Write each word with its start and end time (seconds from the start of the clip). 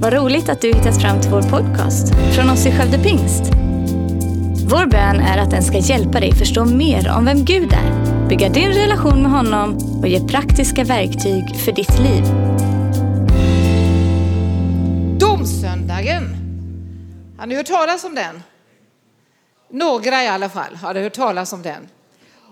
Vad 0.00 0.12
roligt 0.12 0.48
att 0.48 0.60
du 0.60 0.68
hittat 0.68 1.02
fram 1.02 1.20
till 1.20 1.30
vår 1.30 1.42
podcast 1.42 2.14
från 2.34 2.50
oss 2.50 2.66
i 2.66 2.72
Skövde 2.72 2.98
Pingst. 2.98 3.42
Vår 4.70 4.86
bön 4.86 5.20
är 5.20 5.38
att 5.38 5.50
den 5.50 5.62
ska 5.62 5.78
hjälpa 5.78 6.20
dig 6.20 6.34
förstå 6.34 6.64
mer 6.64 7.10
om 7.16 7.24
vem 7.24 7.44
Gud 7.44 7.72
är, 7.72 8.28
bygga 8.28 8.48
din 8.48 8.72
relation 8.72 9.22
med 9.22 9.30
honom 9.30 9.78
och 10.02 10.08
ge 10.08 10.28
praktiska 10.28 10.84
verktyg 10.84 11.56
för 11.64 11.72
ditt 11.72 11.98
liv. 11.98 12.24
Domsöndagen. 15.20 16.24
Har 17.38 17.46
ni 17.46 17.54
hört 17.54 17.66
talas 17.66 18.04
om 18.04 18.14
den? 18.14 18.42
Några 19.70 20.24
i 20.24 20.28
alla 20.28 20.48
fall 20.48 20.76
har 20.76 20.94
hört 20.94 21.12
talas 21.12 21.52
om 21.52 21.62
den. 21.62 21.88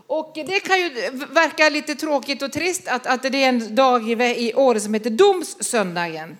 Och 0.07 0.33
det 0.35 0.61
kan 0.61 0.79
ju 0.81 0.89
verka 1.35 1.69
lite 1.69 1.95
tråkigt 1.95 2.43
och 2.43 2.53
trist 2.53 2.89
att, 2.89 3.07
att 3.07 3.23
det 3.23 3.45
är 3.45 3.49
en 3.49 3.75
dag 3.75 4.11
i, 4.11 4.13
i 4.13 4.81
som 4.81 4.95
heter 4.95 5.11
Domssöndagen. 5.11 6.37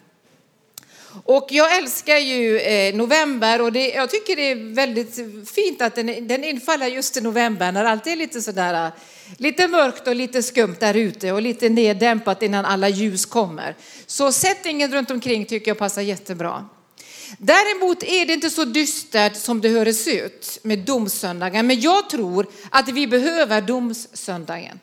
Och 1.25 1.47
jag 1.51 1.77
älskar 1.79 2.17
ju 2.17 2.59
eh, 2.59 2.95
november 2.95 3.63
och 3.63 3.73
det, 3.73 3.89
jag 3.89 4.11
tycker 4.11 4.37
det 4.37 4.51
är 4.51 4.75
väldigt 4.75 5.15
fint 5.51 5.83
att 5.83 5.95
den, 5.95 6.29
den 6.29 6.45
infaller 6.45 6.87
just 6.87 7.17
i 7.17 7.21
november 7.21 7.73
när 7.73 7.85
allt 7.85 8.07
är 8.07 8.17
lite 8.17 8.43
sådär, 8.43 8.91
lite 9.37 9.69
mörkt 9.69 10.09
och 10.09 10.15
lite 10.15 10.43
skumt 10.43 10.77
där 10.81 10.95
ute 10.95 11.33
och 11.33 11.43
lite 11.43 11.69
neddämpat 11.69 12.43
innan 12.43 12.65
alla 12.65 12.89
ljus 12.89 13.27
kommer. 13.27 13.77
Så 14.07 14.33
settingen 14.33 14.93
runt 14.93 15.11
omkring 15.11 15.45
tycker 15.45 15.71
jag 15.71 15.79
passar 15.79 16.03
jättebra. 16.03 16.69
Däremot 17.39 18.03
är 18.03 18.27
det 18.27 18.33
inte 18.33 18.51
så 18.51 18.65
dystert 18.65 19.37
som 19.37 19.61
det 19.61 19.69
hörs 19.69 20.07
ut 20.07 20.59
med 20.63 20.79
domsöndagen, 20.79 21.67
men 21.67 21.81
jag 21.81 22.11
tror 22.11 22.47
att 22.71 22.89
vi 22.89 23.07
behöver 23.07 23.61
domsöndagen. 23.61 24.81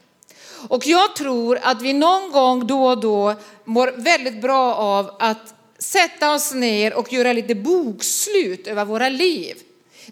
Och 0.67 0.87
jag 0.87 1.15
tror 1.15 1.59
att 1.61 1.81
vi 1.81 1.93
någon 1.93 2.31
gång 2.31 2.67
då 2.67 2.85
och 2.85 2.99
då 2.99 3.35
mår 3.65 3.93
väldigt 3.97 4.41
bra 4.41 4.75
av 4.75 5.15
att 5.19 5.53
sätta 5.83 6.33
oss 6.33 6.53
ner 6.53 6.93
och 6.93 7.13
göra 7.13 7.33
lite 7.33 7.55
bokslut 7.55 8.67
över 8.67 8.85
våra 8.85 9.09
liv. 9.09 9.57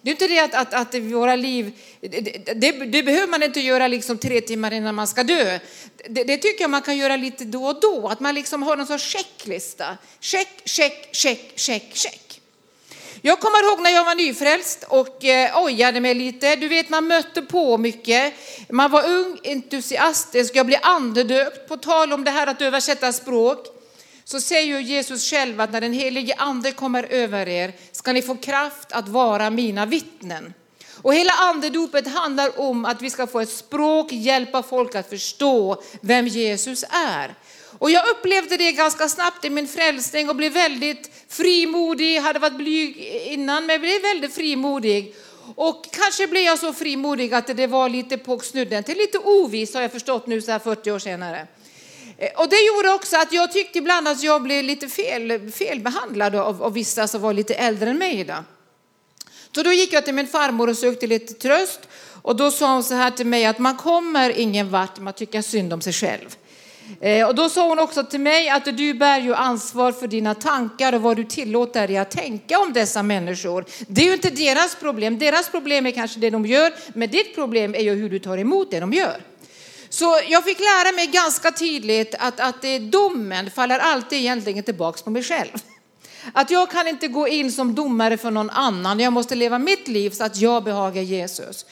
Det 0.01 0.09
är 0.09 0.11
inte 0.11 0.27
det 0.27 0.39
att, 0.39 0.53
att, 0.53 0.73
att 0.73 0.95
våra 0.95 1.35
liv, 1.35 1.71
det, 2.01 2.53
det, 2.53 2.71
det, 2.71 3.03
behöver 3.03 3.27
man 3.27 3.43
inte 3.43 3.59
göra 3.59 3.87
liksom 3.87 4.17
tre 4.17 4.41
timmar 4.41 4.73
innan 4.73 4.95
man 4.95 5.07
ska 5.07 5.23
dö. 5.23 5.59
Det, 6.09 6.23
det, 6.23 6.37
tycker 6.37 6.63
jag 6.63 6.69
man 6.69 6.81
kan 6.81 6.97
göra 6.97 7.15
lite 7.15 7.45
då 7.45 7.63
och 7.65 7.79
då, 7.79 8.07
att 8.07 8.19
man 8.19 8.35
liksom 8.35 8.63
har 8.63 8.77
någon 8.77 8.87
sorts 8.87 9.03
checklista. 9.03 9.97
Check, 10.19 10.61
check, 10.65 11.09
check, 11.15 11.53
check, 11.55 11.91
check. 11.93 12.41
Jag 13.21 13.39
kommer 13.39 13.63
ihåg 13.63 13.81
när 13.81 13.91
jag 13.91 14.05
var 14.05 14.15
nyfrälst 14.15 14.85
och 14.87 15.25
eh, 15.25 15.63
ojade 15.63 15.99
mig 15.99 16.13
lite. 16.13 16.55
Du 16.55 16.67
vet, 16.67 16.89
man 16.89 17.07
mötte 17.07 17.41
på 17.41 17.77
mycket. 17.77 18.33
Man 18.69 18.91
var 18.91 19.09
ung, 19.09 19.39
entusiastisk, 19.43 20.55
jag 20.55 20.65
blev 20.65 20.79
andedöpt. 20.83 21.67
På 21.67 21.77
tal 21.77 22.13
om 22.13 22.23
det 22.23 22.31
här 22.31 22.47
att 22.47 22.61
översätta 22.61 23.13
språk 23.13 23.80
så 24.23 24.41
säger 24.41 24.79
Jesus 24.79 25.29
själv 25.29 25.61
att 25.61 25.71
när 25.71 25.81
den 25.81 25.93
helige 25.93 26.35
ande 26.35 26.71
kommer 26.71 27.03
över 27.03 27.47
er 27.47 27.73
ska 27.91 28.13
ni 28.13 28.21
få 28.21 28.35
kraft 28.35 28.91
att 28.91 29.07
vara 29.07 29.49
mina 29.49 29.85
vittnen. 29.85 30.53
Och 31.01 31.13
hela 31.13 31.31
andedopet 31.31 32.07
handlar 32.07 32.59
om 32.59 32.85
att 32.85 33.01
vi 33.01 33.09
ska 33.09 33.27
få 33.27 33.39
ett 33.39 33.49
språk, 33.49 34.11
hjälpa 34.11 34.63
folk 34.63 34.95
att 34.95 35.09
förstå 35.09 35.83
vem 36.01 36.27
Jesus 36.27 36.83
är. 36.89 37.35
Och 37.79 37.91
jag 37.91 38.09
upplevde 38.09 38.57
det 38.57 38.71
ganska 38.71 39.09
snabbt 39.09 39.45
i 39.45 39.49
min 39.49 39.67
frälsning 39.67 40.29
och 40.29 40.35
blev 40.35 40.53
väldigt 40.53 41.11
frimodig, 41.27 42.19
hade 42.19 42.39
varit 42.39 42.57
blyg 42.57 42.97
innan 43.25 43.65
men 43.65 43.81
blev 43.81 44.01
väldigt 44.01 44.33
frimodig. 44.33 45.15
Och 45.55 45.85
kanske 45.91 46.27
blev 46.27 46.43
jag 46.43 46.59
så 46.59 46.73
frimodig 46.73 47.33
att 47.33 47.57
det 47.57 47.67
var 47.67 47.89
lite 47.89 48.17
på 48.17 48.39
snudden 48.39 48.83
till 48.83 48.97
lite 48.97 49.17
ovis 49.17 49.73
har 49.73 49.81
jag 49.81 49.91
förstått 49.91 50.27
nu 50.27 50.41
så 50.41 50.51
här 50.51 50.59
40 50.59 50.91
år 50.91 50.99
senare. 50.99 51.47
Eh, 52.21 52.41
och 52.41 52.49
det 52.49 52.61
gjorde 52.67 52.89
också 52.89 53.17
att 53.17 53.33
jag 53.33 53.51
tyckte 53.51 53.77
ibland 53.77 54.07
att 54.07 54.23
jag 54.23 54.41
blev 54.41 54.63
lite 54.63 54.87
fel, 54.87 55.51
felbehandlad 55.51 56.35
av, 56.35 56.63
av 56.63 56.73
vissa 56.73 57.07
som 57.07 57.21
var 57.21 57.33
lite 57.33 57.53
äldre 57.53 57.89
än 57.89 57.97
mig. 57.97 58.23
Då. 58.23 58.33
Så 59.55 59.63
då 59.63 59.71
gick 59.71 59.93
jag 59.93 60.05
till 60.05 60.13
min 60.13 60.27
farmor 60.27 60.69
och 60.69 60.77
sökte 60.77 61.07
lite 61.07 61.33
tröst. 61.33 61.79
Och 62.21 62.35
då 62.35 62.51
sa 62.51 62.73
hon 62.73 62.83
så 62.83 62.93
här 62.93 63.11
till 63.11 63.25
mig 63.25 63.45
att 63.45 63.59
man 63.59 63.77
kommer 63.77 64.29
ingen 64.39 64.69
vart 64.69 64.99
man 64.99 65.13
tycker 65.13 65.41
synd 65.41 65.73
om 65.73 65.81
sig 65.81 65.93
själv. 65.93 66.35
Eh, 67.01 67.27
och 67.27 67.35
då 67.35 67.49
sa 67.49 67.67
hon 67.67 67.79
också 67.79 68.03
till 68.03 68.19
mig 68.19 68.49
att 68.49 68.65
du 68.65 68.93
bär 68.93 69.19
ju 69.19 69.33
ansvar 69.33 69.91
för 69.91 70.07
dina 70.07 70.35
tankar 70.35 70.93
och 70.93 71.01
vad 71.01 71.17
du 71.17 71.23
tillåter 71.23 71.87
dig 71.87 71.97
att 71.97 72.11
tänka 72.11 72.59
om 72.59 72.73
dessa 72.73 73.03
människor. 73.03 73.65
Det 73.87 74.01
är 74.01 74.05
ju 74.05 74.13
inte 74.13 74.29
deras 74.29 74.75
problem. 74.75 75.19
Deras 75.19 75.49
problem 75.49 75.85
är 75.85 75.91
kanske 75.91 76.19
det 76.19 76.29
de 76.29 76.45
gör, 76.45 76.73
men 76.93 77.09
ditt 77.09 77.35
problem 77.35 77.75
är 77.75 77.81
ju 77.81 77.95
hur 77.95 78.09
du 78.09 78.19
tar 78.19 78.37
emot 78.37 78.71
det 78.71 78.79
de 78.79 78.93
gör. 78.93 79.30
Så 79.93 80.19
jag 80.27 80.43
fick 80.43 80.59
lära 80.59 80.95
mig 80.95 81.07
ganska 81.07 81.51
tydligt 81.51 82.15
att, 82.19 82.39
att 82.39 82.61
det, 82.61 82.79
domen 82.79 83.51
faller 83.51 83.79
alltid 83.79 84.19
egentligen 84.19 84.63
tillbaks 84.63 85.01
på 85.01 85.09
mig 85.09 85.23
själv. 85.23 85.51
Att 86.33 86.51
jag 86.51 86.71
kan 86.71 86.87
inte 86.87 87.07
gå 87.07 87.27
in 87.27 87.51
som 87.51 87.75
domare 87.75 88.17
för 88.17 88.31
någon 88.31 88.49
annan, 88.49 88.99
jag 88.99 89.13
måste 89.13 89.35
leva 89.35 89.59
mitt 89.59 89.87
liv 89.87 90.09
så 90.09 90.23
att 90.23 90.37
jag 90.37 90.63
behagar 90.63 91.01
Jesus. 91.01 91.65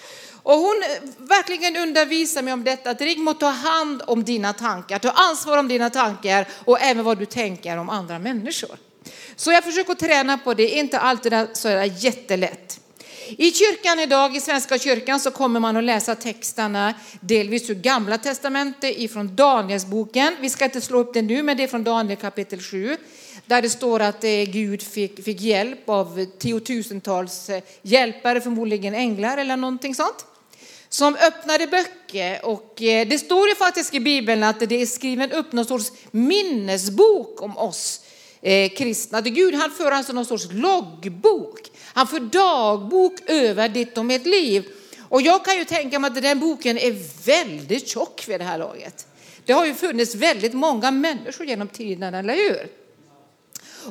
Och 0.44 0.58
hon 0.58 0.84
eh, 0.84 1.10
verkligen 1.18 1.78
undervisar 1.78 2.42
mig 2.42 2.54
om 2.54 2.64
detta, 2.64 2.90
att 2.90 3.02
Rigmor 3.02 3.34
ta 3.34 3.50
hand 3.50 4.02
om 4.08 4.24
dina 4.24 4.54
tankar, 4.54 5.00
ta 5.00 5.12
ansvar 5.12 5.58
om 5.58 5.68
dina 5.68 5.90
tankar 5.90 6.48
och 6.66 6.82
även 6.82 7.06
vad 7.06 7.18
du 7.18 7.26
tänker 7.26 7.78
om 7.78 7.90
andra 7.90 8.20
människor. 8.20 8.78
Så 9.36 9.52
jag 9.52 9.64
försöker 9.64 9.94
träna 9.94 10.38
på 10.38 10.54
det, 10.54 10.70
inte 10.70 11.00
alltid 11.00 11.34
så 11.54 11.68
är 11.68 11.76
det 11.76 11.86
jättelätt. 11.86 12.80
I 13.38 13.52
kyrkan 13.52 14.00
idag, 14.00 14.36
i 14.36 14.40
Svenska 14.40 14.80
kyrkan, 14.80 15.20
så 15.20 15.32
kommer 15.32 15.60
man 15.60 15.78
att 15.78 15.84
läsa 15.84 16.16
texterna 16.16 16.94
delvis 17.22 17.70
ur 17.70 17.76
Gamla 17.76 18.18
Testamentet 18.18 18.98
ifrån 18.98 19.36
Danielsboken. 19.36 20.36
Vi 20.42 20.50
ska 20.50 20.66
inte 20.66 20.82
slå 20.82 21.00
upp 21.00 21.14
det 21.14 21.22
nu, 21.22 21.44
men 21.44 21.58
det 21.58 21.64
är 21.64 21.68
från 21.68 21.84
Daniel 21.84 22.18
kapitel 22.18 22.62
7. 22.62 22.98
Där 23.46 23.62
det 23.62 23.70
står 23.70 24.00
att 24.00 24.24
eh, 24.24 24.30
Gud 24.30 24.82
fick, 24.82 25.24
fick 25.24 25.42
hjälp 25.42 25.90
av 25.90 26.26
tiotusentals 26.26 27.50
eh, 27.50 27.64
hjälpare, 27.82 28.42
förmodligen 28.42 28.94
änglar 28.94 29.38
eller 29.38 29.58
någonting 29.58 29.96
sånt 29.96 30.26
som 30.90 31.16
öppnade 31.16 31.68
böcker 31.68 32.46
och 32.46 32.82
eh, 32.82 33.08
det 33.08 33.20
står 33.20 33.50
ju 33.50 33.56
faktiskt 33.56 33.94
i 33.94 34.00
Bibeln 34.00 34.44
att 34.44 34.60
det 34.60 34.82
är 34.82 34.86
skriven 34.86 35.32
upp 35.32 35.52
någon 35.52 35.66
sorts 35.66 35.92
minnesbok 36.12 37.42
om 37.42 37.58
oss 37.58 38.02
kristna. 38.78 39.22
Gud 39.22 39.56
han 39.56 39.72
för 39.72 39.92
alltså 39.92 40.14
någon 40.14 40.26
sorts 40.26 40.48
loggbok. 40.52 41.60
Han 42.00 42.08
för 42.08 42.20
dagbok 42.20 43.14
över 43.26 43.70
ditt 43.70 43.98
och 43.98 44.06
mitt 44.06 44.26
liv. 44.26 44.66
Och 45.10 45.22
jag 45.22 45.46
kan 45.46 45.58
ju 45.58 45.66
tänka 45.66 46.00
mig 46.00 46.08
att 46.08 46.22
den 46.22 46.40
boken 46.40 46.78
är 46.78 47.26
väldigt 47.26 47.88
tjock 47.88 48.24
vid 48.28 48.40
det 48.40 48.44
här 48.44 48.58
laget. 48.58 49.08
Det 49.46 49.54
har 49.54 49.66
ju 49.66 49.74
funnits 49.74 50.16
väldigt 50.16 50.54
många 50.54 50.92
människor 50.92 51.46
genom 51.46 51.68
tiden, 51.68 52.14
eller 52.14 52.36
hur? 52.36 52.68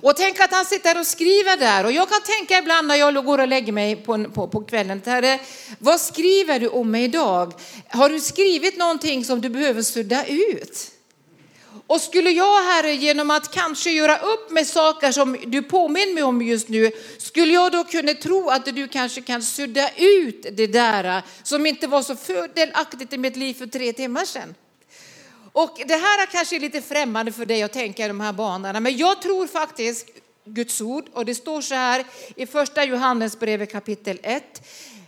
Och 0.03 0.17
tänk 0.17 0.41
att 0.41 0.53
han 0.53 0.65
sitter 0.65 1.01
och 1.01 1.07
skriver 1.07 1.57
där. 1.57 1.85
Och 1.85 1.93
jag 1.93 2.09
kan 2.09 2.21
tänka 2.23 2.59
ibland 2.59 2.89
när 2.89 2.97
jag 2.97 3.25
går 3.25 3.41
och 3.41 3.49
lägger 3.49 3.73
mig 3.73 3.97
på, 3.97 4.25
på, 4.25 4.49
på 4.49 4.65
kvällen, 4.65 5.03
herre, 5.07 5.41
vad 5.79 6.01
skriver 6.01 6.61
du 6.61 6.69
om 6.69 6.91
mig 6.91 7.05
idag? 7.05 7.53
Har 7.89 8.09
du 8.09 8.21
skrivit 8.21 8.79
någonting 8.79 9.25
som 9.25 9.41
du 9.41 9.49
behöver 9.49 9.83
sudda 9.83 10.27
ut? 10.27 10.98
Och 11.89 12.01
skulle 12.01 12.31
jag, 12.31 12.63
Herre, 12.63 12.95
genom 12.95 13.31
att 13.31 13.51
kanske 13.51 13.91
göra 13.91 14.19
upp 14.19 14.51
med 14.51 14.67
saker 14.67 15.13
som 15.13 15.37
du 15.47 15.63
påminner 15.63 16.15
mig 16.15 16.23
om 16.23 16.43
just 16.43 16.69
nu, 16.69 16.91
skulle 17.19 17.53
jag 17.53 17.73
då 17.73 17.85
kunna 17.85 18.15
tro 18.15 18.49
att 18.49 18.65
du 18.65 18.89
kanske 18.89 19.21
kan 19.21 19.43
sudda 19.43 19.91
ut 19.97 20.47
det 20.53 20.67
där 20.67 21.05
eh, 21.05 21.23
som 21.43 21.67
inte 21.67 21.87
var 21.87 22.03
så 22.03 22.17
fördelaktigt 22.17 23.13
i 23.13 23.19
mitt 23.19 23.37
liv 23.37 23.55
för 23.55 23.67
tre 23.67 23.93
timmar 23.93 24.25
sedan? 24.25 24.55
Och 25.53 25.81
det 25.87 25.95
här 25.95 26.23
är 26.23 26.27
kanske 26.27 26.59
lite 26.59 26.83
främmande 26.83 27.33
för 27.33 27.47
dig 27.47 27.63
att 27.63 27.73
tänka 27.73 28.05
i 28.05 28.09
de 28.09 28.21
här 28.21 28.33
banorna, 28.33 28.81
men 28.81 28.97
jag 28.97 29.23
tror 29.23 29.47
faktiskt 29.47 30.07
Guds 30.45 30.81
ord 30.81 31.05
och 31.13 31.25
det 31.25 31.35
står 31.35 31.61
så 31.61 31.75
här 31.75 32.05
i 32.37 32.47
första 32.47 32.85
Johannesbrevet 32.85 33.73
kapitel 33.73 34.19
1. 34.23 34.63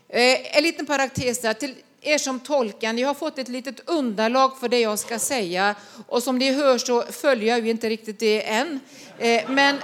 Eh, 0.09 0.57
en 0.57 0.63
liten 0.63 0.87
parentes 0.87 1.41
där. 1.41 1.55
Till 1.55 1.75
er 2.03 2.19
som 2.19 2.41
tolkar, 2.41 2.93
ni 2.93 3.03
har 3.03 3.15
fått 3.15 3.39
ett 3.39 3.49
litet 3.49 3.81
underlag 3.91 4.59
för 4.61 4.69
det 4.69 4.81
jag 4.81 4.99
ska 4.99 5.19
säga 5.19 5.75
och 6.09 6.23
som 6.23 6.39
ni 6.39 6.53
hör 6.53 6.79
så 6.79 7.03
följer 7.03 7.49
jag 7.49 7.65
ju 7.65 7.71
inte 7.71 7.89
riktigt 7.89 8.19
det 8.19 8.49
än. 8.49 8.81
Eh, 9.19 9.51
men 9.51 9.77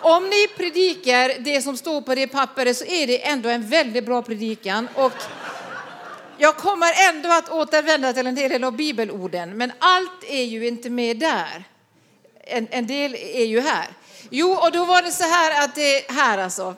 om 0.00 0.24
ni 0.24 0.48
predikar 0.56 1.32
det 1.38 1.62
som 1.62 1.76
står 1.76 2.00
på 2.00 2.14
det 2.14 2.26
pappret 2.26 2.76
så 2.76 2.84
är 2.84 3.06
det 3.06 3.28
ändå 3.28 3.48
en 3.48 3.68
väldigt 3.68 4.06
bra 4.06 4.22
predikan. 4.22 4.88
Och 4.94 5.12
jag 6.38 6.56
kommer 6.56 7.08
ändå 7.08 7.28
att 7.32 7.48
återvända 7.48 8.12
till 8.12 8.26
en 8.26 8.34
del 8.34 8.64
av 8.64 8.76
bibelorden, 8.76 9.56
men 9.56 9.72
allt 9.78 10.24
är 10.28 10.44
ju 10.44 10.68
inte 10.68 10.90
med 10.90 11.18
där. 11.18 11.64
En, 12.40 12.68
en 12.70 12.86
del 12.86 13.14
är 13.14 13.44
ju 13.44 13.60
här. 13.60 13.86
Jo, 14.30 14.52
och 14.52 14.72
då 14.72 14.84
var 14.84 15.02
det 15.02 15.10
så 15.10 15.24
här 15.24 15.64
att 15.64 15.74
det 15.74 16.10
här 16.10 16.38
alltså. 16.38 16.74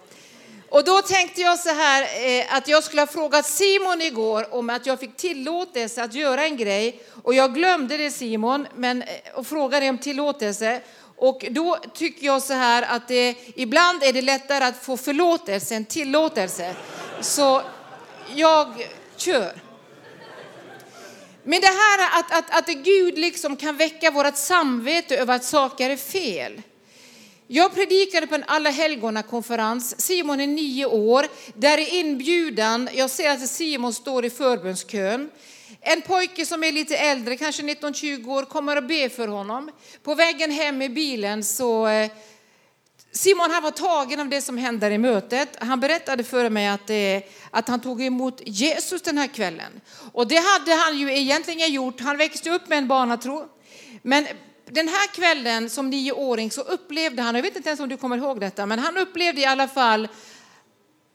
Och 0.70 0.84
då 0.84 1.02
tänkte 1.02 1.40
jag 1.40 1.58
så 1.58 1.69
här 1.69 2.02
eh, 2.02 2.56
att 2.56 2.69
jag 2.69 2.84
skulle 2.84 3.02
ha 3.02 3.06
frågat 3.06 3.46
Simon 3.46 4.02
igår 4.02 4.55
om 4.55 4.70
att 4.70 4.87
jag 4.87 5.00
fick 5.00 5.17
tillåtelse 5.17 6.02
att 6.02 6.14
göra 6.14 6.44
en 6.44 6.56
grej 6.56 7.02
och 7.22 7.34
jag 7.34 7.55
glömde 7.55 7.96
det 7.96 8.11
Simon 8.11 8.67
men, 8.75 9.02
eh, 9.02 9.08
och 9.34 9.46
frågade 9.46 9.88
om 9.88 9.99
tillåtelse. 9.99 10.81
Och 11.17 11.44
då 11.50 11.76
tycker 11.94 12.26
jag 12.26 12.43
så 12.43 12.55
här 12.55 12.82
att 12.82 13.08
det, 13.08 13.34
ibland 13.55 14.02
är 14.02 14.12
det 14.12 14.22
lättare 14.22 14.64
att 14.64 14.84
få 14.84 14.96
förlåtelse 14.96 15.75
än 15.75 15.84
tillåtelse. 15.84 16.75
Så 17.20 17.62
jag 18.34 18.88
kör. 19.16 19.52
Men 21.43 21.61
det 21.61 21.66
här 21.66 22.19
att, 22.19 22.32
att, 22.32 22.58
att 22.58 22.75
Gud 22.75 23.19
liksom 23.19 23.56
kan 23.56 23.76
väcka 23.76 24.11
vårt 24.11 24.37
samvete 24.37 25.16
över 25.16 25.34
att 25.34 25.44
saker 25.44 25.90
är 25.90 25.96
fel. 25.96 26.62
Jag 27.52 27.75
predikade 27.75 28.26
på 28.26 28.35
en 28.35 28.44
alla 28.47 28.70
helgona 28.70 29.23
konferens. 29.23 30.00
Simon 30.00 30.41
är 30.41 30.47
nio 30.47 30.87
år. 30.87 31.26
Där 31.55 31.79
är 31.79 31.94
inbjudan. 31.94 32.88
Jag 32.94 33.11
ser 33.11 33.31
att 33.31 33.49
Simon 33.49 33.93
står 33.93 34.25
i 34.25 34.31
förbundskön. 34.31 35.31
En 35.81 36.02
pojke 36.02 36.47
som 36.47 36.64
är 36.64 36.73
lite 36.73 36.97
äldre, 36.97 37.37
kanske 37.37 37.62
19-20 37.62 38.29
år, 38.29 38.43
kommer 38.43 38.76
att 38.76 38.88
be 38.88 39.08
för 39.08 39.29
honom. 39.29 39.70
På 40.02 40.14
vägen 40.14 40.50
hem 40.50 40.82
i 40.82 40.88
bilen 40.88 41.44
så 41.44 41.87
eh, 41.87 42.11
Simon 43.12 43.50
han 43.50 43.62
var 43.62 43.70
tagen 43.70 44.20
av 44.20 44.29
det 44.29 44.43
som 44.43 44.58
hände 44.58 44.91
i 44.91 44.99
mötet. 44.99 45.56
Han 45.61 45.81
berättade 45.81 46.25
för 46.25 46.50
mig 46.50 46.69
att, 46.69 46.87
det, 46.87 47.23
att 47.50 47.69
han 47.69 47.81
tog 47.81 48.02
emot 48.02 48.43
Jesus 48.44 49.02
den 49.02 49.19
här 49.19 49.26
kvällen. 49.26 49.81
Och 50.12 50.29
det 50.29 50.37
hade 50.37 50.75
han 50.75 50.99
ju 50.99 51.17
egentligen 51.17 51.73
gjort. 51.73 52.00
Han 52.00 52.17
växte 52.17 52.50
upp 52.50 52.69
med 52.69 52.79
en 52.79 52.88
barnatro. 52.88 53.49
Men 54.02 54.26
den 54.72 54.88
här 54.88 55.06
kvällen 55.14 55.70
som 55.70 55.90
nioåring 55.90 56.50
så 56.50 56.61
upplevde 56.61 57.22
han, 57.22 57.34
jag 57.34 57.43
vet 57.43 57.56
inte 57.56 57.69
ens 57.69 57.81
om 57.81 57.88
du 57.88 57.96
kommer 57.96 58.17
ihåg 58.17 58.40
detta, 58.40 58.67
men 58.67 58.78
han 58.78 58.96
upplevde 58.96 59.40
i 59.40 59.46
alla 59.46 59.69
fall 59.69 60.08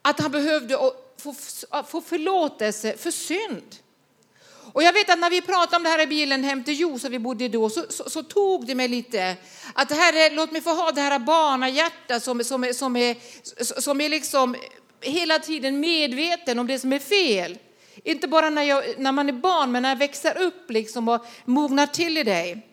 att 0.02 0.20
han 0.20 0.30
behövde 0.30 0.78
få, 1.18 1.34
få 1.88 2.00
förlåtelse 2.00 2.96
för 2.96 3.10
synd. 3.10 3.76
Och 4.72 4.82
jag 4.82 4.92
vet 4.92 5.10
att 5.10 5.18
när 5.18 5.30
vi 5.30 5.42
pratade 5.42 5.76
om 5.76 5.82
det 5.82 5.88
här 5.88 6.02
i 6.02 6.06
bilen 6.06 6.44
hem 6.44 6.64
till 6.64 6.80
Josef, 6.80 7.12
vi 7.12 7.18
bodde 7.18 7.48
då, 7.48 7.70
så, 7.70 7.84
så, 7.88 8.10
så, 8.10 8.22
tog 8.22 8.66
det 8.66 8.74
mig 8.74 8.88
lite 8.88 9.36
att 9.74 9.88
det 9.88 9.94
här 9.94 10.12
är, 10.12 10.30
låt 10.34 10.52
mig 10.52 10.62
få 10.62 10.70
ha 10.70 10.92
det 10.92 11.00
här 11.00 11.18
barnahjärtat 11.18 12.22
som, 12.22 12.44
som, 12.44 12.74
som, 12.74 12.96
är, 12.96 13.16
som 13.80 14.00
är 14.00 14.08
liksom 14.08 14.56
hela 15.00 15.38
tiden 15.38 15.80
medveten 15.80 16.58
om 16.58 16.66
det 16.66 16.78
som 16.78 16.92
är 16.92 16.98
fel. 16.98 17.58
Inte 18.04 18.28
bara 18.28 18.50
när, 18.50 18.62
jag, 18.62 18.84
när 18.98 19.12
man 19.12 19.28
är 19.28 19.32
barn, 19.32 19.72
men 19.72 19.82
när 19.82 19.88
jag 19.88 19.96
växer 19.96 20.38
upp 20.38 20.70
liksom 20.70 21.08
och 21.08 21.26
mognar 21.44 21.86
till 21.86 22.18
i 22.18 22.22
dig. 22.22 22.66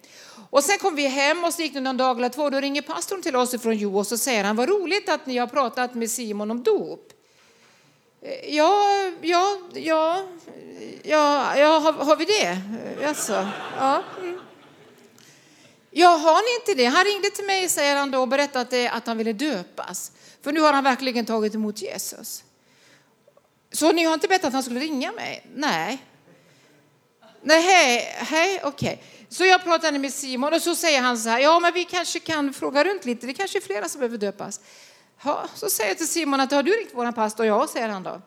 Och 0.53 0.63
sen 0.63 0.77
kom 0.77 0.95
vi 0.95 1.07
hem 1.07 1.43
och 1.43 1.53
så 1.53 1.61
gick 1.61 1.73
det 1.73 1.79
någon 1.79 1.97
dag 1.97 2.17
eller 2.17 2.29
två. 2.29 2.49
Då 2.49 2.59
ringer 2.59 2.81
pastorn 2.81 3.21
till 3.21 3.35
oss 3.35 3.61
från 3.61 3.77
Jo 3.77 3.97
och 3.97 4.07
så 4.07 4.17
säger 4.17 4.43
han, 4.43 4.55
vad 4.55 4.69
roligt 4.69 5.09
att 5.09 5.25
ni 5.25 5.37
har 5.37 5.47
pratat 5.47 5.95
med 5.95 6.09
Simon 6.11 6.51
om 6.51 6.63
dop. 6.63 7.13
Ja, 8.47 9.11
ja, 9.21 9.59
ja, 9.73 10.27
ja, 11.03 11.57
ja 11.57 11.79
har, 11.79 11.93
har 11.93 12.15
vi 12.15 12.25
det? 12.25 12.61
Alltså, 13.07 13.47
ja. 13.77 14.03
Mm. 14.21 14.39
ja, 15.91 16.07
har 16.07 16.41
ni 16.41 16.61
inte 16.61 16.83
det? 16.83 16.85
Han 16.85 17.05
ringde 17.05 17.29
till 17.29 17.45
mig, 17.45 17.69
säger 17.69 17.95
han 17.95 18.11
då, 18.11 18.19
och 18.19 18.27
berättade 18.27 18.91
att 18.91 19.07
han 19.07 19.17
ville 19.17 19.33
döpas. 19.33 20.11
För 20.41 20.51
nu 20.51 20.61
har 20.61 20.73
han 20.73 20.83
verkligen 20.83 21.25
tagit 21.25 21.55
emot 21.55 21.81
Jesus. 21.81 22.43
Så 23.71 23.91
ni 23.91 24.03
har 24.03 24.13
inte 24.13 24.27
bett 24.27 24.45
att 24.45 24.53
han 24.53 24.63
skulle 24.63 24.79
ringa 24.79 25.11
mig? 25.11 25.45
Nej. 25.55 26.03
Nej, 27.41 27.61
hej, 27.61 28.15
hej, 28.17 28.59
okej. 28.63 28.93
Okay. 28.93 29.12
Så 29.33 29.45
jag 29.45 29.63
pratade 29.63 29.99
med 29.99 30.13
Simon 30.13 30.53
och 30.53 30.61
så 30.61 30.75
säger 30.75 31.01
han 31.01 31.17
så 31.17 31.29
här, 31.29 31.39
ja 31.39 31.59
men 31.59 31.73
vi 31.73 31.83
kanske 31.85 32.19
kan 32.19 32.53
fråga 32.53 32.83
runt 32.83 33.05
lite, 33.05 33.27
det 33.27 33.33
kanske 33.33 33.57
är 33.57 33.61
flera 33.61 33.89
som 33.89 33.99
behöver 33.99 34.17
döpas. 34.17 34.59
Ja, 35.23 35.45
så 35.55 35.69
säger 35.69 35.89
jag 35.89 35.97
till 35.97 36.07
Simon 36.07 36.39
att 36.39 36.51
har 36.51 36.63
du 36.63 36.71
ringt 36.71 36.89
vår 36.93 37.11
pastor? 37.11 37.45
Ja, 37.45 37.67
säger 37.67 37.89
han 37.89 38.03
då. 38.03 38.21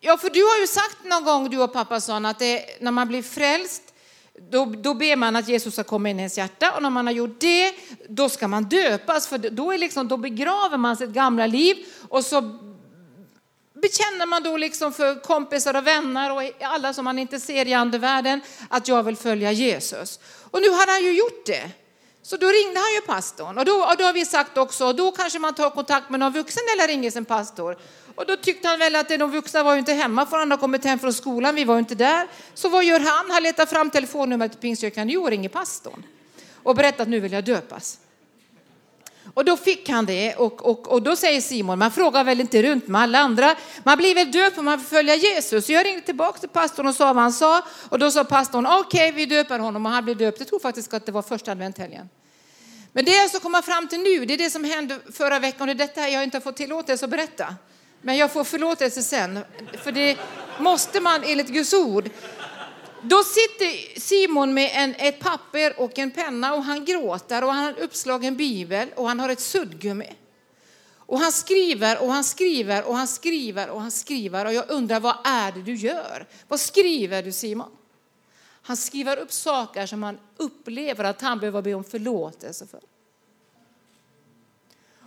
Ja, 0.00 0.16
för 0.16 0.30
du 0.30 0.44
har 0.44 0.58
ju 0.60 0.66
sagt 0.66 1.04
någon 1.04 1.24
gång, 1.24 1.50
du 1.50 1.58
och 1.58 1.72
pappa 1.72 2.00
sa, 2.00 2.16
att 2.16 2.38
det, 2.38 2.64
när 2.80 2.90
man 2.90 3.08
blir 3.08 3.22
frälst, 3.22 3.82
då, 4.50 4.64
då 4.64 4.94
ber 4.94 5.16
man 5.16 5.36
att 5.36 5.48
Jesus 5.48 5.74
ska 5.74 5.84
komma 5.84 6.10
in 6.10 6.16
i 6.16 6.22
ens 6.22 6.38
hjärta 6.38 6.72
och 6.76 6.82
när 6.82 6.90
man 6.90 7.06
har 7.06 7.14
gjort 7.14 7.40
det, 7.40 7.74
då 8.08 8.28
ska 8.28 8.48
man 8.48 8.64
döpas, 8.64 9.26
för 9.26 9.38
då, 9.38 9.72
är 9.72 9.78
liksom, 9.78 10.08
då 10.08 10.16
begraver 10.16 10.76
man 10.76 10.96
sitt 10.96 11.10
gamla 11.10 11.46
liv 11.46 11.76
och 12.08 12.24
så 12.24 12.58
bekänner 13.82 14.26
man 14.26 14.42
då 14.42 14.56
liksom 14.56 14.92
för 14.92 15.22
kompisar 15.22 15.76
och 15.76 15.86
vänner 15.86 16.32
och 16.32 16.42
alla 16.60 16.92
som 16.92 17.04
man 17.04 17.18
inte 17.18 17.40
ser 17.40 17.68
i 17.68 17.74
andevärlden 17.74 18.40
att 18.68 18.88
jag 18.88 19.02
vill 19.02 19.16
följa 19.16 19.52
Jesus. 19.52 20.20
Och 20.50 20.60
nu 20.60 20.68
har 20.68 20.86
han 20.92 21.04
ju 21.04 21.18
gjort 21.18 21.46
det. 21.46 21.70
Så 22.22 22.36
då 22.36 22.46
ringde 22.46 22.80
han 22.80 22.94
ju 22.94 23.00
pastorn 23.00 23.58
och 23.58 23.64
då, 23.64 23.72
och 23.72 23.96
då 23.96 24.04
har 24.04 24.12
vi 24.12 24.26
sagt 24.26 24.58
också, 24.58 24.92
då 24.92 25.10
kanske 25.10 25.38
man 25.38 25.54
tar 25.54 25.70
kontakt 25.70 26.10
med 26.10 26.20
någon 26.20 26.32
vuxen 26.32 26.62
eller 26.74 26.88
ringer 26.88 27.10
sin 27.10 27.24
pastor. 27.24 27.78
Och 28.14 28.26
då 28.26 28.36
tyckte 28.36 28.68
han 28.68 28.78
väl 28.78 28.96
att 28.96 29.08
de 29.08 29.30
vuxna 29.30 29.62
var 29.62 29.72
ju 29.72 29.78
inte 29.78 29.92
hemma 29.92 30.26
för 30.26 30.36
han 30.36 30.50
har 30.50 30.58
kommit 30.58 30.84
hem 30.84 30.98
från 30.98 31.12
skolan, 31.12 31.54
vi 31.54 31.64
var 31.64 31.74
ju 31.74 31.78
inte 31.78 31.94
där. 31.94 32.26
Så 32.54 32.68
vad 32.68 32.84
gör 32.84 33.00
han? 33.00 33.30
Han 33.30 33.42
letar 33.42 33.66
fram 33.66 33.90
telefonnumret 33.90 34.52
till 34.52 34.60
Pingstkyrkan 34.60 35.08
jo 35.08 35.26
ringer 35.26 35.48
pastorn 35.48 36.02
och 36.62 36.74
berättar 36.74 37.02
att 37.02 37.08
nu 37.08 37.20
vill 37.20 37.32
jag 37.32 37.44
döpas. 37.44 37.98
Och 39.34 39.44
då 39.44 39.56
fick 39.56 39.88
han 39.88 40.06
det 40.06 40.34
och, 40.34 40.66
och, 40.66 40.88
och 40.88 41.02
då 41.02 41.16
säger 41.16 41.40
Simon, 41.40 41.78
man 41.78 41.90
frågar 41.90 42.24
väl 42.24 42.40
inte 42.40 42.62
runt 42.62 42.88
med 42.88 43.00
alla 43.00 43.18
andra. 43.18 43.56
Man 43.84 43.98
blir 43.98 44.14
väl 44.14 44.32
döpt 44.32 44.58
om 44.58 44.64
man 44.64 44.80
får 44.80 44.96
följa 44.96 45.14
Jesus. 45.14 45.66
Så 45.66 45.72
jag 45.72 45.86
ringde 45.86 46.00
tillbaka 46.00 46.38
till 46.38 46.48
pastorn 46.48 46.86
och 46.86 46.94
sa 46.94 47.12
vad 47.12 47.22
han 47.22 47.32
sa. 47.32 47.62
Och 47.88 47.98
då 47.98 48.10
sa 48.10 48.24
pastorn, 48.24 48.66
okej 48.66 48.80
okay, 48.80 49.12
vi 49.12 49.26
döper 49.26 49.58
honom 49.58 49.86
och 49.86 49.92
han 49.92 50.04
blev 50.04 50.16
döpt. 50.16 50.38
Jag 50.38 50.48
tror 50.48 50.60
faktiskt 50.60 50.94
att 50.94 51.06
det 51.06 51.12
var 51.12 51.22
första 51.22 51.52
adventhelgen. 51.52 52.08
Men 52.92 53.04
det 53.04 53.10
jag 53.10 53.28
ska 53.28 53.40
komma 53.40 53.62
fram 53.62 53.88
till 53.88 54.00
nu, 54.00 54.24
det 54.26 54.34
är 54.34 54.38
det 54.38 54.50
som 54.50 54.64
hände 54.64 54.98
förra 55.12 55.38
veckan 55.38 55.66
det 55.66 55.72
är 55.72 55.74
detta 55.74 56.08
jag 56.08 56.24
inte 56.24 56.36
har 56.36 56.42
fått 56.42 56.56
tillåtelse 56.56 57.04
att 57.04 57.10
berätta. 57.10 57.54
Men 58.02 58.16
jag 58.16 58.32
får 58.32 58.44
förlåtelse 58.44 59.02
sen, 59.02 59.38
för 59.84 59.92
det 59.92 60.16
måste 60.58 61.00
man 61.00 61.22
enligt 61.24 61.48
Guds 61.48 61.74
ord. 61.74 62.10
Då 63.04 63.22
sitter 63.24 64.00
Simon 64.00 64.54
med 64.54 64.70
en, 64.74 64.94
ett 64.94 65.20
papper 65.20 65.80
och 65.80 65.98
en 65.98 66.10
penna 66.10 66.54
och 66.54 66.64
han 66.64 66.84
gråter 66.84 67.44
och 67.44 67.52
han 67.52 67.64
har 67.64 67.70
en 67.70 67.76
uppslagen 67.76 68.36
bibel 68.36 68.88
och 68.96 69.08
han 69.08 69.20
har 69.20 69.28
ett 69.28 69.40
suddgummi. 69.40 70.12
Och 70.96 71.18
han 71.18 71.32
skriver 71.32 72.02
och 72.02 72.12
han 72.12 72.24
skriver 72.24 72.84
och 72.84 72.96
han 72.96 73.08
skriver 73.08 73.70
och 73.70 73.80
han 73.80 73.90
skriver 73.90 74.44
och 74.44 74.52
jag 74.52 74.70
undrar 74.70 75.00
vad 75.00 75.16
är 75.24 75.52
det 75.52 75.62
du 75.62 75.74
gör? 75.74 76.26
Vad 76.48 76.60
skriver 76.60 77.22
du 77.22 77.32
Simon? 77.32 77.70
Han 78.62 78.76
skriver 78.76 79.16
upp 79.16 79.32
saker 79.32 79.86
som 79.86 80.02
han 80.02 80.18
upplever 80.36 81.04
att 81.04 81.20
han 81.20 81.38
behöver 81.38 81.62
be 81.62 81.74
om 81.74 81.84
förlåtelse 81.84 82.66
för. 82.66 82.80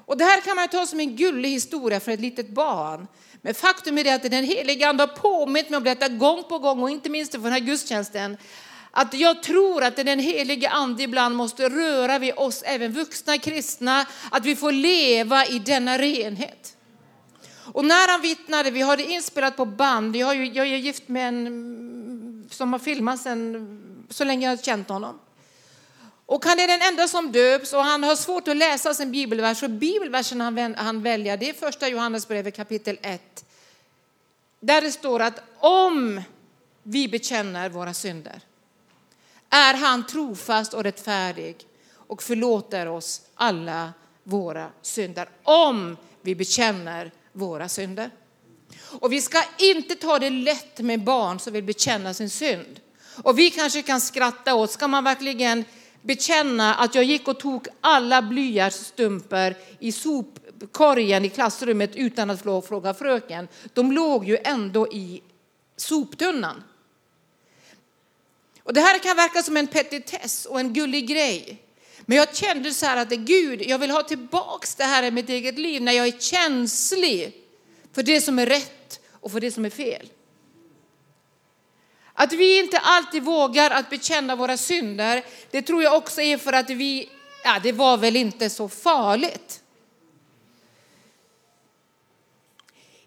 Och 0.05 0.17
det 0.17 0.23
här 0.23 0.41
kan 0.41 0.55
man 0.55 0.67
ta 0.67 0.85
som 0.85 0.99
en 0.99 1.15
gullig 1.15 1.49
historia 1.49 1.99
för 1.99 2.11
ett 2.11 2.19
litet 2.19 2.49
barn. 2.49 3.07
Men 3.45 3.53
faktum 3.53 3.97
är 3.97 4.03
det 4.03 4.13
att 4.13 4.23
den 4.23 4.43
heliga 4.43 4.89
ande 4.89 5.03
har 5.03 5.07
påmint 5.07 5.69
mig 5.69 5.77
om 5.77 5.83
detta 5.83 6.07
gång 6.07 6.43
på 6.43 6.59
gång 6.59 6.83
och 6.83 6.89
inte 6.89 7.09
minst 7.09 7.31
för 7.31 7.39
den 7.39 7.51
här 7.51 7.59
gudstjänsten. 7.59 8.37
Att 8.91 9.13
jag 9.13 9.43
tror 9.43 9.83
att 9.83 9.95
den 9.95 10.19
heliga 10.19 10.69
ande 10.69 11.03
ibland 11.03 11.35
måste 11.35 11.69
röra 11.69 12.19
vid 12.19 12.33
oss, 12.37 12.63
även 12.65 12.91
vuxna 12.91 13.37
kristna, 13.37 14.05
att 14.31 14.45
vi 14.45 14.55
får 14.55 14.71
leva 14.71 15.45
i 15.45 15.59
denna 15.59 15.97
renhet. 15.97 16.77
Och 17.73 17.85
när 17.85 18.11
han 18.11 18.21
vittnade, 18.21 18.71
vi 18.71 18.81
har 18.81 18.97
det 18.97 19.03
inspelat 19.03 19.57
på 19.57 19.65
band, 19.65 20.15
jag, 20.15 20.35
är, 20.35 20.57
jag 20.57 20.67
är 20.67 20.77
gift 20.77 21.07
med 21.07 21.27
en 21.27 22.47
som 22.51 22.73
har 22.73 22.79
filmat 22.79 23.21
sen, 23.21 24.05
så 24.09 24.23
länge 24.23 24.45
jag 24.45 24.57
har 24.57 24.63
känt 24.63 24.89
honom. 24.89 25.19
Och 26.25 26.45
han 26.45 26.59
är 26.59 26.67
den 26.67 26.81
enda 26.81 27.07
som 27.07 27.31
döps 27.31 27.73
och 27.73 27.83
han 27.83 28.03
har 28.03 28.15
svårt 28.15 28.47
att 28.47 28.57
läsa 28.57 28.93
sin 28.93 29.11
bibelvers. 29.11 29.63
Och 29.63 29.69
bibelversen 29.69 30.41
han, 30.41 30.75
han 30.77 31.03
väljer 31.03 31.37
det 31.37 31.49
är 31.49 31.53
första 31.53 31.87
Johannesbrevet 31.87 32.55
kapitel 32.55 32.97
1. 33.01 33.45
Där 34.59 34.81
det 34.81 34.91
står 34.91 35.19
att 35.19 35.41
om 35.59 36.21
vi 36.83 37.07
bekänner 37.07 37.69
våra 37.69 37.93
synder 37.93 38.41
är 39.49 39.73
han 39.73 40.07
trofast 40.07 40.73
och 40.73 40.83
rättfärdig 40.83 41.55
och 42.07 42.23
förlåter 42.23 42.87
oss 42.87 43.21
alla 43.35 43.93
våra 44.23 44.69
synder. 44.81 45.29
Om 45.43 45.97
vi 46.21 46.35
bekänner 46.35 47.11
våra 47.31 47.69
synder. 47.69 48.09
Och 48.81 49.13
vi 49.13 49.21
ska 49.21 49.43
inte 49.57 49.95
ta 49.95 50.19
det 50.19 50.29
lätt 50.29 50.79
med 50.79 51.03
barn 51.03 51.39
som 51.39 51.53
vill 51.53 51.63
bekänna 51.63 52.13
sin 52.13 52.29
synd. 52.29 52.79
Och 53.23 53.39
vi 53.39 53.51
kanske 53.51 53.81
kan 53.81 54.01
skratta 54.01 54.55
åt, 54.55 54.71
ska 54.71 54.87
man 54.87 55.03
verkligen 55.03 55.65
bekänna 56.05 56.75
att 56.75 56.95
jag 56.95 57.03
gick 57.03 57.27
och 57.27 57.39
tog 57.39 57.67
alla 57.81 58.21
blyertsstumpar 58.21 59.55
i 59.79 59.91
sopkorgen 59.91 61.25
i 61.25 61.29
klassrummet 61.29 61.95
utan 61.95 62.29
att 62.29 62.41
fråga 62.41 62.93
fröken. 62.93 63.47
De 63.73 63.91
låg 63.91 64.27
ju 64.27 64.37
ändå 64.43 64.87
i 64.87 65.21
soptunnan. 65.75 66.63
Och 68.63 68.73
det 68.73 68.81
här 68.81 68.99
kan 68.99 69.15
verka 69.15 69.43
som 69.43 69.57
en 69.57 69.67
petitess 69.67 70.45
och 70.45 70.59
en 70.59 70.73
gullig 70.73 71.07
grej. 71.07 71.61
Men 72.05 72.17
jag 72.17 72.35
kände 72.35 72.73
så 72.73 72.85
här 72.85 72.97
att 72.97 73.09
Gud, 73.09 73.61
jag 73.61 73.79
vill 73.79 73.91
ha 73.91 74.03
tillbaks 74.03 74.75
det 74.75 74.83
här 74.83 75.03
i 75.03 75.11
mitt 75.11 75.29
eget 75.29 75.57
liv 75.57 75.81
när 75.81 75.91
jag 75.91 76.07
är 76.07 76.19
känslig 76.19 77.33
för 77.93 78.03
det 78.03 78.21
som 78.21 78.39
är 78.39 78.45
rätt 78.45 78.99
och 79.11 79.31
för 79.31 79.39
det 79.39 79.51
som 79.51 79.65
är 79.65 79.69
fel. 79.69 80.09
Att 82.17 82.33
vi 82.33 82.59
inte 82.59 82.79
alltid 82.79 83.23
vågar 83.23 83.71
att 83.71 83.89
bekänna 83.89 84.35
våra 84.35 84.57
synder, 84.57 85.23
det 85.51 85.61
tror 85.61 85.83
jag 85.83 85.95
också 85.95 86.21
är 86.21 86.37
för 86.37 86.53
att 86.53 86.69
vi, 86.69 87.09
ja 87.43 87.59
det 87.63 87.71
var 87.71 87.97
väl 87.97 88.15
inte 88.15 88.49
så 88.49 88.69
farligt. 88.69 89.61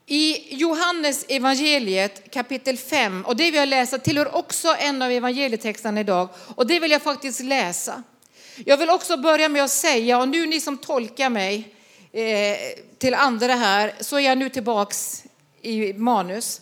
I 0.07 0.55
Johannes 0.57 1.25
evangeliet 1.29 2.31
kapitel 2.31 2.77
5, 2.77 3.25
och 3.25 3.37
det 3.37 3.45
vill 3.45 3.55
jag 3.55 3.69
läsa, 3.69 3.99
tillhör 3.99 4.37
också 4.37 4.77
en 4.79 5.03
av 5.03 5.11
evangelietexterna 5.11 6.01
idag, 6.01 6.29
och 6.55 6.67
det 6.67 6.81
vill 6.81 6.91
jag 6.91 7.03
faktiskt 7.03 7.41
läsa. 7.41 8.03
Jag 8.65 8.77
vill 8.77 8.91
också 8.91 9.17
börja 9.17 9.49
med 9.49 9.65
att 9.65 9.71
säga, 9.71 10.19
och 10.19 10.29
nu 10.29 10.47
ni 10.47 10.61
som 10.61 10.79
tolkar 10.79 11.31
mig 11.31 11.75
eh, 12.13 12.57
till 12.99 13.15
andra 13.15 13.55
här, 13.55 13.95
så 14.01 14.17
är 14.17 14.21
jag 14.21 14.39
nu 14.39 14.49
tillbaks 14.49 15.25
i 15.63 15.93
manus. 15.93 16.61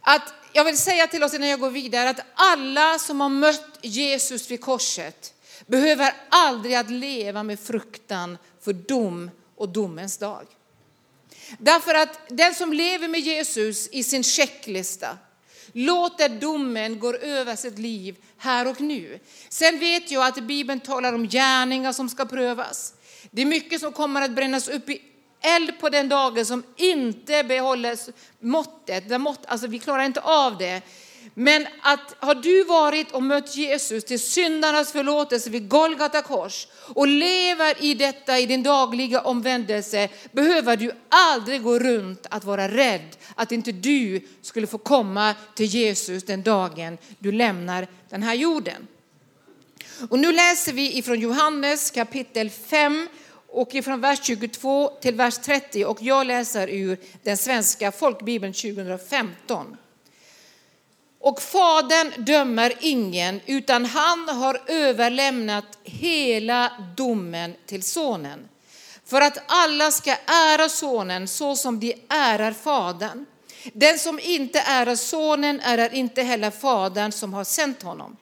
Att 0.00 0.34
jag 0.52 0.64
vill 0.64 0.78
säga 0.78 1.06
till 1.06 1.24
oss 1.24 1.34
innan 1.34 1.48
jag 1.48 1.60
går 1.60 1.70
vidare 1.70 2.10
att 2.10 2.20
alla 2.34 2.98
som 2.98 3.20
har 3.20 3.28
mött 3.28 3.78
Jesus 3.82 4.50
vid 4.50 4.60
korset 4.60 5.34
behöver 5.66 6.14
aldrig 6.28 6.74
att 6.74 6.90
leva 6.90 7.42
med 7.42 7.60
fruktan 7.60 8.38
för 8.60 8.72
dom 8.72 9.30
och 9.56 9.68
domens 9.68 10.18
dag. 10.18 10.46
Därför 11.58 11.94
att 11.94 12.18
den 12.28 12.54
som 12.54 12.72
lever 12.72 13.08
med 13.08 13.20
Jesus 13.20 13.88
i 13.88 14.02
sin 14.02 14.24
checklista 14.24 15.18
låter 15.72 16.28
domen 16.28 16.98
gå 16.98 17.14
över 17.14 17.56
sitt 17.56 17.78
liv 17.78 18.16
här 18.38 18.68
och 18.68 18.80
nu. 18.80 19.18
Sen 19.48 19.78
vet 19.78 20.10
jag 20.10 20.26
att 20.26 20.42
Bibeln 20.42 20.80
talar 20.80 21.12
om 21.12 21.28
gärningar 21.28 21.92
som 21.92 22.08
ska 22.08 22.24
prövas. 22.26 22.94
Det 23.30 23.42
är 23.42 23.46
mycket 23.46 23.80
som 23.80 23.92
kommer 23.92 24.22
att 24.22 24.30
brännas 24.30 24.68
upp 24.68 24.90
i 24.90 25.02
eld 25.40 25.80
på 25.80 25.88
den 25.88 26.08
dagen 26.08 26.46
som 26.46 26.62
inte 26.76 27.44
behåller 27.44 27.98
måttet. 28.44 29.04
Alltså 29.46 29.66
vi 29.66 29.78
klarar 29.78 30.02
inte 30.02 30.20
av 30.20 30.58
det. 30.58 30.82
Men 31.34 31.66
att 31.82 32.14
har 32.18 32.34
du 32.34 32.64
varit 32.64 33.12
och 33.12 33.22
mött 33.22 33.56
Jesus 33.56 34.04
till 34.04 34.20
syndarnas 34.20 34.92
förlåtelse 34.92 35.50
vid 35.50 35.68
Golgata 35.68 36.22
kors 36.22 36.68
och 36.94 37.06
lever 37.06 37.84
i 37.84 37.94
detta 37.94 38.38
i 38.38 38.46
din 38.46 38.62
dagliga 38.62 39.20
omvändelse 39.20 40.08
behöver 40.32 40.76
du 40.76 40.92
aldrig 41.08 41.62
gå 41.62 41.78
runt 41.78 42.26
att 42.30 42.44
vara 42.44 42.68
rädd 42.68 43.16
att 43.34 43.52
inte 43.52 43.72
du 43.72 44.20
skulle 44.42 44.66
få 44.66 44.78
komma 44.78 45.34
till 45.54 45.66
Jesus 45.66 46.24
den 46.24 46.42
dagen 46.42 46.98
du 47.18 47.32
lämnar 47.32 47.86
den 48.08 48.22
här 48.22 48.34
jorden. 48.34 48.86
Och 50.10 50.18
nu 50.18 50.32
läser 50.32 50.72
vi 50.72 50.98
ifrån 50.98 51.20
Johannes 51.20 51.90
kapitel 51.90 52.50
5 52.50 53.08
och 53.48 53.74
ifrån 53.74 54.00
vers 54.00 54.18
22 54.22 54.88
till 55.00 55.14
vers 55.14 55.38
30 55.38 55.84
och 55.84 56.02
jag 56.02 56.26
läser 56.26 56.68
ur 56.68 56.98
den 57.22 57.36
svenska 57.36 57.92
folkbibeln 57.92 58.52
2015. 58.52 59.76
Och 61.20 61.42
fadern 61.42 62.24
dömer 62.24 62.72
ingen, 62.80 63.40
utan 63.46 63.84
han 63.84 64.28
har 64.28 64.60
överlämnat 64.66 65.78
hela 65.84 66.72
domen 66.96 67.54
till 67.66 67.82
sonen. 67.82 68.48
För 69.04 69.20
att 69.20 69.38
alla 69.46 69.90
ska 69.90 70.14
ära 70.26 70.68
sonen 70.68 71.28
så 71.28 71.56
som 71.56 71.80
de 71.80 71.94
ärar 72.08 72.52
fadern. 72.52 73.26
Den 73.72 73.98
som 73.98 74.20
inte 74.20 74.60
ärar 74.60 74.94
sonen 74.96 75.60
ärar 75.60 75.94
inte 75.94 76.22
heller 76.22 76.50
fadern 76.50 77.12
som 77.12 77.34
har 77.34 77.44
sänt 77.44 77.82
honom. 77.82 78.16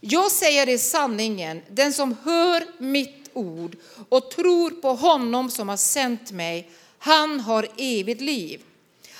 Jag 0.00 0.30
säger 0.30 0.66
det 0.66 0.78
sanningen, 0.78 1.62
den 1.68 1.92
som 1.92 2.16
hör 2.24 2.64
mitt 2.78 3.25
ord 3.36 3.76
och 4.08 4.30
tror 4.30 4.70
på 4.70 4.92
honom 4.92 5.50
som 5.50 5.68
har 5.68 5.76
sänt 5.76 6.32
mig, 6.32 6.70
han 6.98 7.40
har 7.40 7.68
evigt 7.76 8.20
liv. 8.20 8.60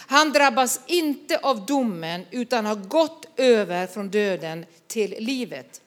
Han 0.08 0.32
drabbas 0.32 0.80
inte 0.86 1.38
av 1.38 1.66
domen 1.66 2.26
utan 2.30 2.66
har 2.66 2.74
gått 2.74 3.26
över 3.36 3.86
från 3.86 4.10
döden 4.10 4.66
till 4.86 5.14
livet. 5.18 5.80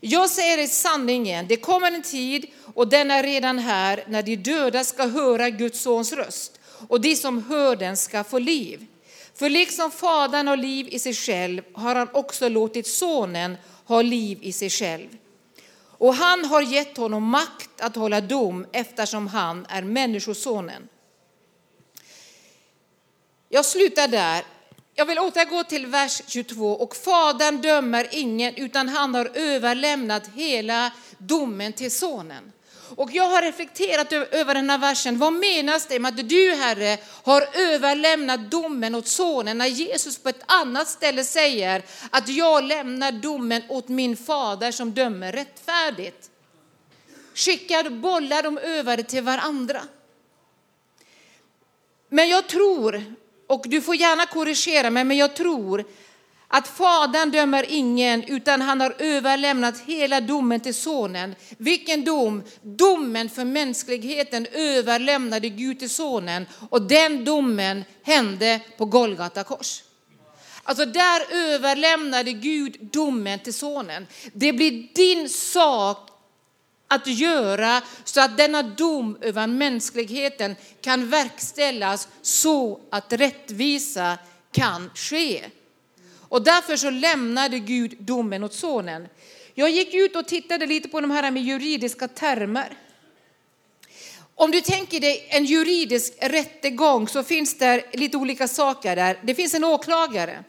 Jag 0.00 0.30
säger 0.30 0.58
er 0.58 0.66
sanningen, 0.66 1.46
det 1.48 1.56
kommer 1.56 1.92
en 1.92 2.02
tid 2.02 2.46
och 2.74 2.88
den 2.88 3.10
är 3.10 3.22
redan 3.22 3.58
här 3.58 4.04
när 4.08 4.22
de 4.22 4.36
döda 4.36 4.84
ska 4.84 5.06
höra 5.06 5.50
Guds 5.50 5.80
sons 5.80 6.12
röst 6.12 6.60
och 6.88 7.00
de 7.00 7.16
som 7.16 7.44
hör 7.44 7.76
den 7.76 7.96
ska 7.96 8.24
få 8.24 8.38
liv. 8.38 8.86
För 9.34 9.48
liksom 9.50 9.90
Fadern 9.90 10.48
har 10.48 10.56
liv 10.56 10.88
i 10.90 10.98
sig 10.98 11.14
själv 11.14 11.62
har 11.72 11.94
han 11.94 12.08
också 12.12 12.48
låtit 12.48 12.86
sonen 12.86 13.56
ha 13.84 14.02
liv 14.02 14.38
i 14.42 14.52
sig 14.52 14.70
själv. 14.70 15.08
Och 15.98 16.14
han 16.14 16.44
har 16.44 16.62
gett 16.62 16.96
honom 16.96 17.24
makt 17.24 17.80
att 17.80 17.96
hålla 17.96 18.20
dom 18.20 18.66
eftersom 18.72 19.26
han 19.26 19.66
är 19.68 19.82
människosonen. 19.82 20.88
Jag 23.48 23.64
slutar 23.64 24.08
där. 24.08 24.44
Jag 24.94 25.06
vill 25.06 25.18
återgå 25.18 25.64
till 25.64 25.86
vers 25.86 26.22
22. 26.26 26.72
Och 26.72 26.96
Fadern 26.96 27.60
dömer 27.60 28.08
ingen 28.10 28.54
utan 28.54 28.88
han 28.88 29.14
har 29.14 29.30
överlämnat 29.34 30.26
hela 30.34 30.92
domen 31.18 31.72
till 31.72 31.90
Sonen. 31.90 32.52
Och 32.96 33.12
jag 33.12 33.24
har 33.24 33.42
reflekterat 33.42 34.12
över 34.12 34.54
den 34.54 34.70
här 34.70 34.78
versen. 34.78 35.18
Vad 35.18 35.32
menas 35.32 35.86
det 35.86 35.98
med 35.98 36.20
att 36.20 36.28
du 36.28 36.54
Herre 36.54 36.98
har 37.22 37.48
överlämnat 37.54 38.50
domen 38.50 38.94
åt 38.94 39.06
Sonen 39.06 39.58
när 39.58 39.66
Jesus 39.66 40.18
på 40.18 40.28
ett 40.28 40.42
annat 40.46 40.88
ställe 40.88 41.24
säger 41.24 41.82
att 42.10 42.28
jag 42.28 42.64
lämnar 42.64 43.12
domen 43.12 43.62
åt 43.68 43.88
min 43.88 44.16
fader 44.16 44.72
som 44.72 44.92
dömer 44.92 45.32
rättfärdigt. 45.32 46.30
Skickar 47.34 47.90
bollar 47.90 48.42
de 48.42 48.58
över 48.58 49.02
till 49.02 49.22
varandra. 49.22 49.80
Men 52.08 52.28
jag 52.28 52.46
tror 52.46 53.04
och 53.48 53.64
du 53.68 53.82
får 53.82 53.96
gärna 53.96 54.26
korrigera 54.26 54.90
mig, 54.90 55.04
men 55.04 55.16
jag 55.16 55.36
tror 55.36 55.84
att 56.48 56.68
Fadern 56.68 57.30
dömer 57.30 57.66
ingen 57.68 58.24
utan 58.24 58.62
han 58.62 58.80
har 58.80 58.94
överlämnat 58.98 59.80
hela 59.86 60.20
domen 60.20 60.60
till 60.60 60.74
Sonen. 60.74 61.34
Vilken 61.58 62.04
dom? 62.04 62.42
Domen 62.62 63.28
för 63.30 63.44
mänskligheten 63.44 64.46
överlämnade 64.52 65.48
Gud 65.48 65.78
till 65.78 65.90
Sonen 65.90 66.46
och 66.70 66.82
den 66.82 67.24
domen 67.24 67.84
hände 68.02 68.60
på 68.76 68.84
Golgata 68.84 69.44
kors. 69.44 69.82
Alltså 70.62 70.84
där 70.84 71.22
överlämnade 71.32 72.32
Gud 72.32 72.76
domen 72.92 73.38
till 73.38 73.54
Sonen. 73.54 74.06
Det 74.32 74.52
blir 74.52 74.94
din 74.94 75.28
sak 75.28 76.08
att 76.88 77.06
göra 77.06 77.82
så 78.04 78.20
att 78.20 78.36
denna 78.36 78.62
dom 78.62 79.18
över 79.20 79.46
mänskligheten 79.46 80.56
kan 80.80 81.10
verkställas 81.10 82.08
så 82.22 82.80
att 82.90 83.12
rättvisa 83.12 84.18
kan 84.52 84.90
ske. 84.94 85.44
Och 86.28 86.42
därför 86.42 86.76
så 86.76 86.90
lämnade 86.90 87.58
Gud 87.58 87.96
domen 87.98 88.44
åt 88.44 88.54
sonen. 88.54 89.08
Jag 89.54 89.70
gick 89.70 89.94
ut 89.94 90.16
och 90.16 90.28
tittade 90.28 90.66
lite 90.66 90.88
på 90.88 91.00
de 91.00 91.10
här 91.10 91.30
med 91.30 91.42
juridiska 91.42 92.08
termer. 92.08 92.76
Om 94.34 94.50
du 94.50 94.60
tänker 94.60 95.00
dig 95.00 95.26
en 95.28 95.44
juridisk 95.44 96.12
rättegång 96.20 97.08
så 97.08 97.22
finns 97.22 97.58
det 97.58 97.84
lite 97.92 98.16
olika 98.16 98.48
saker 98.48 98.96
där. 98.96 99.18
Det 99.22 99.34
finns 99.34 99.54
en 99.54 99.64
åklagare. 99.64 100.44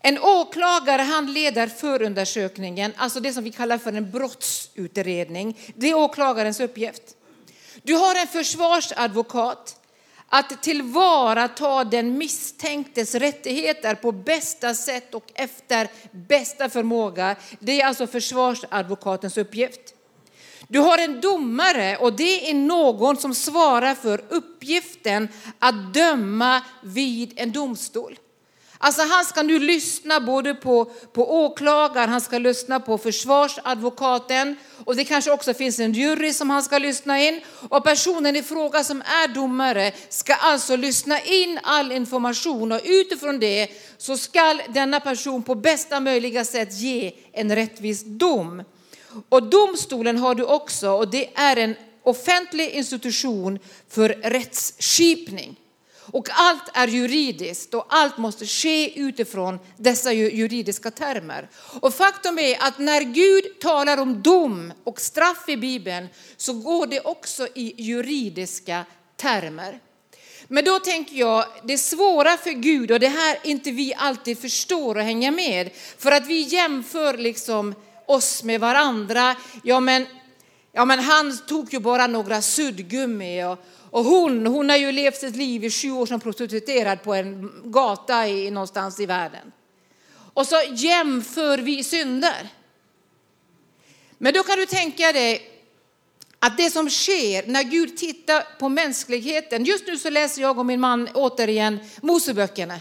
En 0.00 0.18
åklagare 0.18 1.02
han 1.02 1.32
leder 1.32 1.66
förundersökningen, 1.66 2.92
alltså 2.96 3.20
det 3.20 3.32
som 3.32 3.44
vi 3.44 3.52
kallar 3.52 3.78
för 3.78 3.92
en 3.92 4.10
brottsutredning. 4.10 5.58
Det 5.74 5.90
är 5.90 5.94
åklagarens 5.94 6.60
uppgift. 6.60 7.02
Du 7.82 7.94
har 7.94 8.14
en 8.14 8.26
försvarsadvokat 8.26 9.76
att 10.28 10.62
tillvarata 10.62 11.84
den 11.84 12.18
misstänktes 12.18 13.14
rättigheter 13.14 13.94
på 13.94 14.12
bästa 14.12 14.74
sätt 14.74 15.14
och 15.14 15.30
efter 15.34 15.88
bästa 16.10 16.68
förmåga. 16.68 17.36
Det 17.58 17.80
är 17.80 17.86
alltså 17.86 18.06
försvarsadvokatens 18.06 19.38
uppgift. 19.38 19.80
Du 20.68 20.78
har 20.78 20.98
en 20.98 21.20
domare 21.20 21.96
och 21.96 22.12
det 22.12 22.50
är 22.50 22.54
någon 22.54 23.16
som 23.16 23.34
svarar 23.34 23.94
för 23.94 24.24
uppgiften 24.28 25.28
att 25.58 25.94
döma 25.94 26.62
vid 26.82 27.32
en 27.36 27.52
domstol. 27.52 28.18
Alltså 28.78 29.02
han 29.02 29.24
ska 29.24 29.42
nu 29.42 29.58
lyssna 29.58 30.20
både 30.20 30.54
på, 30.54 30.84
på 31.12 31.44
åklagaren, 31.44 32.08
han 32.08 32.20
ska 32.20 32.38
lyssna 32.38 32.80
på 32.80 32.98
försvarsadvokaten 32.98 34.56
och 34.84 34.96
det 34.96 35.04
kanske 35.04 35.30
också 35.30 35.54
finns 35.54 35.78
en 35.78 35.92
jury 35.92 36.32
som 36.32 36.50
han 36.50 36.62
ska 36.62 36.78
lyssna 36.78 37.20
in. 37.20 37.40
Och 37.68 37.84
personen 37.84 38.36
i 38.36 38.42
fråga 38.42 38.84
som 38.84 39.02
är 39.02 39.34
domare 39.34 39.92
ska 40.08 40.34
alltså 40.34 40.76
lyssna 40.76 41.20
in 41.20 41.60
all 41.62 41.92
information 41.92 42.72
och 42.72 42.80
utifrån 42.84 43.40
det 43.40 43.68
så 43.98 44.16
ska 44.16 44.58
denna 44.68 45.00
person 45.00 45.42
på 45.42 45.54
bästa 45.54 46.00
möjliga 46.00 46.44
sätt 46.44 46.72
ge 46.72 47.12
en 47.32 47.54
rättvis 47.54 48.02
dom. 48.04 48.62
Och 49.28 49.42
domstolen 49.42 50.18
har 50.18 50.34
du 50.34 50.44
också 50.44 50.90
och 50.90 51.08
det 51.08 51.28
är 51.34 51.56
en 51.56 51.74
offentlig 52.02 52.70
institution 52.70 53.58
för 53.88 54.08
rättsskipning. 54.08 55.56
Och 56.16 56.28
allt 56.30 56.62
är 56.72 56.88
juridiskt 56.88 57.74
och 57.74 57.86
allt 57.88 58.18
måste 58.18 58.46
ske 58.46 59.00
utifrån 59.00 59.58
dessa 59.76 60.12
juridiska 60.12 60.90
termer. 60.90 61.48
Och 61.80 61.94
faktum 61.94 62.38
är 62.38 62.62
att 62.62 62.78
när 62.78 63.00
Gud 63.00 63.60
talar 63.60 63.98
om 63.98 64.22
dom 64.22 64.72
och 64.84 65.00
straff 65.00 65.48
i 65.48 65.56
Bibeln 65.56 66.08
så 66.36 66.52
går 66.52 66.86
det 66.86 67.00
också 67.00 67.48
i 67.54 67.82
juridiska 67.82 68.84
termer. 69.16 69.80
Men 70.48 70.64
då 70.64 70.78
tänker 70.78 71.16
jag, 71.16 71.44
det 71.64 71.78
svåra 71.78 72.36
för 72.36 72.50
Gud 72.50 72.90
och 72.90 73.00
det 73.00 73.08
här 73.08 73.38
inte 73.42 73.70
vi 73.70 73.94
alltid 73.94 74.38
förstår 74.38 74.94
och 74.94 75.02
hänger 75.02 75.30
med. 75.30 75.70
För 75.98 76.12
att 76.12 76.26
vi 76.26 76.40
jämför 76.40 77.16
liksom 77.16 77.74
oss 78.06 78.42
med 78.42 78.60
varandra. 78.60 79.36
Ja 79.62 79.80
men, 79.80 80.06
ja 80.72 80.84
men 80.84 80.98
han 80.98 81.38
tog 81.46 81.72
ju 81.72 81.78
bara 81.78 82.06
några 82.06 82.42
suddgummi 82.42 83.44
och, 83.44 83.58
och 83.96 84.04
hon, 84.04 84.46
hon 84.46 84.68
har 84.68 84.76
ju 84.76 84.92
levt 84.92 85.16
sitt 85.16 85.36
liv 85.36 85.64
i 85.64 85.70
sju 85.70 85.90
år 85.90 86.06
som 86.06 86.20
prostituerad 86.20 87.02
på 87.02 87.14
en 87.14 87.52
gata 87.64 88.28
i, 88.28 88.50
någonstans 88.50 89.00
i 89.00 89.06
världen. 89.06 89.52
Och 90.34 90.46
så 90.46 90.56
jämför 90.70 91.58
vi 91.58 91.84
synder. 91.84 92.48
Men 94.18 94.34
då 94.34 94.42
kan 94.42 94.58
du 94.58 94.66
tänka 94.66 95.12
dig 95.12 95.50
att 96.38 96.56
det 96.56 96.70
som 96.70 96.90
sker 96.90 97.46
när 97.46 97.62
Gud 97.62 97.96
tittar 97.96 98.58
på 98.58 98.68
mänskligheten, 98.68 99.64
just 99.64 99.86
nu 99.86 99.98
så 99.98 100.10
läser 100.10 100.42
jag 100.42 100.58
och 100.58 100.66
min 100.66 100.80
man 100.80 101.08
återigen 101.14 101.78
Moseböckerna. 102.02 102.80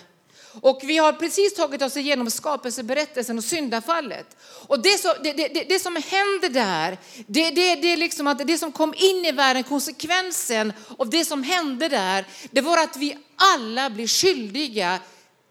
Och 0.62 0.82
vi 0.84 0.98
har 0.98 1.14
precis 1.14 1.54
tagit 1.54 1.82
oss 1.82 1.98
igenom 1.98 2.32
skapelseberättelsen 2.32 3.38
och 3.38 3.44
syndafallet. 3.44 4.38
Och 4.68 4.80
det, 4.80 4.98
så, 5.02 5.14
det, 5.24 5.34
det, 5.34 5.48
det 5.70 5.80
som 5.80 5.96
händer 5.96 6.50
där, 6.50 6.98
det, 7.28 7.50
det, 7.50 7.76
det, 7.76 7.96
liksom 7.96 8.28
att 8.28 8.48
det 8.48 8.58
som 8.58 8.72
kom 8.72 8.94
in 8.98 9.26
i 9.26 9.32
världen, 9.32 9.64
konsekvensen 9.64 10.74
av 10.98 11.10
det 11.10 11.26
som 11.26 11.44
hände 11.44 11.90
där, 11.90 12.26
det 12.52 12.62
var 12.62 12.84
att 12.84 12.98
vi 12.98 13.18
alla 13.36 13.90
blir 13.90 14.08
skyldiga 14.08 15.00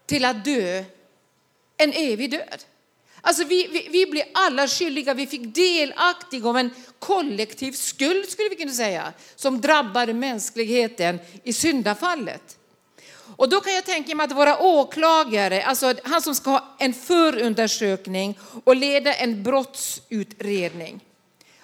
till 0.05 0.25
att 0.25 0.45
dö 0.45 0.83
en 1.77 1.93
evig 1.93 2.31
död. 2.31 2.63
Alltså 3.21 3.43
vi, 3.43 3.67
vi, 3.67 3.87
vi 3.91 4.05
blev 4.05 4.23
alla 4.33 4.67
skyldiga, 4.67 5.13
vi 5.13 5.27
fick 5.27 5.55
delaktiga 5.55 6.49
av 6.49 6.57
en 6.57 6.69
kollektiv 6.99 7.71
skuld 7.71 8.29
skulle 8.29 8.49
vi 8.49 8.55
kunna 8.55 8.71
säga, 8.71 9.13
som 9.35 9.61
drabbade 9.61 10.13
mänskligheten 10.13 11.19
i 11.43 11.53
syndafallet. 11.53 12.57
Och 13.37 13.49
då 13.49 13.61
kan 13.61 13.73
jag 13.73 13.85
tänka 13.85 14.15
mig 14.15 14.23
att 14.23 14.31
våra 14.31 14.59
åklagare, 14.59 15.63
alltså 15.63 15.93
han 16.03 16.21
som 16.21 16.35
ska 16.35 16.49
ha 16.49 16.75
en 16.79 16.93
förundersökning 16.93 18.39
och 18.63 18.75
leda 18.75 19.13
en 19.13 19.43
brottsutredning. 19.43 21.01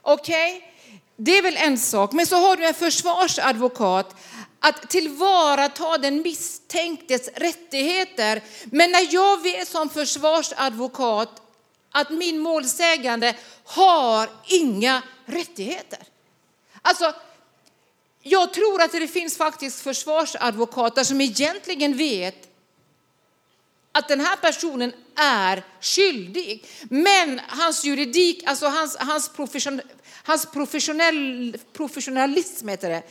Okej, 0.01 0.57
okay? 0.57 0.67
det 1.15 1.37
är 1.37 1.41
väl 1.41 1.57
en 1.57 1.77
sak. 1.77 2.11
Men 2.11 2.25
så 2.25 2.35
har 2.35 2.57
du 2.57 2.65
en 2.65 2.73
försvarsadvokat 2.73 4.15
att 4.59 4.89
tillvarata 4.89 5.97
den 5.97 6.21
misstänktes 6.21 7.29
rättigheter. 7.35 8.41
Men 8.65 8.91
när 8.91 9.13
jag 9.13 9.43
vet 9.43 9.67
som 9.67 9.89
försvarsadvokat 9.89 11.41
att 11.91 12.09
min 12.09 12.39
målsägande 12.39 13.35
har 13.63 14.29
inga 14.47 15.01
rättigheter. 15.25 15.99
Alltså, 16.81 17.13
jag 18.23 18.53
tror 18.53 18.81
att 18.81 18.91
det 18.91 19.07
finns 19.07 19.37
faktiskt 19.37 19.81
försvarsadvokater 19.81 21.03
som 21.03 21.21
egentligen 21.21 21.97
vet 21.97 22.47
att 23.91 24.07
den 24.07 24.19
här 24.19 24.35
personen 24.35 24.93
är 25.15 25.63
skyldig. 25.81 26.65
Men 26.89 27.41
hans 27.47 27.83
juridik, 27.83 28.43
alltså 28.45 28.67
hans, 28.67 28.97
hans, 28.99 29.29
profession, 29.29 29.81
hans 30.23 30.45
professionell, 30.45 31.57
professionalism 31.73 32.67
heter 32.67 32.89
det, 32.89 33.03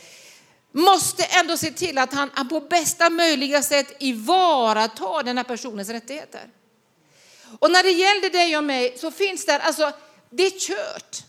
måste 0.71 1.23
ändå 1.23 1.57
se 1.57 1.71
till 1.71 1.97
att 1.97 2.13
han 2.13 2.49
på 2.49 2.59
bästa 2.59 3.09
möjliga 3.09 3.61
sätt 3.61 3.95
ivaratar 3.99 5.23
den 5.23 5.37
här 5.37 5.43
personens 5.43 5.89
rättigheter. 5.89 6.49
Och 7.59 7.71
när 7.71 7.83
det 7.83 7.91
gällde 7.91 8.29
dig 8.29 8.57
och 8.57 8.63
mig 8.63 8.97
så 8.97 9.11
finns 9.11 9.45
det, 9.45 9.59
alltså 9.59 9.91
det 10.29 10.45
är 10.45 10.59
kört. 10.59 11.23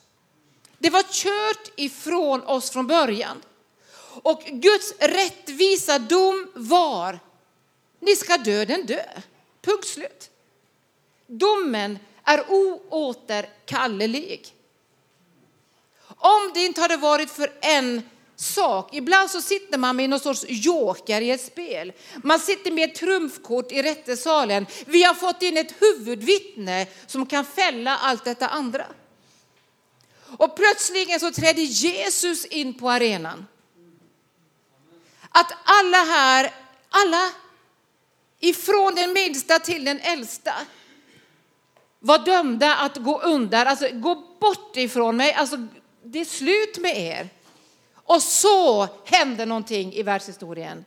Det 0.79 0.91
var 0.91 1.03
kört 1.03 1.73
ifrån 1.77 2.43
oss 2.43 2.71
från 2.71 2.87
början. 2.87 3.43
Och 4.23 4.43
Guds 4.47 4.95
rättvisa 4.99 5.99
dom 5.99 6.49
var, 6.55 7.21
ni 8.01 8.17
ska 8.17 8.37
döden 8.37 8.87
dö. 8.87 9.05
Punkt 9.63 9.87
slut. 9.87 10.31
Domen 11.27 11.99
är 12.25 12.45
oåterkallelig. 12.49 14.55
Om 16.17 16.51
det 16.55 16.65
inte 16.65 16.81
hade 16.81 16.97
varit 16.97 17.31
för 17.31 17.53
en 17.61 18.03
sak. 18.37 18.95
Ibland 18.95 19.31
så 19.31 19.41
sitter 19.41 19.79
man 19.79 19.97
med 19.97 20.11
någon 20.11 20.21
sorts 20.21 20.45
joker 20.49 21.21
i 21.21 21.31
ett 21.31 21.45
spel. 21.45 21.93
Man 22.23 22.39
sitter 22.39 22.71
med 22.71 22.91
ett 22.91 22.97
trumfkort 22.97 23.73
i 23.73 23.83
rättesalen. 23.83 24.67
Vi 24.87 25.03
har 25.03 25.15
fått 25.15 25.43
in 25.43 25.57
ett 25.57 25.83
huvudvittne 25.83 26.87
som 27.07 27.27
kan 27.27 27.45
fälla 27.45 27.97
allt 27.97 28.25
detta 28.25 28.49
andra. 28.49 28.87
Och 30.39 30.57
plötsligen 30.57 31.21
så 31.21 31.31
trädde 31.31 31.63
Jesus 31.63 32.45
in 32.45 32.75
på 32.75 32.91
arenan. 32.91 33.47
Att 35.33 35.53
alla 35.65 35.97
här, 35.97 36.51
alla 36.91 37.31
ifrån 38.41 38.95
den 38.95 39.13
minsta 39.13 39.59
till 39.59 39.85
den 39.85 40.01
äldsta 40.01 40.55
var 41.99 42.19
dömda 42.19 42.77
att 42.77 42.97
gå 42.97 43.21
undan. 43.21 43.67
alltså 43.67 43.89
gå 43.93 44.15
bort 44.41 44.77
ifrån 44.77 45.17
mig, 45.17 45.33
alltså 45.33 45.57
det 46.05 46.21
är 46.21 46.25
slut 46.25 46.79
med 46.79 46.99
er. 46.99 47.29
Och 47.95 48.23
så 48.23 48.89
hände 49.05 49.47
någonting 49.47 49.93
i 49.93 50.03
världshistorien. 50.03 50.85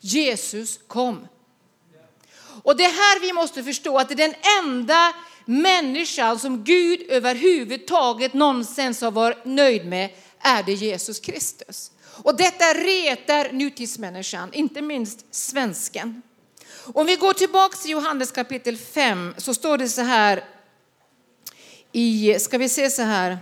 Jesus 0.00 0.80
kom. 0.86 1.28
Och 2.62 2.76
det 2.76 2.84
är 2.84 2.90
här 2.90 3.20
vi 3.20 3.32
måste 3.32 3.64
förstå 3.64 3.98
att 3.98 4.08
det 4.08 4.14
är 4.14 4.28
den 4.28 4.34
enda 4.64 5.12
människan 5.46 6.38
som 6.38 6.64
Gud 6.64 7.00
överhuvudtaget 7.08 8.34
någonsin 8.34 8.94
har 9.00 9.10
varit 9.10 9.44
nöjd 9.44 9.86
med 9.86 10.10
är 10.40 10.62
det 10.62 10.72
Jesus 10.72 11.20
Kristus. 11.20 11.90
Och 12.22 12.36
detta 12.36 12.64
retar 12.64 13.52
nutidsmänniskan, 13.52 14.52
inte 14.52 14.82
minst 14.82 15.34
svensken. 15.34 16.22
Om 16.94 17.06
vi 17.06 17.16
går 17.16 17.32
tillbaka 17.32 17.76
till 17.76 17.90
Johannes 17.90 18.32
kapitel 18.32 18.76
5 18.76 19.34
så 19.36 19.54
står 19.54 19.78
det 19.78 19.88
så 19.88 20.02
här 20.02 20.44
i, 21.92 22.38
ska 22.40 22.58
vi 22.58 22.68
se 22.68 22.90
så 22.90 23.02
här, 23.02 23.38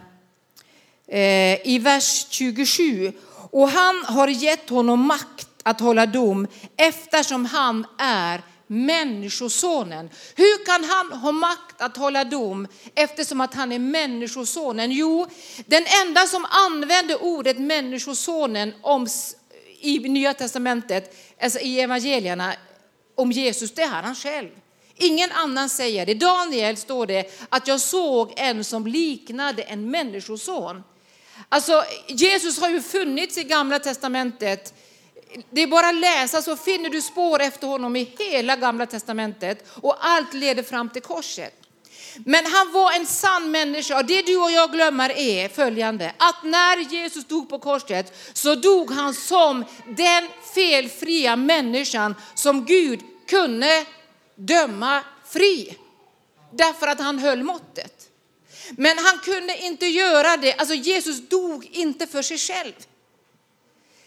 eh, 1.08 1.68
i 1.68 1.78
vers 1.82 2.26
27. 2.30 3.12
Och 3.50 3.68
han 3.68 4.04
har 4.04 4.28
gett 4.28 4.70
honom 4.70 5.00
makt 5.00 5.48
att 5.62 5.80
hålla 5.80 6.06
dom 6.06 6.46
eftersom 6.76 7.44
han 7.44 7.86
är 7.98 8.42
människosonen. 8.66 10.10
Hur 10.36 10.64
kan 10.64 10.84
han 10.84 11.12
ha 11.12 11.32
makt 11.32 11.80
att 11.80 11.96
hålla 11.96 12.24
dom 12.24 12.68
eftersom 12.94 13.40
att 13.40 13.54
han 13.54 13.72
är 13.72 13.78
människosonen? 13.78 14.92
Jo, 14.92 15.26
den 15.66 15.84
enda 16.06 16.26
som 16.26 16.46
använder 16.50 17.22
ordet 17.22 17.58
människosonen 17.58 18.74
om, 18.82 19.06
i 19.80 19.98
Nya 19.98 20.34
Testamentet, 20.34 21.16
alltså 21.40 21.58
i 21.58 21.80
evangelierna, 21.80 22.54
om 23.14 23.32
Jesus, 23.32 23.70
det 23.74 23.82
är 23.82 23.88
han 23.88 24.14
själv. 24.14 24.48
Ingen 24.96 25.32
annan 25.32 25.68
säger 25.68 26.06
det. 26.06 26.14
Daniel 26.14 26.76
står 26.76 27.06
det 27.06 27.30
att 27.48 27.68
jag 27.68 27.80
såg 27.80 28.32
en 28.36 28.64
som 28.64 28.86
liknade 28.86 29.62
en 29.62 29.90
människoson. 29.90 30.82
Alltså 31.48 31.84
Jesus 32.08 32.60
har 32.60 32.68
ju 32.68 32.82
funnits 32.82 33.38
i 33.38 33.44
gamla 33.44 33.78
testamentet. 33.78 34.74
Det 35.50 35.62
är 35.62 35.66
bara 35.66 35.88
att 35.88 35.94
läsa 35.94 36.42
så 36.42 36.56
finner 36.56 36.90
du 36.90 37.02
spår 37.02 37.42
efter 37.42 37.66
honom 37.66 37.96
i 37.96 38.14
hela 38.18 38.56
gamla 38.56 38.86
testamentet 38.86 39.66
och 39.70 39.96
allt 40.00 40.34
leder 40.34 40.62
fram 40.62 40.90
till 40.90 41.02
korset. 41.02 41.54
Men 42.16 42.46
han 42.46 42.72
var 42.72 42.92
en 42.92 43.06
sann 43.06 43.50
människa 43.50 43.98
och 43.98 44.04
det 44.04 44.22
du 44.22 44.36
och 44.36 44.50
jag 44.50 44.72
glömmer 44.72 45.18
är 45.18 45.48
följande. 45.48 46.12
Att 46.16 46.44
när 46.44 46.76
Jesus 46.76 47.24
dog 47.24 47.48
på 47.48 47.58
korset 47.58 48.12
så 48.32 48.54
dog 48.54 48.90
han 48.90 49.14
som 49.14 49.64
den 49.96 50.28
felfria 50.54 51.36
människan 51.36 52.14
som 52.34 52.64
Gud 52.64 53.00
kunde 53.28 53.84
döma 54.36 55.02
fri. 55.28 55.78
Därför 56.52 56.86
att 56.86 57.00
han 57.00 57.18
höll 57.18 57.42
måttet. 57.42 58.10
Men 58.70 58.98
han 58.98 59.18
kunde 59.18 59.58
inte 59.58 59.86
göra 59.86 60.36
det, 60.36 60.54
alltså 60.54 60.74
Jesus 60.74 61.28
dog 61.28 61.68
inte 61.72 62.06
för 62.06 62.22
sig 62.22 62.38
själv. 62.38 62.72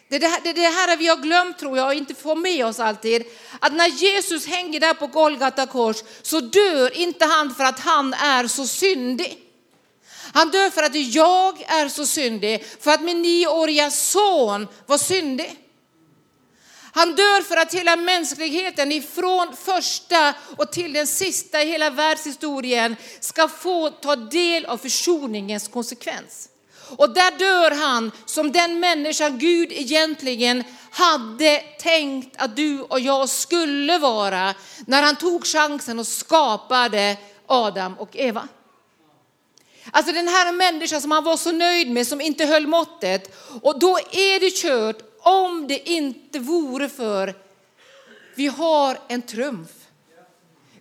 Det 0.10 0.16
är 0.16 0.20
det, 0.20 0.28
här, 0.28 0.42
det, 0.44 0.54
det 0.54 0.62
här 0.62 0.98
vi 0.98 1.08
har 1.08 1.18
glömt 1.18 1.60
tror 1.60 1.78
jag 1.78 1.88
och 1.88 1.94
inte 1.94 2.16
får 2.16 2.36
med 2.36 2.66
oss 2.66 2.80
alltid. 2.80 3.24
Att 3.60 3.74
när 3.74 3.88
Jesus 3.88 4.46
hänger 4.46 4.80
där 4.80 4.94
på 4.94 5.08
Golgata 5.08 5.66
kors 5.66 5.98
så 6.22 6.40
dör 6.40 6.98
inte 6.98 7.26
han 7.26 7.56
för 7.56 7.64
att 7.64 7.80
han 7.80 8.14
är 8.14 8.48
så 8.48 8.68
syndig. 8.68 9.44
Han 10.34 10.52
dör 10.52 10.70
för 10.70 10.84
att 10.84 10.96
jag 10.96 11.62
är 11.62 11.90
så 11.90 12.06
syndig, 12.06 12.66
för 12.80 12.92
att 12.92 13.02
min 13.02 13.22
nioåriga 13.22 13.92
son 13.92 14.68
var 14.86 14.98
syndig. 14.98 15.56
Han 16.92 17.16
dör 17.16 17.42
för 17.42 17.58
att 17.58 17.74
hela 17.74 17.96
mänskligheten 17.96 18.92
ifrån 18.92 19.56
första 19.56 20.34
och 20.58 20.72
till 20.72 20.94
den 20.94 21.08
sista 21.08 21.64
i 21.64 21.68
hela 21.68 21.90
världshistorien 21.90 22.96
ska 23.20 23.48
få 23.48 23.90
ta 23.90 24.16
del 24.16 24.66
av 24.66 24.78
försoningens 24.78 25.68
konsekvens. 25.68 26.50
Och 26.90 27.10
där 27.10 27.40
dör 27.40 27.72
han 27.72 28.12
som 28.26 28.52
den 28.52 28.80
människan 28.80 29.40
Gud 29.40 29.72
egentligen 29.72 30.64
hade 30.92 31.58
tänkt 31.80 32.36
att 32.38 32.56
du 32.56 32.82
och 32.82 33.00
jag 33.00 33.30
skulle 33.30 33.98
vara 33.98 34.54
när 34.86 35.02
han 35.02 35.16
tog 35.16 35.46
chansen 35.46 36.00
och 36.00 36.08
skapade 36.08 37.18
Adam 37.48 37.94
och 37.94 38.16
Eva. 38.16 38.48
Alltså 39.92 40.12
den 40.12 40.28
här 40.28 40.52
människan 40.52 41.02
som 41.02 41.12
han 41.12 41.24
var 41.24 41.38
så 41.38 41.52
nöjd 41.52 41.92
med, 41.92 42.08
som 42.08 42.22
inte 42.22 42.46
höll 42.46 42.68
måttet. 42.68 43.36
Och 43.62 43.80
då 43.80 43.98
är 43.98 44.40
det 44.40 44.52
kört 44.52 44.98
om 45.20 45.68
det 45.68 45.90
inte 45.90 46.40
vore 46.40 46.90
för 46.90 47.36
vi 48.36 48.48
har 48.48 48.98
en 49.08 49.22
trumf. 49.22 49.70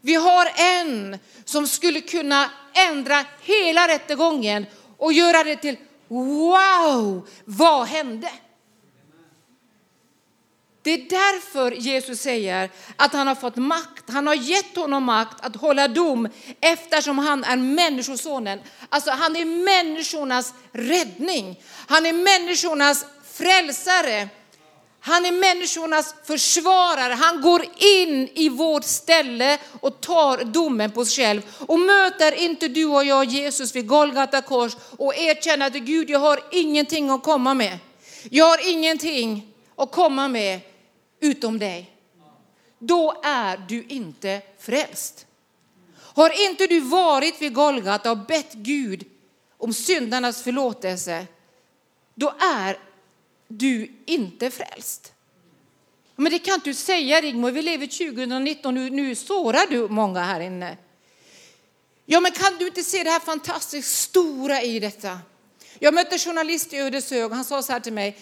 Vi 0.01 0.15
har 0.15 0.49
en 0.57 1.19
som 1.45 1.67
skulle 1.67 2.01
kunna 2.01 2.51
ändra 2.75 3.25
hela 3.41 3.89
rättegången 3.89 4.67
och 4.97 5.13
göra 5.13 5.45
det 5.45 5.57
till 5.57 5.77
wow, 6.09 7.29
vad 7.45 7.87
hände? 7.87 8.31
Det 10.87 10.93
är 10.93 11.09
därför 11.09 11.73
Jesus 11.73 12.21
säger 12.21 12.71
att 12.97 13.13
han 13.13 13.27
har 13.27 13.35
fått 13.35 13.57
makt. 13.57 14.05
Han 14.11 14.27
har 14.27 14.35
gett 14.35 14.77
honom 14.77 15.05
makt 15.05 15.45
att 15.45 15.57
hålla 15.57 15.89
dom 15.89 16.29
eftersom 16.61 17.19
han 17.19 17.45
är 17.45 17.57
människosonen. 17.57 18.61
Alltså 18.89 19.11
han 19.11 19.37
är 19.37 19.45
människornas 19.45 20.55
räddning. 20.73 21.61
Han 21.89 22.07
är 22.07 22.13
människornas 22.13 23.07
frälsare. 23.33 24.29
Han 25.07 25.27
är 25.27 25.33
människornas 25.33 26.15
försvarare. 26.25 27.13
Han 27.13 27.41
går 27.41 27.65
in 27.77 28.29
i 28.35 28.49
vårt 28.49 28.85
ställe 28.85 29.59
och 29.81 30.01
tar 30.01 30.45
domen 30.45 30.91
på 30.91 31.05
sig 31.05 31.25
själv. 31.25 31.43
Och 31.67 31.81
möter 31.81 32.33
inte 32.33 32.69
du 32.69 32.87
och 32.87 33.05
jag 33.05 33.25
Jesus 33.25 33.77
vid 33.77 33.87
Golgata 33.87 34.43
kors 34.43 34.77
och 34.99 35.15
erkänner 35.15 35.67
att 35.67 35.73
Gud, 35.73 36.11
jag 36.11 36.19
har 36.19 36.41
ingenting 36.51 37.11
att 37.11 37.23
komma 37.23 37.55
med. 37.55 37.79
Jag 38.31 38.45
har 38.45 38.71
ingenting 38.71 39.53
att 39.77 39.93
komma 39.93 40.29
med 40.29 40.61
utom 41.21 41.59
dig. 41.59 41.91
Då 42.79 43.21
är 43.25 43.65
du 43.69 43.85
inte 43.89 44.41
frälst. 44.59 45.27
Har 45.99 46.49
inte 46.49 46.67
du 46.67 46.81
varit 46.81 47.43
vid 47.43 47.55
Golgata 47.55 48.11
och 48.11 48.19
bett 48.19 48.53
Gud 48.53 49.05
om 49.59 49.73
syndarnas 49.73 50.43
förlåtelse, 50.43 51.27
då 52.15 52.35
är 52.57 52.79
du 53.49 53.93
inte 54.07 54.51
frälst. 54.51 55.13
Men 56.17 56.33
det 56.33 56.39
kan 56.39 56.61
du 56.65 56.75
säga 56.75 57.21
Rigmor, 57.21 57.51
vi 57.51 57.63
lever 57.63 57.87
2019, 57.87 58.75
nu, 58.75 58.91
nu 58.91 59.15
sårar 59.15 59.67
du 59.71 59.89
många 59.89 60.21
här 60.21 60.41
inne. 60.41 60.77
Ja, 62.07 62.21
men 62.21 62.33
kan 62.33 62.57
du 62.59 62.67
inte 62.67 62.83
se 62.83 63.03
det 63.03 63.11
här 63.11 63.21
fantastiskt 63.21 63.99
stora 63.99 64.63
i 64.63 64.81
detta? 64.81 65.19
Jag 65.79 65.95
mötte 65.95 66.15
en 66.15 66.19
journalist 66.19 66.73
i 66.73 66.77
Ödeshög 66.77 67.25
och 67.25 67.37
han 67.37 67.45
sa 67.45 67.63
så 67.63 67.73
här 67.73 67.81
till 67.81 67.93
mig, 67.93 68.19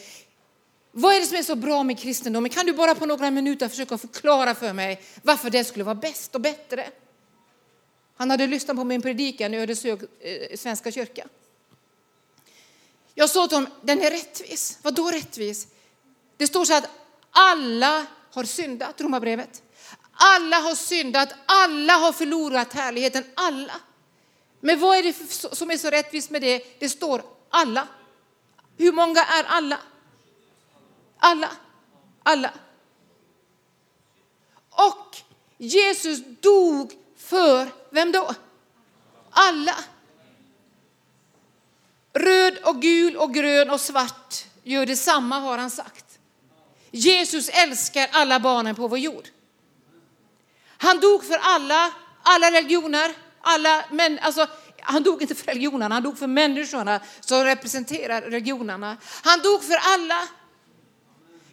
vad 0.90 1.14
är 1.14 1.20
det 1.20 1.26
som 1.26 1.38
är 1.38 1.42
så 1.42 1.54
bra 1.54 1.82
med 1.82 1.98
kristendomen? 1.98 2.50
Kan 2.50 2.66
du 2.66 2.72
bara 2.72 2.94
på 2.94 3.06
några 3.06 3.30
minuter 3.30 3.68
försöka 3.68 3.98
förklara 3.98 4.54
för 4.54 4.72
mig 4.72 5.02
varför 5.22 5.50
det 5.50 5.64
skulle 5.64 5.84
vara 5.84 5.94
bäst 5.94 6.34
och 6.34 6.40
bättre? 6.40 6.88
Han 8.16 8.30
hade 8.30 8.46
lyssnat 8.46 8.76
på 8.76 8.84
min 8.84 9.02
predikan 9.02 9.54
i 9.54 9.56
Ödeshög 9.56 10.02
eh, 10.02 10.56
svenska 10.56 10.92
kyrkan. 10.92 11.28
Jag 13.14 13.31
sa 13.31 13.48
till 13.48 13.57
honom, 13.57 13.72
den 13.83 14.03
är 14.03 14.11
rättvis. 14.11 14.79
Vad 14.83 14.94
då 14.94 15.11
rättvis? 15.11 15.66
Det 16.37 16.46
står 16.46 16.64
så 16.64 16.74
att 16.74 16.90
alla 17.31 18.07
har 18.31 18.44
syndat, 18.44 19.00
Romarbrevet. 19.00 19.62
Alla 20.12 20.57
har 20.57 20.74
syndat, 20.74 21.35
alla 21.46 21.92
har 21.92 22.12
förlorat 22.12 22.72
härligheten, 22.72 23.24
alla. 23.35 23.81
Men 24.61 24.81
vad 24.81 24.96
är 24.96 25.03
det 25.03 25.12
som 25.57 25.70
är 25.70 25.77
så 25.77 25.90
rättvist 25.90 26.31
med 26.31 26.42
det? 26.42 26.81
Det 26.81 26.88
står 26.88 27.22
alla. 27.48 27.88
Hur 28.77 28.92
många 28.92 29.24
är 29.24 29.44
alla? 29.44 29.79
Alla. 31.18 31.50
Alla. 32.22 32.50
Och 34.70 35.16
Jesus 35.59 36.18
dog 36.40 36.92
för 37.16 37.68
vem 37.90 38.12
då? 38.12 38.35
Alla. 39.31 39.74
Röd 42.14 42.59
och 42.62 42.83
gul 42.83 43.16
och 43.16 43.35
grön 43.35 43.70
och 43.70 43.81
svart 43.81 44.44
gör 44.62 44.87
detsamma 44.87 45.38
har 45.38 45.59
han 45.59 45.70
sagt. 45.70 46.18
Jesus 46.90 47.48
älskar 47.48 48.09
alla 48.12 48.40
barnen 48.40 48.74
på 48.74 48.88
vår 48.88 48.98
jord. 48.98 49.29
Han 50.79 51.00
dog 51.00 51.24
för 51.24 51.38
alla, 51.42 51.92
alla 52.22 52.50
religioner, 52.50 53.12
alla 53.40 53.85
män, 53.90 54.18
alltså 54.22 54.46
han 54.81 55.03
dog 55.03 55.22
inte 55.22 55.35
för 55.35 55.46
religionerna, 55.46 55.94
han 55.94 56.03
dog 56.03 56.18
för 56.18 56.27
människorna 56.27 57.00
som 57.20 57.44
representerar 57.44 58.22
religionerna. 58.22 58.96
Han 59.22 59.40
dog 59.40 59.64
för 59.64 59.79
alla. 59.83 60.29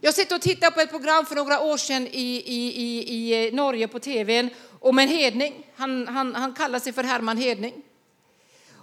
Jag 0.01 0.13
sitter 0.13 0.35
och 0.35 0.41
tittar 0.41 0.71
på 0.71 0.81
ett 0.81 0.89
program 0.89 1.25
för 1.25 1.35
några 1.35 1.59
år 1.59 1.77
sedan 1.77 2.07
i, 2.07 2.43
i, 2.45 2.73
i, 2.81 3.13
i 3.13 3.51
Norge 3.51 3.87
på 3.87 3.99
tv 3.99 4.49
om 4.79 4.99
en 4.99 5.07
hedning. 5.07 5.65
Han, 5.75 6.07
han, 6.07 6.35
han 6.35 6.53
kallar 6.53 6.79
sig 6.79 6.93
för 6.93 7.03
Herman 7.03 7.37
Hedning 7.37 7.73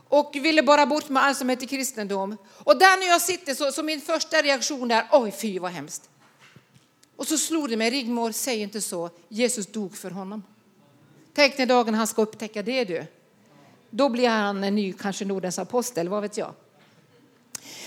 och 0.09 0.31
ville 0.35 0.63
bara 0.63 0.87
bort 0.87 1.09
med 1.09 1.23
allt 1.23 1.39
som 1.39 1.49
heter 1.49 1.67
kristendom. 1.67 2.37
Och 2.65 2.79
där 2.79 2.97
när 3.01 3.07
jag 3.07 3.21
sitter 3.21 3.55
så, 3.55 3.73
så 3.73 3.83
min 3.83 4.01
första 4.01 4.43
reaktion 4.43 4.91
är, 4.91 5.09
oj 5.13 5.33
fy 5.33 5.59
vad 5.59 5.71
hemskt. 5.71 6.11
Och 7.17 7.27
så 7.27 7.39
slog 7.39 7.69
det 7.69 7.77
mig, 7.77 7.91
Rigmor, 7.91 8.33
säg 8.33 8.61
inte 8.61 8.81
så, 8.81 9.11
Jesus 9.29 9.67
dog 9.67 9.97
för 9.97 10.11
honom. 10.11 10.43
Tänk 11.35 11.59
när 11.59 11.67
dagen 11.67 11.95
han 11.95 12.07
ska 12.07 12.23
upptäcka 12.23 12.63
det 12.63 12.85
du. 12.85 13.07
Då 13.91 14.09
blir 14.09 14.29
han 14.29 14.65
en 14.65 14.75
ny, 14.75 14.93
kanske 14.93 15.25
Nordens 15.25 15.59
apostel, 15.59 16.09
vad 16.09 16.23
vet 16.23 16.37
jag. 16.37 16.55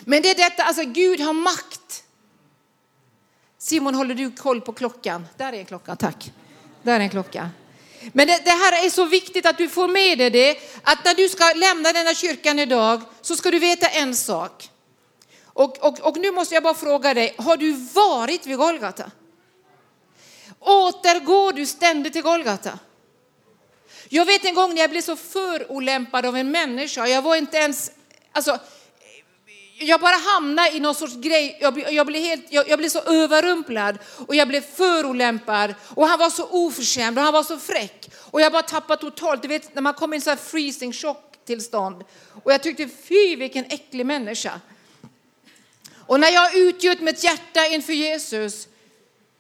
Men 0.02 0.22
det 0.22 0.30
är 0.30 0.36
detta, 0.36 0.64
alltså 0.64 0.84
Gud 0.84 1.20
har 1.20 1.34
makt. 1.34 2.04
Simon, 3.58 3.96
håller 3.96 4.16
du 4.16 4.32
koll 4.32 4.62
på 4.62 4.74
klockan? 4.74 5.28
Där 5.38 5.54
är 5.54 5.58
en 5.58 5.66
klocka, 5.66 5.96
tack. 5.96 6.34
Där 6.84 6.96
är 6.96 7.00
en 7.00 7.10
klocka. 7.10 7.50
Men 8.14 8.28
det, 8.28 8.42
det, 8.46 8.52
här 8.52 8.86
är 8.86 8.90
så 8.90 9.06
viktigt 9.06 9.46
att 9.46 9.58
du 9.58 9.70
får 9.70 9.88
med 9.88 10.18
dig 10.18 10.30
det, 10.30 10.58
att 10.84 11.06
när 11.06 11.14
du 11.14 11.30
ska 11.30 11.54
lämna 11.56 11.94
denna 11.94 12.14
kyrkan 12.14 12.60
idag 12.60 13.02
så 13.22 13.36
ska 13.36 13.52
du 13.52 13.60
veta 13.60 13.88
en 13.88 14.16
sak. 14.16 14.70
Och, 15.46 15.78
och, 15.78 16.00
och 16.00 16.18
nu 16.18 16.32
måste 16.32 16.54
jag 16.54 16.64
bara 16.64 16.74
fråga 16.74 17.14
dig, 17.14 17.36
har 17.38 17.58
du 17.58 17.72
varit 17.94 18.46
vid 18.46 18.58
Golgata? 18.58 19.12
Återgår 20.60 21.54
du 21.54 21.66
ständigt 21.66 22.14
till 22.14 22.22
Golgata? 22.22 22.80
Jag 24.10 24.26
vet 24.26 24.46
en 24.46 24.56
gång 24.56 24.74
när 24.74 24.82
jag 24.82 24.90
blev 24.90 25.02
så 25.02 25.16
förolämpad 25.16 26.26
av 26.26 26.38
en 26.38 26.52
människa, 26.52 27.08
jag 27.08 27.22
var 27.22 27.36
inte 27.36 27.58
ens, 27.58 27.92
alltså 28.32 28.60
jag 29.82 30.00
bara 30.00 30.16
hamnade 30.16 30.76
i 30.76 30.80
någon 30.80 30.96
sorts 30.96 31.16
grej, 31.16 31.58
jag, 31.62 31.94
jag, 31.94 32.08
blev 32.08 32.22
helt, 32.22 32.46
jag, 32.50 32.70
jag, 32.70 32.80
blev 32.80 32.90
så 32.90 33.00
överrumplad 33.00 33.98
och 34.28 34.36
jag 34.36 34.48
blev 34.48 34.62
förolämpad. 34.62 35.76
Och 35.88 36.08
han 36.08 36.20
var 36.20 36.30
så 36.30 36.48
oförskämd 36.50 37.18
och 37.18 37.24
han 37.24 37.34
var 37.34 37.44
så 37.44 37.60
fräck. 37.60 38.12
Och 38.18 38.42
jag 38.42 38.52
bara 38.52 38.62
tappade 38.62 39.02
totalt, 39.02 39.42
du 39.42 39.48
vet 39.48 39.76
när 39.76 39.82
man 39.82 39.94
kommer 39.94 40.16
i 40.16 40.18
en 40.18 40.22
sån 40.22 40.32
här 40.32 40.38
freezing 40.38 40.94
shock 40.94 41.32
tillstånd 41.46 42.04
och 42.44 42.54
jag 42.54 42.64
tyckte 42.64 42.88
fy 42.88 43.36
vilken 43.36 43.66
äcklig 43.66 44.06
människa. 44.06 44.62
Och 46.08 46.20
när 46.20 46.30
jag 46.30 46.58
utgjöt 46.58 47.02
mitt 47.02 47.24
hjärta 47.24 47.66
inför 47.66 47.94
Jesus 47.94 48.68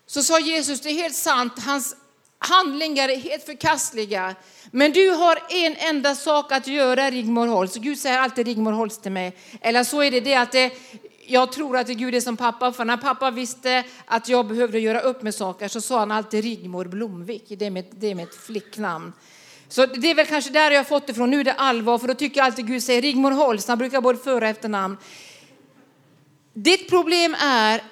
så 0.07 0.23
sa 0.23 0.39
Jesus, 0.39 0.81
det 0.81 0.89
är 0.89 0.93
helt 0.93 1.15
sant, 1.15 1.53
hans 1.59 1.95
handlingar 2.41 3.09
är 3.09 3.17
helt 3.17 3.43
förkastliga. 3.43 4.35
Men 4.71 4.91
du 4.91 5.09
har 5.09 5.39
en 5.49 5.75
enda 5.75 6.15
sak 6.15 6.51
att 6.51 6.67
göra 6.67 7.09
Rigmor 7.09 7.47
Holst. 7.47 7.75
Gud 7.75 7.99
säger 7.99 8.19
alltid 8.19 8.47
Rigmor 8.47 8.71
Holst 8.71 9.03
till 9.03 9.11
mig. 9.11 9.37
Eller 9.61 9.83
så 9.83 10.03
är 10.03 10.11
det 10.11 10.19
det 10.19 10.35
att 10.35 10.51
det, 10.51 10.71
jag 11.27 11.51
tror 11.51 11.77
att 11.77 11.87
det 11.87 11.93
Gud 11.93 12.15
är 12.15 12.21
som 12.21 12.37
pappa. 12.37 12.71
För 12.71 12.85
när 12.85 12.97
pappa 12.97 13.31
visste 13.31 13.83
att 14.05 14.29
jag 14.29 14.47
behövde 14.47 14.79
göra 14.79 14.99
upp 15.01 15.21
med 15.21 15.35
saker 15.35 15.67
så 15.67 15.81
sa 15.81 15.99
han 15.99 16.11
alltid 16.11 16.43
Rigmor 16.43 16.85
Blomvik. 16.85 17.45
Det 17.47 17.65
är 17.65 17.71
mitt, 17.71 17.91
det 17.91 18.07
är 18.07 18.15
mitt 18.15 18.35
flicknamn. 18.35 19.13
Så 19.67 19.85
det 19.85 20.11
är 20.11 20.15
väl 20.15 20.25
kanske 20.25 20.51
där 20.51 20.71
jag 20.71 20.79
har 20.79 20.83
fått 20.83 21.07
det 21.07 21.13
från. 21.13 21.31
Nu 21.31 21.39
är 21.39 21.43
det 21.43 21.53
allvar 21.53 21.97
för 21.97 22.07
då 22.07 22.13
tycker 22.13 22.37
jag 22.37 22.45
alltid 22.45 22.67
Gud 22.67 22.83
säger 22.83 23.01
Rigmor 23.01 23.31
Holst. 23.31 23.67
Han 23.67 23.77
brukar 23.77 24.01
både 24.01 24.19
föra 24.19 24.45
och 24.45 24.51
efternamn. 24.51 24.97
Ditt 26.53 26.89
problem 26.89 27.35
är 27.39 27.83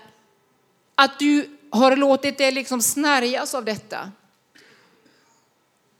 att 0.95 1.19
du 1.19 1.49
har 1.71 1.95
låtit 1.95 2.37
dig 2.37 2.51
liksom 2.51 2.81
snärjas 2.81 3.55
av 3.55 3.65
detta. 3.65 4.11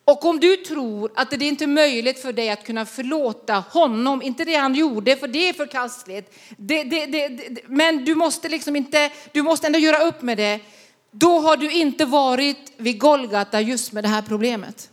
Och 0.10 0.26
om 0.26 0.40
du 0.40 0.58
tror 0.58 1.12
att 1.16 1.32
det 1.32 1.46
inte 1.46 1.66
är 1.66 1.68
möjligt 1.68 2.20
för 2.20 2.34
dig 2.34 2.50
att 2.50 2.64
kunna 2.64 2.86
förlåta 2.86 3.54
honom, 3.54 4.22
inte 4.22 4.46
det 4.46 4.56
han 4.56 4.76
gjorde, 4.76 5.16
för 5.16 5.28
det 5.28 5.50
är 5.50 5.54
förkastligt, 5.54 6.34
det, 6.58 6.84
det, 6.84 7.06
det, 7.06 7.40
men 7.68 8.06
du 8.06 8.16
måste 8.16 8.50
liksom 8.50 8.76
inte, 8.76 9.12
du 9.32 9.42
måste 9.42 9.68
ändå 9.68 9.80
göra 9.80 9.98
upp 9.98 10.22
med 10.22 10.38
det, 10.38 10.60
då 11.12 11.40
har 11.40 11.58
du 11.58 11.72
inte 11.72 12.06
varit 12.06 12.74
vid 12.78 13.00
Golgata 13.00 13.62
just 13.62 13.92
med 13.92 14.04
det 14.04 14.08
här 14.08 14.22
problemet. 14.22 14.90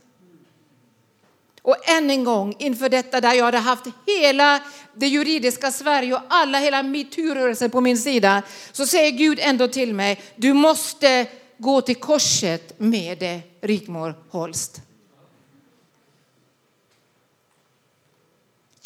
Och 1.62 1.88
än 1.88 2.10
en 2.10 2.24
gång 2.24 2.54
inför 2.58 2.88
detta 2.88 3.20
där 3.20 3.34
jag 3.34 3.44
hade 3.44 3.58
haft 3.58 3.86
hela 4.06 4.60
det 4.94 5.06
juridiska 5.06 5.72
Sverige 5.72 6.14
och 6.14 6.22
alla, 6.28 6.58
hela 6.58 6.82
metoo-rörelsen 6.82 7.70
på 7.70 7.80
min 7.80 7.98
sida, 7.98 8.42
så 8.72 8.86
säger 8.86 9.10
Gud 9.10 9.38
ändå 9.42 9.68
till 9.68 9.94
mig, 9.94 10.20
du 10.36 10.52
måste 10.52 11.26
gå 11.58 11.80
till 11.80 11.96
korset 11.96 12.80
med 12.80 13.18
det, 13.18 13.40
Rigmor 13.60 14.14
Holst. 14.30 14.85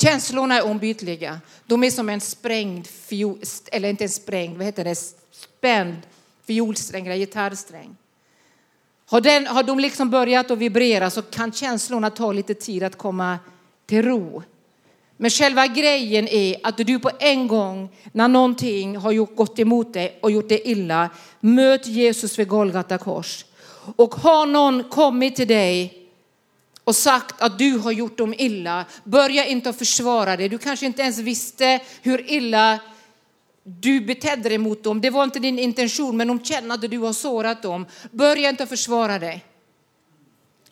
Känslorna 0.02 0.56
är 0.56 0.66
ombytliga. 0.66 1.40
De 1.66 1.84
är 1.84 1.90
som 1.90 2.08
en 2.08 2.20
sprängd 2.20 2.86
fiol, 2.86 3.38
eller 3.72 3.88
inte 3.88 4.04
en 4.04 4.10
sprängd, 4.10 4.56
vad 4.56 4.66
heter 4.66 4.84
det, 4.84 4.94
spänd 5.30 5.96
fiolsträng 6.46 7.06
eller 7.06 7.16
gitarrsträng. 7.16 7.96
Har, 9.06 9.20
den, 9.20 9.46
har 9.46 9.62
de 9.62 9.78
liksom 9.78 10.10
börjat 10.10 10.50
att 10.50 10.58
vibrera 10.58 11.10
så 11.10 11.22
kan 11.22 11.52
känslorna 11.52 12.10
ta 12.10 12.32
lite 12.32 12.54
tid 12.54 12.82
att 12.82 12.98
komma 12.98 13.38
till 13.86 14.02
ro. 14.02 14.42
Men 15.16 15.30
själva 15.30 15.66
grejen 15.66 16.28
är 16.28 16.56
att 16.62 16.76
du 16.76 16.98
på 16.98 17.10
en 17.18 17.48
gång 17.48 17.88
när 18.12 18.28
någonting 18.28 18.96
har 18.96 19.12
gjort, 19.12 19.36
gått 19.36 19.58
emot 19.58 19.92
dig 19.92 20.18
och 20.22 20.30
gjort 20.30 20.48
dig 20.48 20.62
illa, 20.64 21.10
möt 21.40 21.86
Jesus 21.86 22.38
vid 22.38 22.48
Golgata 22.48 22.98
kors. 22.98 23.44
Och 23.96 24.14
har 24.14 24.46
någon 24.46 24.84
kommit 24.84 25.36
till 25.36 25.48
dig 25.48 25.99
och 26.90 26.96
sagt 26.96 27.42
att 27.42 27.58
du 27.58 27.78
har 27.78 27.92
gjort 27.92 28.18
dem 28.18 28.34
illa. 28.38 28.84
Börja 29.04 29.46
inte 29.46 29.70
att 29.70 29.78
försvara 29.78 30.36
dig! 30.36 30.48
Du 30.48 30.58
kanske 30.58 30.86
inte 30.86 31.02
ens 31.02 31.18
visste 31.18 31.80
hur 32.02 32.30
illa 32.30 32.78
du 33.62 34.00
betedde 34.00 34.48
dig 34.48 34.58
mot 34.58 34.84
dem. 34.84 35.00
Det 35.00 35.10
var 35.10 35.24
inte 35.24 35.38
din 35.38 35.58
intention, 35.58 36.16
men 36.16 36.28
de 36.28 36.44
känner 36.44 36.74
att 36.74 36.90
du 36.90 36.98
har 36.98 37.12
sårat 37.12 37.62
dem. 37.62 37.86
Börja 38.10 38.48
inte 38.48 38.62
att 38.62 38.68
försvara 38.68 39.18
dig. 39.18 39.44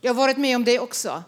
Jag 0.00 0.14
har 0.14 0.22
varit 0.22 0.36
med 0.36 0.56
om 0.56 0.64
det 0.64 0.78
också 0.78 1.22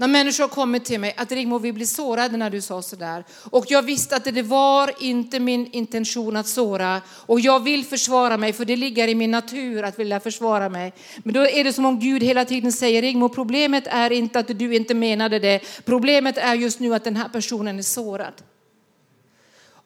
när 0.00 0.08
människor 0.08 0.44
har 0.44 0.48
kommit 0.48 0.84
till 0.84 1.00
mig 1.00 1.14
att 1.16 1.32
Rigmor 1.32 1.58
vi 1.58 1.72
blir 1.72 1.86
sårade 1.86 2.36
när 2.36 2.50
du 2.50 2.60
sa 2.60 2.82
sådär. 2.82 3.24
Och 3.50 3.64
jag 3.68 3.82
visste 3.82 4.16
att 4.16 4.24
det 4.24 4.42
var 4.42 5.02
inte 5.02 5.40
min 5.40 5.66
intention 5.72 6.36
att 6.36 6.46
såra 6.46 7.02
och 7.08 7.40
jag 7.40 7.64
vill 7.64 7.84
försvara 7.84 8.36
mig 8.36 8.52
för 8.52 8.64
det 8.64 8.76
ligger 8.76 9.08
i 9.08 9.14
min 9.14 9.30
natur 9.30 9.82
att 9.82 9.98
vilja 9.98 10.20
försvara 10.20 10.68
mig. 10.68 10.92
Men 11.18 11.34
då 11.34 11.46
är 11.46 11.64
det 11.64 11.72
som 11.72 11.84
om 11.84 12.00
Gud 12.00 12.22
hela 12.22 12.44
tiden 12.44 12.72
säger 12.72 13.02
Rigmor 13.02 13.28
problemet 13.28 13.86
är 13.86 14.12
inte 14.12 14.38
att 14.38 14.58
du 14.58 14.74
inte 14.74 14.94
menade 14.94 15.38
det. 15.38 15.60
Problemet 15.84 16.38
är 16.38 16.54
just 16.54 16.80
nu 16.80 16.94
att 16.94 17.04
den 17.04 17.16
här 17.16 17.28
personen 17.28 17.78
är 17.78 17.82
sårad. 17.82 18.34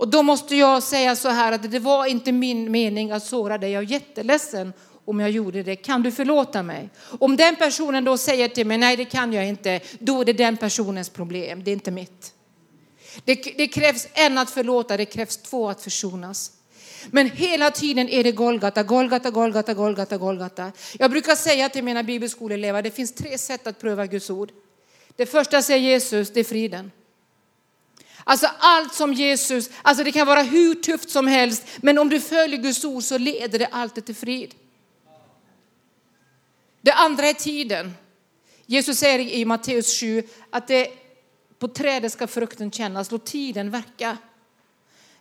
Och 0.02 0.08
då 0.08 0.22
måste 0.22 0.56
jag 0.56 0.82
säga 0.82 1.16
så 1.16 1.28
här 1.28 1.52
att 1.52 1.70
det 1.70 1.78
var 1.78 2.06
inte 2.06 2.32
min 2.32 2.70
mening 2.70 3.10
att 3.10 3.24
såra 3.24 3.58
dig. 3.58 3.70
Jag 3.70 3.82
är 3.82 3.86
jätteledsen 3.88 4.72
om 5.04 5.20
jag 5.20 5.30
gjorde 5.30 5.62
det. 5.62 5.76
Kan 5.76 6.02
du 6.02 6.12
förlåta 6.12 6.62
mig? 6.62 6.88
Om 7.18 7.36
den 7.36 7.56
personen 7.56 8.04
då 8.04 8.18
säger 8.18 8.48
till 8.48 8.66
mig, 8.66 8.78
nej 8.78 8.96
det 8.96 9.04
kan 9.04 9.32
jag 9.32 9.48
inte, 9.48 9.80
då 9.98 10.20
är 10.20 10.24
det 10.24 10.32
den 10.32 10.56
personens 10.56 11.08
problem, 11.08 11.64
det 11.64 11.70
är 11.70 11.72
inte 11.72 11.90
mitt. 11.90 12.34
Det, 13.24 13.34
det 13.34 13.68
krävs 13.68 14.08
en 14.12 14.38
att 14.38 14.50
förlåta, 14.50 14.96
det 14.96 15.04
krävs 15.04 15.36
två 15.36 15.68
att 15.68 15.82
försonas. 15.82 16.52
Men 17.10 17.30
hela 17.30 17.70
tiden 17.70 18.08
är 18.08 18.24
det 18.24 18.32
Golgata, 18.32 18.82
Golgata, 18.82 19.30
Golgata, 19.30 19.74
Golgata, 19.74 20.16
Golgata. 20.16 20.72
Jag 20.98 21.10
brukar 21.10 21.34
säga 21.34 21.68
till 21.68 21.84
mina 21.84 22.02
bibelskoleelever, 22.02 22.82
det 22.82 22.90
finns 22.90 23.14
tre 23.14 23.38
sätt 23.38 23.66
att 23.66 23.80
pröva 23.80 24.06
Guds 24.06 24.30
ord. 24.30 24.52
Det 25.16 25.26
första 25.26 25.62
säger 25.62 25.90
Jesus, 25.90 26.30
det 26.30 26.40
är 26.40 26.44
friden. 26.44 26.90
Alltså 28.24 28.46
allt 28.58 28.94
som 28.94 29.12
Jesus, 29.12 29.70
alltså 29.82 30.04
det 30.04 30.12
kan 30.12 30.26
vara 30.26 30.42
hur 30.42 30.74
tufft 30.74 31.10
som 31.10 31.26
helst, 31.26 31.62
men 31.80 31.98
om 31.98 32.08
du 32.08 32.20
följer 32.20 32.62
Guds 32.62 32.84
ord 32.84 33.02
så 33.02 33.18
leder 33.18 33.58
det 33.58 33.66
alltid 33.66 34.04
till 34.04 34.14
frid. 34.14 34.54
Det 36.82 36.92
andra 36.92 37.26
är 37.26 37.34
tiden. 37.34 37.94
Jesus 38.66 38.98
säger 38.98 39.18
i 39.18 39.44
Matteus 39.44 40.00
7 40.00 40.22
att 40.50 40.68
det, 40.68 40.88
på 41.58 41.68
trädet 41.68 42.12
ska 42.12 42.26
frukten 42.26 42.70
kännas, 42.70 43.10
låt 43.10 43.26
tiden 43.26 43.70
verka. 43.70 44.18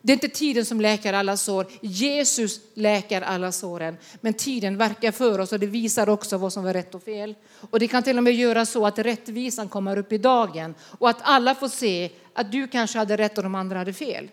Det 0.01 0.11
är 0.11 0.13
inte 0.13 0.29
tiden 0.29 0.65
som 0.65 0.81
läker 0.81 1.13
alla 1.13 1.37
sår. 1.37 1.67
Jesus 1.81 2.59
läker 2.73 3.21
alla 3.21 3.51
såren. 3.51 3.97
Men 4.21 4.33
tiden 4.33 4.77
verkar 4.77 5.11
för 5.11 5.39
oss 5.39 5.51
och 5.51 5.59
det 5.59 5.67
visar 5.67 6.09
också 6.09 6.37
vad 6.37 6.53
som 6.53 6.65
är 6.65 6.73
rätt 6.73 6.95
och 6.95 7.03
fel. 7.03 7.35
Och 7.71 7.79
det 7.79 7.87
kan 7.87 8.03
till 8.03 8.17
och 8.17 8.23
med 8.23 8.33
göra 8.33 8.65
så 8.65 8.85
att 8.85 8.99
rättvisan 8.99 9.69
kommer 9.69 9.97
upp 9.97 10.11
i 10.11 10.17
dagen 10.17 10.75
och 10.99 11.09
att 11.09 11.21
alla 11.21 11.55
får 11.55 11.67
se 11.67 12.11
att 12.33 12.51
du 12.51 12.67
kanske 12.67 12.97
hade 12.97 13.17
rätt 13.17 13.37
och 13.37 13.43
de 13.43 13.55
andra 13.55 13.77
hade 13.77 13.93
fel. 13.93 14.31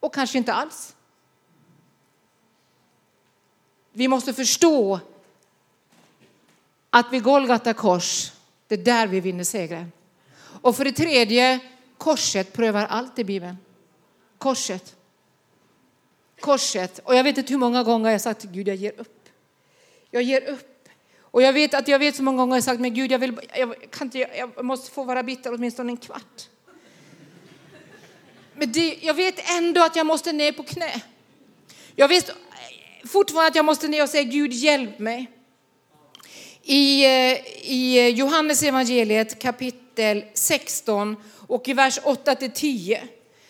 Och 0.00 0.14
kanske 0.14 0.38
inte 0.38 0.52
alls. 0.52 0.94
Vi 3.92 4.08
måste 4.08 4.32
förstå 4.32 5.00
att 6.98 7.12
vid 7.12 7.22
Golgata 7.22 7.74
kors, 7.74 8.32
det 8.68 8.74
är 8.74 8.78
där 8.78 9.06
vi 9.06 9.20
vinner 9.20 9.44
segrar. 9.44 9.86
Och 10.62 10.76
för 10.76 10.84
det 10.84 10.92
tredje, 10.92 11.60
korset 11.98 12.52
prövar 12.52 12.86
allt 12.86 13.18
i 13.18 13.24
Bibeln. 13.24 13.56
Korset. 14.38 14.96
Korset. 16.40 16.98
Och 16.98 17.14
jag 17.14 17.24
vet 17.24 17.38
inte 17.38 17.52
hur 17.52 17.58
många 17.58 17.82
gånger 17.82 18.10
jag 18.10 18.20
sagt 18.20 18.40
till 18.40 18.50
Gud, 18.50 18.68
jag 18.68 18.76
ger 18.76 18.92
upp. 19.00 19.28
Jag 20.10 20.22
ger 20.22 20.42
upp. 20.48 20.88
Och 21.20 21.42
jag 21.42 21.52
vet 21.52 21.74
att 21.74 21.88
jag 21.88 21.98
vet 21.98 22.16
så 22.16 22.22
många 22.22 22.38
gånger 22.38 22.56
jag 22.56 22.64
sagt, 22.64 22.80
men 22.80 22.94
Gud, 22.94 23.12
jag, 23.12 23.18
vill, 23.18 23.40
jag, 23.56 23.90
kan 23.90 24.06
inte, 24.06 24.18
jag 24.18 24.64
måste 24.64 24.90
få 24.90 25.04
vara 25.04 25.22
bitter 25.22 25.54
åtminstone 25.54 25.92
en 25.92 25.96
kvart. 25.96 26.48
Men 28.54 28.72
det, 28.72 28.98
jag 29.02 29.14
vet 29.14 29.50
ändå 29.50 29.84
att 29.84 29.96
jag 29.96 30.06
måste 30.06 30.32
ner 30.32 30.52
på 30.52 30.62
knä. 30.62 31.02
Jag 31.94 32.08
vet 32.08 32.30
fortfarande 33.04 33.48
att 33.48 33.56
jag 33.56 33.64
måste 33.64 33.88
ner 33.88 34.02
och 34.02 34.08
säga, 34.08 34.22
Gud 34.22 34.52
hjälp 34.52 34.98
mig. 34.98 35.37
I, 36.70 37.04
eh, 37.04 37.38
I 37.70 38.10
Johannes 38.10 38.62
evangeliet 38.62 39.38
kapitel 39.38 40.24
16 40.34 41.16
och 41.46 41.68
i 41.68 41.72
vers 41.72 41.98
8 42.04 42.34
till 42.34 42.50
10 42.50 43.02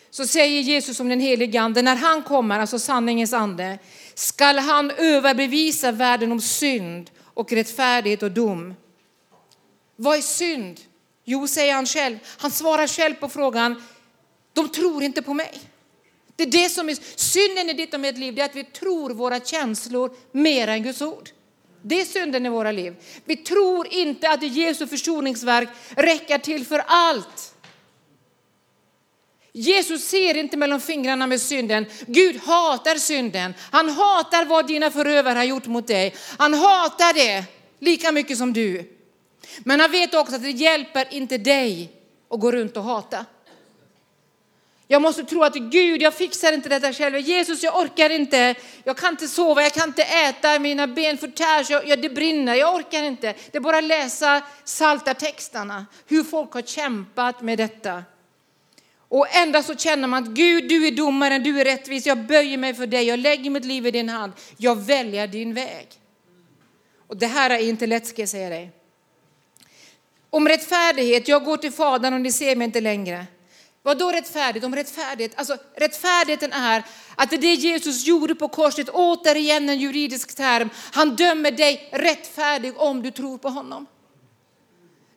så 0.09 0.27
säger 0.27 0.61
Jesus 0.61 0.99
om 0.99 1.09
den 1.09 1.19
helige 1.19 1.61
ande, 1.61 1.81
när 1.81 1.95
han 1.95 2.23
kommer, 2.23 2.59
alltså 2.59 2.79
sanningens 2.79 3.33
ande, 3.33 3.79
skall 4.13 4.59
han 4.59 4.91
överbevisa 4.91 5.91
världen 5.91 6.31
om 6.31 6.41
synd 6.41 7.11
och 7.23 7.51
rättfärdighet 7.51 8.23
och 8.23 8.31
dom. 8.31 8.73
Vad 9.95 10.17
är 10.17 10.21
synd? 10.21 10.79
Jo, 11.25 11.47
säger 11.47 11.73
han 11.73 11.85
själv. 11.85 12.17
Han 12.37 12.51
svarar 12.51 12.87
själv 12.87 13.13
på 13.13 13.29
frågan, 13.29 13.83
de 14.53 14.69
tror 14.69 15.03
inte 15.03 15.21
på 15.21 15.33
mig. 15.33 15.59
Det 16.35 16.43
är 16.43 16.51
det 16.51 16.69
som 16.69 16.89
är 16.89 16.97
synden 17.15 17.69
i 17.69 17.73
ditt 17.73 17.93
och 17.93 17.99
mitt 17.99 18.17
liv, 18.17 18.35
det 18.35 18.41
är 18.41 18.45
att 18.45 18.55
vi 18.55 18.63
tror 18.63 19.09
våra 19.09 19.39
känslor 19.39 20.11
mer 20.31 20.67
än 20.67 20.83
Guds 20.83 21.01
ord. 21.01 21.29
Det 21.81 22.01
är 22.01 22.05
synden 22.05 22.45
i 22.45 22.49
våra 22.49 22.71
liv. 22.71 22.95
Vi 23.25 23.35
tror 23.35 23.87
inte 23.93 24.29
att 24.29 24.43
Jesu 24.43 24.87
försoningsverk 24.87 25.69
räcker 25.89 26.37
till 26.37 26.65
för 26.65 26.83
allt. 26.87 27.55
Jesus 29.51 30.03
ser 30.03 30.37
inte 30.37 30.57
mellan 30.57 30.81
fingrarna 30.81 31.27
med 31.27 31.41
synden. 31.41 31.85
Gud 32.07 32.41
hatar 32.41 32.95
synden. 32.95 33.53
Han 33.71 33.89
hatar 33.89 34.45
vad 34.45 34.67
dina 34.67 34.91
förövare 34.91 35.37
har 35.37 35.43
gjort 35.43 35.67
mot 35.67 35.87
dig. 35.87 36.15
Han 36.37 36.53
hatar 36.53 37.13
det 37.13 37.45
lika 37.79 38.11
mycket 38.11 38.37
som 38.37 38.53
du. 38.53 38.95
Men 39.59 39.79
han 39.79 39.91
vet 39.91 40.13
också 40.13 40.35
att 40.35 40.43
det 40.43 40.51
hjälper 40.51 41.13
inte 41.13 41.37
dig 41.37 41.91
att 42.29 42.39
gå 42.39 42.51
runt 42.51 42.77
och 42.77 42.83
hata. 42.83 43.25
Jag 44.91 45.01
måste 45.01 45.23
tro 45.23 45.43
att 45.43 45.55
Gud, 45.55 46.01
jag 46.01 46.13
fixar 46.13 46.53
inte 46.53 46.69
detta 46.69 46.93
själv. 46.93 47.19
Jesus, 47.19 47.63
jag 47.63 47.79
orkar 47.79 48.09
inte. 48.09 48.55
Jag 48.83 48.97
kan 48.97 49.09
inte 49.09 49.27
sova, 49.27 49.61
jag 49.63 49.73
kan 49.73 49.87
inte 49.87 50.03
äta, 50.03 50.59
mina 50.59 50.87
ben 50.87 51.17
förtärs, 51.17 51.69
jag, 51.69 51.87
jag, 51.87 52.01
det 52.01 52.09
brinner. 52.09 52.55
Jag 52.55 52.75
orkar 52.75 53.03
inte. 53.03 53.33
Det 53.51 53.57
är 53.57 53.61
bara 53.61 53.77
att 53.77 53.83
läsa 53.83 54.41
salta 54.63 55.13
texterna, 55.13 55.85
hur 56.07 56.23
folk 56.23 56.53
har 56.53 56.61
kämpat 56.61 57.41
med 57.41 57.57
detta. 57.57 58.03
Och 59.09 59.35
ändå 59.35 59.63
så 59.63 59.75
känner 59.75 60.07
man 60.07 60.23
att 60.23 60.29
Gud, 60.29 60.69
du 60.69 60.87
är 60.87 60.91
domaren, 60.91 61.43
du 61.43 61.61
är 61.61 61.65
rättvis. 61.65 62.05
Jag 62.05 62.17
böjer 62.17 62.57
mig 62.57 62.73
för 62.73 62.87
dig, 62.87 63.03
jag 63.03 63.19
lägger 63.19 63.49
mitt 63.49 63.65
liv 63.65 63.87
i 63.87 63.91
din 63.91 64.09
hand. 64.09 64.33
Jag 64.57 64.75
väljer 64.75 65.27
din 65.27 65.53
väg. 65.53 65.87
Och 67.07 67.17
det 67.17 67.27
här 67.27 67.49
är 67.49 67.59
inte 67.59 67.87
lätt 67.87 68.07
ska 68.07 68.21
jag 68.21 68.29
säga 68.29 68.49
dig. 68.49 68.71
Om 70.29 70.47
rättfärdighet, 70.47 71.27
jag 71.27 71.43
går 71.43 71.57
till 71.57 71.71
Fadern 71.71 72.13
och 72.13 72.21
ni 72.21 72.31
ser 72.31 72.55
mig 72.55 72.65
inte 72.65 72.81
längre. 72.81 73.25
Vad 73.89 73.97
då 73.97 74.11
rättfärdigt? 74.11 74.65
Om 74.65 74.75
rättfärdighet, 74.75 75.31
alltså 75.35 75.57
rättfärdigheten 75.75 76.53
är 76.53 76.83
att 77.15 77.29
det 77.29 77.53
Jesus 77.53 78.05
gjorde 78.05 78.35
på 78.35 78.47
korset, 78.47 78.89
återigen 78.89 79.69
en 79.69 79.79
juridisk 79.79 80.35
term, 80.35 80.69
han 80.91 81.15
dömer 81.15 81.51
dig 81.51 81.89
rättfärdig 81.91 82.77
om 82.77 83.01
du 83.01 83.11
tror 83.11 83.37
på 83.37 83.49
honom. 83.49 83.85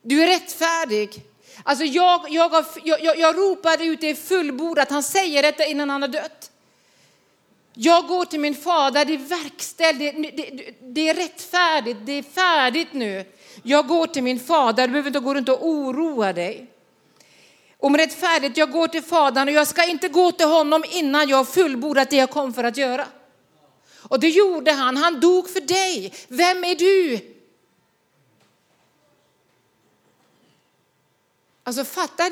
Du 0.01 0.23
är 0.23 0.27
rättfärdig. 0.27 1.23
Alltså 1.63 1.85
jag, 1.85 2.25
jag, 2.29 2.49
har, 2.49 2.65
jag, 2.83 3.17
jag 3.19 3.37
ropade 3.37 3.85
ut 3.85 4.01
det 4.01 4.09
i 4.09 4.15
fullbordat, 4.15 4.89
han 4.89 5.03
säger 5.03 5.41
detta 5.41 5.65
innan 5.65 5.89
han 5.89 6.01
har 6.01 6.09
dött. 6.09 6.51
Jag 7.73 8.07
går 8.07 8.25
till 8.25 8.39
min 8.39 8.55
fader, 8.55 9.05
det 9.05 9.13
är 9.13 9.17
verkställt, 9.17 9.99
det, 9.99 10.11
det, 10.11 10.73
det, 10.81 11.09
är 11.09 11.13
rättfärdigt, 11.13 11.99
det 12.03 12.13
är 12.13 12.23
färdigt 12.23 12.93
nu. 12.93 13.25
Jag 13.63 13.87
går 13.87 14.07
till 14.07 14.23
min 14.23 14.39
fader, 14.39 14.87
du 14.87 14.91
behöver 14.91 15.07
inte 15.07 15.19
gå 15.19 15.33
runt 15.33 15.49
och 15.49 15.67
oroa 15.67 16.33
dig 16.33 16.72
om 17.83 17.97
rättfärdigt. 17.97 18.57
Jag 18.57 18.71
går 18.71 18.87
till 18.87 19.03
Fadern 19.03 19.47
och 19.47 19.53
jag 19.53 19.67
ska 19.67 19.85
inte 19.85 20.07
gå 20.07 20.31
till 20.31 20.47
honom 20.47 20.83
innan 20.89 21.29
jag 21.29 21.47
fullbordat 21.47 22.09
det 22.09 22.15
jag 22.15 22.29
kom 22.29 22.53
för 22.53 22.63
att 22.63 22.77
göra. 22.77 23.07
Och 24.01 24.19
det 24.19 24.29
gjorde 24.29 24.71
han. 24.71 24.97
Han 24.97 25.19
dog 25.19 25.49
för 25.49 25.61
dig. 25.61 26.13
Vem 26.27 26.63
är 26.63 26.75
du? 26.75 27.19
Alltså 31.63 31.85
fattar 31.85 32.31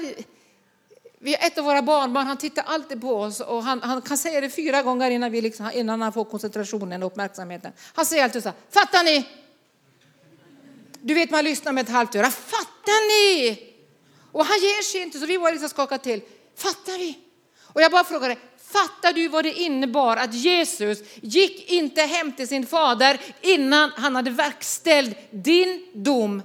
vi 1.20 1.36
ett 1.36 1.58
av 1.58 1.66
våra 1.66 1.82
barnbarn, 1.82 2.28
han 2.28 2.38
tittar 2.38 2.64
alltid 2.68 3.02
på 3.02 3.16
oss 3.16 3.40
och 3.40 3.64
han, 3.64 3.82
han 3.82 4.02
kan 4.02 4.18
säga 4.18 4.42
det 4.42 4.50
fyra 4.50 4.82
gånger 4.84 5.12
innan, 5.12 5.32
vi 5.32 5.42
liksom, 5.42 5.72
innan 5.74 6.02
han 6.02 6.14
får 6.14 6.26
koncentrationen 6.26 7.04
och 7.04 7.08
uppmärksamheten. 7.08 7.72
Han 7.94 8.06
säger 8.06 8.24
alltid 8.24 8.44
så 8.44 8.50
här, 8.50 8.58
fattar 8.70 9.04
ni? 9.04 9.28
Du 11.02 11.14
vet 11.14 11.32
man 11.32 11.44
lyssnar 11.44 11.72
med 11.72 11.84
ett 11.84 11.92
halvt 11.92 12.16
öra, 12.16 12.32
fattar 12.32 13.08
ni? 13.08 13.71
Och 14.32 14.46
han 14.46 14.60
ger 14.60 14.84
sig 14.84 15.02
inte, 15.02 15.20
så 15.20 15.26
vi 15.26 15.38
var 15.38 15.52
liksom 15.52 15.70
skakade 15.70 16.04
till. 16.04 16.22
Fattar 16.56 16.98
vi? 16.98 17.20
Och 17.74 17.82
jag 17.82 17.92
bara 17.92 18.04
frågade, 18.04 18.36
fattar 18.58 19.14
du 19.14 19.28
vad 19.28 19.46
det 19.46 19.54
innebar 19.54 20.18
att 20.18 20.34
Jesus 20.34 21.00
gick 21.22 21.72
inte 21.72 22.02
hem 22.02 22.32
till 22.32 22.48
sin 22.48 22.66
fader 22.66 23.22
innan 23.42 23.92
han 23.96 24.16
hade 24.16 24.32
verkställt 24.32 25.18
din 25.32 25.86
dom 25.94 26.44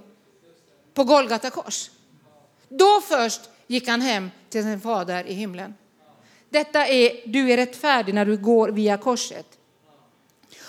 på 0.94 1.04
Golgata 1.04 1.50
kors? 1.50 1.90
Då 2.68 3.00
först 3.00 3.40
gick 3.66 3.88
han 3.88 4.00
hem 4.00 4.30
till 4.48 4.62
sin 4.62 4.80
fader 4.80 5.24
i 5.26 5.32
himlen. 5.32 5.74
Detta 6.48 6.86
är, 6.86 7.20
du 7.26 7.52
är 7.52 7.56
rättfärdig 7.56 8.14
när 8.14 8.24
du 8.24 8.36
går 8.36 8.68
via 8.68 8.98
korset. 8.98 9.46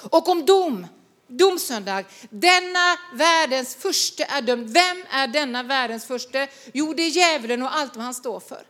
Och 0.09 0.29
om 0.29 0.45
dom, 0.45 0.87
Domsöndag. 1.27 2.03
Denna 2.29 2.97
världens 3.13 3.75
första 3.75 4.23
är 4.23 4.41
dömd. 4.41 4.69
Vem 4.69 5.03
är 5.11 5.27
denna 5.27 5.63
världens 5.63 6.05
första? 6.05 6.47
Jo, 6.73 6.93
det 6.93 7.03
är 7.03 7.09
djävulen 7.09 7.63
och 7.63 7.75
allt 7.75 7.95
vad 7.95 8.05
han 8.05 8.13
står 8.13 8.39
för. 8.39 8.63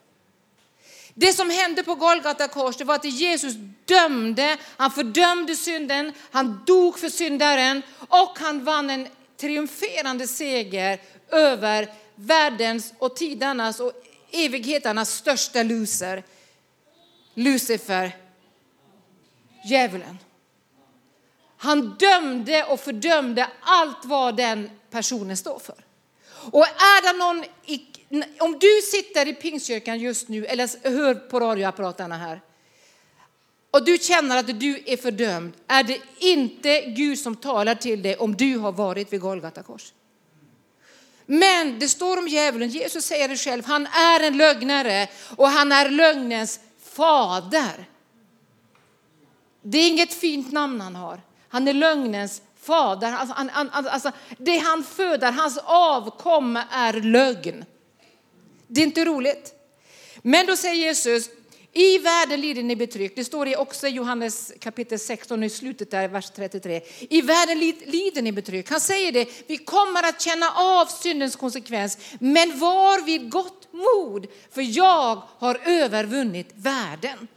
Det 1.13 1.33
som 1.33 1.49
hände 1.49 1.83
på 1.83 1.95
Golgata 1.95 2.47
kors, 2.47 2.77
det 2.77 2.83
var 2.83 2.95
att 2.95 3.05
Jesus 3.05 3.53
dömde, 3.85 4.57
han 4.77 4.91
fördömde 4.91 5.55
synden, 5.55 6.13
han 6.31 6.63
dog 6.65 6.99
för 6.99 7.09
syndaren 7.09 7.81
och 8.09 8.39
han 8.39 8.63
vann 8.63 8.89
en 8.89 9.07
triumferande 9.37 10.27
seger 10.27 11.01
över 11.31 11.93
världens 12.15 12.93
och 12.97 13.15
tidernas 13.15 13.79
och 13.79 13.91
evigheternas 14.31 15.13
största 15.13 15.63
loser, 15.63 16.23
Lucifer, 17.33 18.15
djävulen. 19.65 20.17
Han 21.57 21.95
dömde 21.99 22.63
och 22.63 22.79
fördömde 22.79 23.47
allt 23.61 24.05
vad 24.05 24.35
den 24.35 24.69
personen 24.89 25.37
står 25.37 25.59
för. 25.59 25.75
Och 26.51 26.65
är 26.67 27.01
det 27.01 27.17
någon, 27.17 27.43
om 28.39 28.59
du 28.59 28.81
sitter 28.91 29.27
i 29.27 29.33
Pingstkyrkan 29.33 29.99
just 29.99 30.27
nu 30.27 30.45
eller 30.45 30.89
hör 30.89 31.15
på 31.15 31.39
radioapparaterna 31.39 32.17
här 32.17 32.41
och 33.71 33.85
du 33.85 33.97
känner 33.97 34.37
att 34.37 34.59
du 34.59 34.83
är 34.85 34.97
fördömd, 34.97 35.53
är 35.67 35.83
det 35.83 36.01
inte 36.19 36.81
Gud 36.81 37.19
som 37.19 37.35
talar 37.35 37.75
till 37.75 38.01
dig 38.01 38.15
om 38.15 38.35
du 38.35 38.57
har 38.57 38.71
varit 38.71 39.13
vid 39.13 39.21
Golgata 39.21 39.63
kors. 39.63 39.93
Men 41.25 41.79
det 41.79 41.89
står 41.89 42.17
om 42.17 42.27
djävulen, 42.27 42.69
Jesus 42.69 43.05
säger 43.05 43.27
det 43.27 43.37
själv, 43.37 43.65
han 43.65 43.87
är 43.87 44.19
en 44.19 44.37
lögnare 44.37 45.07
och 45.35 45.47
han 45.47 45.71
är 45.71 45.89
lögnens 45.89 46.59
fader. 46.83 47.89
Det 49.61 49.77
är 49.77 49.87
inget 49.87 50.13
fint 50.13 50.51
namn 50.51 50.81
han 50.81 50.95
har. 50.95 51.21
Han 51.49 51.67
är 51.67 51.73
lögnens 51.73 52.41
fader. 52.61 53.11
Alltså, 53.11 53.35
han, 53.37 53.49
han, 53.49 53.87
alltså, 53.87 54.11
det 54.37 54.57
han 54.57 54.83
föder, 54.83 55.31
hans 55.31 55.57
avkomma 55.65 56.63
är 56.71 56.93
lögn. 56.93 57.65
Det 58.67 58.81
är 58.81 58.85
inte 58.85 59.05
roligt. 59.05 59.53
Men 60.21 60.45
då 60.45 60.55
säger 60.55 60.75
Jesus, 60.75 61.29
i 61.73 61.97
världen 61.97 62.41
lider 62.41 62.63
ni 62.63 62.75
betryck. 62.75 63.15
Det 63.15 63.23
står 63.23 63.57
också 63.57 63.87
i 63.87 63.89
Johannes 63.89 64.53
kapitel 64.59 64.99
16 64.99 65.43
i 65.43 65.49
slutet 65.49 65.91
där, 65.91 66.07
vers 66.07 66.29
33. 66.29 66.81
I 67.09 67.21
världen 67.21 67.59
lider 67.85 68.21
ni 68.21 68.31
betryck. 68.31 68.69
Han 68.69 68.81
säger 68.81 69.11
det, 69.11 69.29
vi 69.47 69.57
kommer 69.57 70.03
att 70.03 70.21
känna 70.21 70.49
av 70.49 70.85
syndens 70.85 71.35
konsekvens. 71.35 71.97
Men 72.19 72.59
var 72.59 73.05
vid 73.05 73.29
gott 73.29 73.67
mod, 73.71 74.27
för 74.51 74.77
jag 74.77 75.21
har 75.37 75.59
övervunnit 75.65 76.49
världen. 76.55 77.27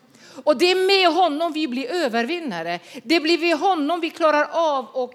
Och 0.45 0.57
det 0.57 0.71
är 0.71 0.87
med 0.87 1.23
honom 1.23 1.53
vi 1.53 1.69
blir 1.69 1.91
övervinnare. 1.91 2.81
Det 3.03 3.21
blir 3.21 3.39
med 3.39 3.59
honom 3.59 4.01
vi 4.01 4.11
klarar 4.11 4.49
av 4.53 5.11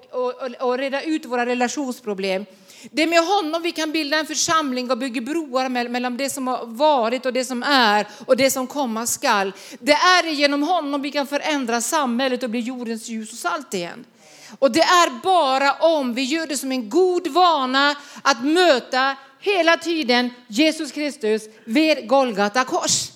att 0.60 0.80
reda 0.80 1.02
ut 1.02 1.26
våra 1.26 1.46
relationsproblem. 1.46 2.46
Det 2.92 3.04
är 3.04 3.08
med 3.08 3.26
honom 3.26 3.62
vi 3.62 3.72
kan 3.72 3.92
bilda 3.92 4.18
en 4.18 4.26
församling 4.26 4.92
och 4.92 4.98
bygga 4.98 5.22
broar 5.22 5.70
mellan 5.90 6.18
det 6.18 6.30
som 6.30 6.48
har 6.48 6.66
varit 6.66 7.26
och 7.26 7.34
det 7.34 7.46
som 7.46 7.64
är 7.64 8.08
och 8.26 8.38
det 8.38 8.52
som 8.52 8.68
komma 8.68 9.06
skall. 9.06 9.54
Det 9.80 9.92
är 9.92 10.24
genom 10.24 10.64
honom 10.64 11.02
vi 11.02 11.12
kan 11.12 11.28
förändra 11.28 11.82
samhället 11.82 12.44
och 12.44 12.50
bli 12.50 12.60
jordens 12.60 13.08
ljus 13.08 13.32
och 13.32 13.38
salt 13.38 13.74
igen. 13.74 14.06
Och 14.60 14.72
det 14.72 14.82
är 14.82 15.22
bara 15.24 15.74
om 15.74 16.14
vi 16.14 16.24
gör 16.24 16.48
det 16.48 16.58
som 16.58 16.72
en 16.72 16.90
god 16.90 17.28
vana 17.28 17.96
att 18.22 18.44
möta 18.44 19.16
hela 19.40 19.78
tiden 19.78 20.30
Jesus 20.48 20.92
Kristus 20.92 21.44
vid 21.66 22.08
Golgata 22.08 22.64
kors. 22.64 23.12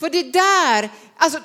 För 0.00 0.10
det 0.10 0.22
där, 0.22 0.90
alltså, 1.18 1.38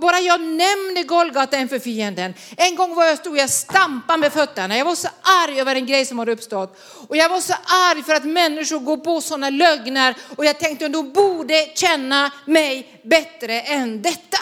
bara 0.00 0.20
jag 0.20 0.40
nämner 0.40 1.04
Golgata 1.04 1.58
inför 1.58 1.78
fienden. 1.78 2.34
En 2.56 2.76
gång 2.76 2.94
var 2.94 3.04
jag 3.04 3.18
stod 3.18 3.36
jag 3.36 3.50
stampade 3.50 4.18
med 4.18 4.32
fötterna. 4.32 4.76
Jag 4.76 4.84
var 4.84 4.94
så 4.94 5.08
arg 5.22 5.60
över 5.60 5.74
en 5.74 5.86
grej 5.86 6.04
som 6.06 6.18
hade 6.18 6.32
uppstått. 6.32 6.80
Och 7.08 7.16
jag 7.16 7.28
var 7.28 7.40
så 7.40 7.54
arg 7.92 8.02
för 8.02 8.14
att 8.14 8.24
människor 8.24 8.78
går 8.78 8.96
på 8.96 9.20
sådana 9.20 9.50
lögner. 9.50 10.14
Och 10.36 10.44
jag 10.44 10.58
tänkte 10.58 10.86
att 10.86 10.92
de 10.92 11.12
borde 11.12 11.70
känna 11.74 12.32
mig 12.44 13.00
bättre 13.04 13.60
än 13.60 14.02
detta. 14.02 14.38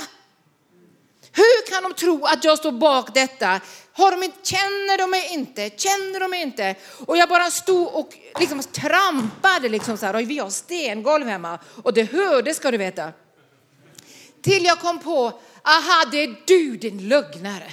Hur 1.32 1.70
kan 1.70 1.82
de 1.82 1.94
tro 1.94 2.24
att 2.24 2.44
jag 2.44 2.58
står 2.58 2.72
bak 2.72 3.14
detta? 3.14 3.60
Har 3.92 4.10
de 4.10 4.22
inte, 4.22 4.38
känner 4.42 4.98
de 4.98 5.10
mig 5.10 5.28
inte? 5.32 5.70
Känner 5.76 6.20
de 6.20 6.30
mig 6.30 6.42
inte? 6.42 6.74
Och 7.06 7.16
jag 7.16 7.28
bara 7.28 7.50
stod 7.50 7.88
och 7.94 8.08
liksom 8.40 8.62
trampade 8.62 9.68
liksom 9.68 9.96
så 9.96 10.06
här. 10.06 10.14
Och 10.14 10.20
vi 10.20 10.38
har 10.38 10.50
stengolv 10.50 11.26
hemma 11.26 11.58
och 11.82 11.94
det 11.94 12.12
hördes 12.12 12.56
ska 12.56 12.70
du 12.70 12.78
veta. 12.78 13.12
Till 14.42 14.64
jag 14.64 14.81
kom 14.81 14.98
på, 14.98 15.40
aha 15.62 16.05
det 16.11 16.24
är 16.24 16.42
du 16.46 16.77
din 16.77 17.09
lögnare. 17.09 17.72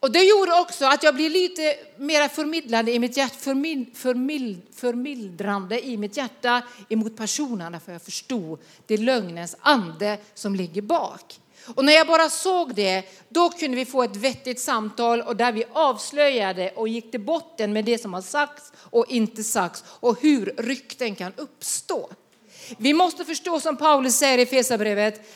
Och 0.00 0.12
det 0.12 0.22
gjorde 0.22 0.60
också 0.60 0.84
att 0.84 1.02
jag 1.02 1.14
blev 1.14 1.30
lite 1.30 1.74
mer 1.96 2.28
förmildrande 2.28 2.92
i 2.92 2.98
mitt 2.98 3.16
hjärta, 3.16 3.34
förmild, 3.38 3.96
förmild, 3.96 4.62
förmildrande 4.74 5.86
i 5.86 5.96
mitt 5.96 6.16
hjärta 6.16 6.62
emot 6.88 7.16
personerna 7.16 7.80
för 7.80 7.92
jag 7.92 8.02
förstod 8.02 8.60
det 8.86 8.94
är 8.94 8.98
lögnens 8.98 9.56
ande 9.60 10.18
som 10.34 10.54
ligger 10.54 10.82
bak. 10.82 11.40
Och 11.74 11.84
när 11.84 11.92
jag 11.92 12.06
bara 12.06 12.30
såg 12.30 12.74
det, 12.74 13.04
då 13.28 13.48
kunde 13.48 13.76
vi 13.76 13.84
få 13.84 14.02
ett 14.02 14.16
vettigt 14.16 14.60
samtal 14.60 15.22
och 15.22 15.36
där 15.36 15.52
vi 15.52 15.64
avslöjade 15.72 16.70
och 16.70 16.88
gick 16.88 17.10
till 17.10 17.20
botten 17.20 17.72
med 17.72 17.84
det 17.84 17.98
som 17.98 18.14
har 18.14 18.22
sagts 18.22 18.72
och 18.76 19.06
inte 19.08 19.44
sagts 19.44 19.84
och 19.88 20.22
hur 20.22 20.54
rykten 20.58 21.14
kan 21.14 21.32
uppstå. 21.36 22.10
Vi 22.78 22.92
måste 22.92 23.24
förstå 23.24 23.60
som 23.60 23.76
Paulus 23.76 24.16
säger 24.16 24.38
i 24.38 24.46
Fesabrevet 24.46 25.26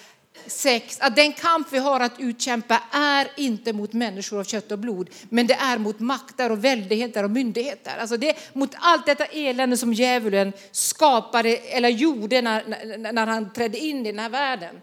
6 0.47 0.99
att 1.01 1.17
den 1.17 1.33
kamp 1.33 1.67
vi 1.71 1.79
har 1.79 2.01
att 2.01 2.21
utkämpa 2.21 2.83
är 2.91 3.29
inte 3.37 3.73
mot 3.73 3.93
människor 3.93 4.41
av 4.41 4.45
kött 4.45 4.73
och 4.73 4.79
blod, 4.79 5.11
men 5.29 5.47
det 5.47 5.55
är 5.55 5.79
mot 5.79 6.01
makter 6.01 6.53
och 6.53 6.65
väldigheter 6.65 7.25
och 7.25 7.31
myndigheter. 7.31 7.93
Alltså 8.01 8.17
det 8.17 8.29
är 8.29 8.37
mot 8.53 8.71
allt 8.79 9.07
detta 9.07 9.25
elände 9.25 9.77
som 9.77 9.93
djävulen 9.93 10.53
skapade 10.73 11.57
eller 11.57 11.89
gjorde 11.89 12.43
när, 12.43 13.13
när 13.13 13.27
han 13.27 13.53
trädde 13.53 13.79
in 13.79 14.07
i 14.07 14.13
den 14.13 14.19
här 14.19 14.29
världen. 14.29 14.81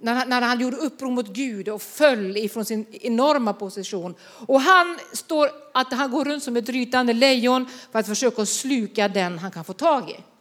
När 0.00 0.14
han, 0.14 0.28
när 0.28 0.40
han 0.42 0.60
gjorde 0.60 0.76
uppror 0.76 1.10
mot 1.10 1.28
Gud 1.28 1.68
och 1.68 1.82
föll 1.82 2.36
ifrån 2.36 2.64
sin 2.64 2.86
enorma 3.00 3.52
position. 3.52 4.14
Och 4.46 4.60
han 4.60 4.98
står 5.12 5.50
att 5.74 5.92
han 5.92 6.10
går 6.10 6.24
runt 6.24 6.42
som 6.42 6.56
ett 6.56 6.68
rytande 6.68 7.12
lejon 7.12 7.66
för 7.92 7.98
att 7.98 8.06
försöka 8.06 8.46
sluka 8.46 9.08
den 9.08 9.38
han 9.38 9.50
kan 9.50 9.64
få 9.64 9.72
tag 9.72 10.10
i. 10.10 10.31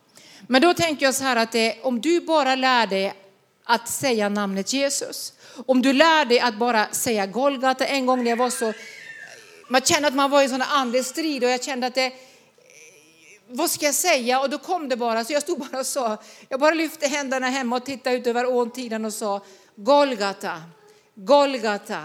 Men 0.52 0.62
då 0.62 0.74
tänker 0.74 1.06
jag 1.06 1.16
så 1.16 1.24
här 1.24 1.36
att 1.36 1.52
det, 1.52 1.78
om 1.82 2.02
du 2.02 2.22
bara 2.22 2.56
lär 2.56 2.88
dig 2.88 3.14
att 3.64 3.90
säga 3.90 4.30
namnet 4.30 4.74
Jesus, 4.74 5.34
om 5.66 5.82
du 5.82 5.94
lär 5.94 6.26
dig 6.26 6.40
att 6.40 6.56
bara 6.56 6.88
säga 6.92 7.26
Golgata 7.26 7.86
en 7.86 8.06
gång 8.06 8.24
när 8.24 8.30
jag 8.30 8.38
var 8.38 8.50
så, 8.50 8.74
man 9.70 9.82
kände 9.82 10.08
att 10.08 10.14
man 10.14 10.32
var 10.32 10.42
i 10.42 10.44
en 10.44 10.50
sån 10.50 10.62
andlig 10.62 11.06
strid 11.06 11.44
och 11.44 11.50
jag 11.50 11.64
kände 11.64 11.88
att 11.88 11.96
det, 11.96 12.14
vad 13.48 13.70
ska 13.70 13.86
jag 13.86 13.96
säga? 13.96 14.42
Och 14.42 14.50
då 14.50 14.58
kom 14.58 14.90
det 14.90 14.96
bara, 14.96 15.26
så 15.26 15.34
jag 15.34 15.42
stod 15.42 15.60
bara 15.60 15.80
och 15.80 15.86
sa, 15.86 16.18
jag 16.50 16.60
bara 16.60 16.74
lyfte 16.74 17.08
händerna 17.08 17.50
hemma 17.50 17.76
och 17.76 17.86
tittade 17.86 18.16
ut 18.16 18.28
över 18.28 18.56
åntiden 18.56 19.06
och 19.06 19.14
sa 19.14 19.42
Golgata, 19.76 20.62
Golgata, 21.16 22.04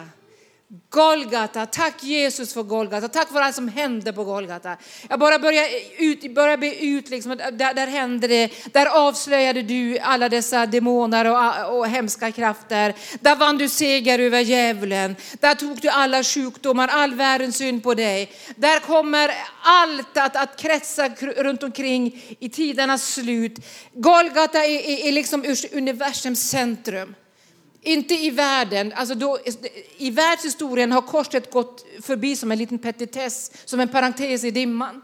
Golgata, 0.90 1.66
tack 1.66 2.02
Jesus 2.02 2.54
för 2.54 2.62
Golgata, 2.62 3.08
tack 3.08 3.28
för 3.28 3.40
allt 3.40 3.54
som 3.54 3.68
hände 3.68 4.12
på 4.12 4.24
Golgata. 4.24 4.76
Jag 5.08 5.18
bara 5.18 5.38
börjar 5.38 5.66
ut, 5.98 6.34
börjar 6.34 6.56
be 6.56 6.84
ut, 6.84 7.08
liksom, 7.10 7.36
där, 7.36 7.74
där 7.74 7.86
hände 7.86 8.28
det, 8.28 8.72
där 8.72 8.86
avslöjade 8.86 9.62
du 9.62 9.98
alla 9.98 10.28
dessa 10.28 10.66
demoner 10.66 11.24
och, 11.24 11.78
och 11.78 11.88
hemska 11.88 12.32
krafter. 12.32 12.94
Där 13.20 13.36
vann 13.36 13.58
du 13.58 13.68
seger 13.68 14.18
över 14.18 14.40
djävulen, 14.40 15.16
där 15.40 15.54
tog 15.54 15.80
du 15.80 15.88
alla 15.88 16.22
sjukdomar, 16.24 16.88
all 16.88 17.14
världens 17.14 17.56
synd 17.56 17.82
på 17.82 17.94
dig. 17.94 18.32
Där 18.56 18.80
kommer 18.80 19.30
allt 19.62 20.16
att, 20.16 20.36
att 20.36 20.56
kretsa 20.56 21.08
runt 21.18 21.62
omkring 21.62 22.22
i 22.38 22.48
tidernas 22.48 23.14
slut. 23.14 23.58
Golgata 23.92 24.64
är, 24.64 24.80
är, 24.80 25.08
är 25.08 25.12
liksom 25.12 25.44
universums 25.72 26.50
centrum. 26.50 27.14
Inte 27.86 28.14
i 28.14 28.30
världen, 28.30 28.92
alltså 28.96 29.14
då, 29.14 29.38
i 29.96 30.10
världshistorien 30.10 30.92
har 30.92 31.02
korset 31.02 31.50
gått 31.50 31.86
förbi 32.02 32.36
som 32.36 32.52
en 32.52 32.58
liten 32.58 32.78
petitess, 32.78 33.50
som 33.64 33.80
en 33.80 33.88
parentes 33.88 34.44
i 34.44 34.50
dimman. 34.50 35.02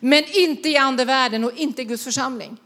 Men 0.00 0.24
inte 0.32 0.68
i 0.68 0.76
andevärlden 0.76 1.44
och 1.44 1.52
inte 1.56 1.82
i 1.82 1.84
Guds 1.84 2.04
församling. 2.04 2.56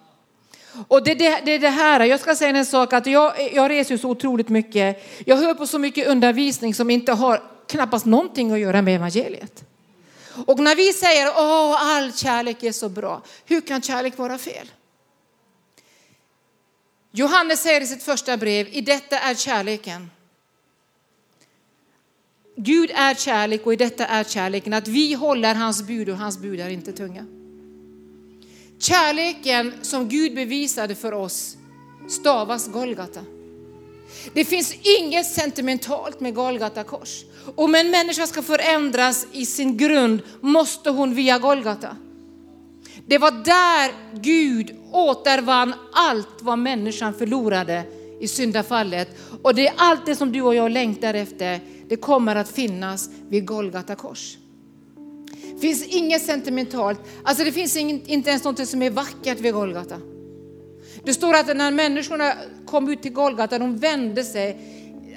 Och 0.88 1.04
det, 1.04 1.14
det, 1.14 1.40
det 1.44 1.52
är 1.52 1.58
det 1.58 1.68
här, 1.68 2.04
jag 2.04 2.20
ska 2.20 2.36
säga 2.36 2.56
en 2.56 2.66
sak, 2.66 2.92
att 2.92 3.06
jag, 3.06 3.54
jag 3.54 3.70
reser 3.70 3.96
så 3.96 4.10
otroligt 4.10 4.48
mycket. 4.48 5.04
Jag 5.26 5.36
hör 5.36 5.54
på 5.54 5.66
så 5.66 5.78
mycket 5.78 6.08
undervisning 6.08 6.74
som 6.74 6.90
inte 6.90 7.12
har 7.12 7.42
knappast 7.66 8.06
någonting 8.06 8.52
att 8.52 8.60
göra 8.60 8.82
med 8.82 8.94
evangeliet. 8.94 9.64
Och 10.46 10.58
när 10.58 10.76
vi 10.76 10.92
säger 10.92 11.26
att 11.26 11.80
all 11.80 12.12
kärlek 12.12 12.62
är 12.62 12.72
så 12.72 12.88
bra, 12.88 13.22
hur 13.46 13.60
kan 13.60 13.82
kärlek 13.82 14.18
vara 14.18 14.38
fel? 14.38 14.70
Johannes 17.14 17.62
säger 17.62 17.80
i 17.80 17.86
sitt 17.86 18.02
första 18.02 18.36
brev, 18.36 18.68
i 18.70 18.80
detta 18.80 19.18
är 19.18 19.34
kärleken. 19.34 20.10
Gud 22.56 22.90
är 22.94 23.14
kärlek 23.14 23.66
och 23.66 23.72
i 23.72 23.76
detta 23.76 24.06
är 24.06 24.24
kärleken 24.24 24.72
att 24.72 24.88
vi 24.88 25.14
håller 25.14 25.54
hans 25.54 25.82
bud 25.82 26.08
och 26.08 26.16
hans 26.16 26.38
bud 26.38 26.60
är 26.60 26.68
inte 26.68 26.92
tunga. 26.92 27.26
Kärleken 28.78 29.72
som 29.82 30.08
Gud 30.08 30.34
bevisade 30.34 30.94
för 30.94 31.12
oss 31.12 31.56
stavas 32.08 32.68
Golgata. 32.68 33.24
Det 34.34 34.44
finns 34.44 34.74
inget 35.00 35.26
sentimentalt 35.26 36.20
med 36.20 36.34
Golgata 36.34 36.84
kors. 36.84 37.24
Om 37.54 37.74
en 37.74 37.90
människa 37.90 38.26
ska 38.26 38.42
förändras 38.42 39.26
i 39.32 39.46
sin 39.46 39.76
grund 39.76 40.22
måste 40.40 40.90
hon 40.90 41.14
via 41.14 41.38
Golgata. 41.38 41.96
Det 43.06 43.18
var 43.18 43.30
där 43.30 43.92
Gud 44.20 44.76
återvann 44.92 45.74
allt 45.92 46.38
vad 46.40 46.58
människan 46.58 47.14
förlorade 47.14 47.84
i 48.20 48.28
syndafallet. 48.28 49.08
Och 49.42 49.54
det 49.54 49.66
är 49.66 49.74
allt 49.76 50.06
det 50.06 50.16
som 50.16 50.32
du 50.32 50.42
och 50.42 50.54
jag 50.54 50.70
längtar 50.70 51.14
efter, 51.14 51.60
det 51.88 51.96
kommer 51.96 52.36
att 52.36 52.48
finnas 52.48 53.10
vid 53.28 53.46
Golgata 53.46 53.94
kors. 53.94 54.36
Det 55.54 55.58
finns 55.60 55.86
inget 55.86 56.22
sentimentalt. 56.22 57.00
Alltså 57.24 57.44
det 57.44 57.52
finns 57.52 57.76
inte 57.76 58.30
ens 58.30 58.44
något 58.44 58.68
som 58.68 58.82
är 58.82 58.90
vackert 58.90 59.40
vid 59.40 59.54
Golgata. 59.54 59.96
Det 61.04 61.14
står 61.14 61.34
att 61.34 61.56
när 61.56 61.70
människorna 61.70 62.32
kom 62.66 62.88
ut 62.88 63.02
till 63.02 63.12
Golgata, 63.12 63.58
de 63.58 63.78
vände 63.78 64.24
sig. 64.24 64.58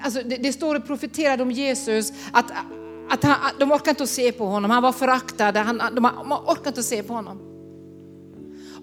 Alltså 0.02 0.22
det, 0.26 0.36
det 0.36 0.54
står 0.54 0.76
och 0.76 0.88
profeterade 0.88 1.44
om 1.44 1.52
Jesus, 1.52 2.14
att, 2.32 2.52
att 3.10 3.24
han, 3.24 3.36
de 3.60 3.72
orkade 3.72 3.90
inte 3.90 4.04
att 4.04 4.10
se 4.10 4.32
på 4.32 4.46
honom. 4.46 4.72
Han 4.72 4.84
var 4.84 4.92
föraktad, 4.92 5.58
han, 5.58 5.78
de, 5.78 6.06
orkar 6.06 6.52
orkade 6.52 6.70
inte 6.70 6.80
att 6.80 6.86
se 6.86 7.04
på 7.04 7.14
honom. 7.14 7.55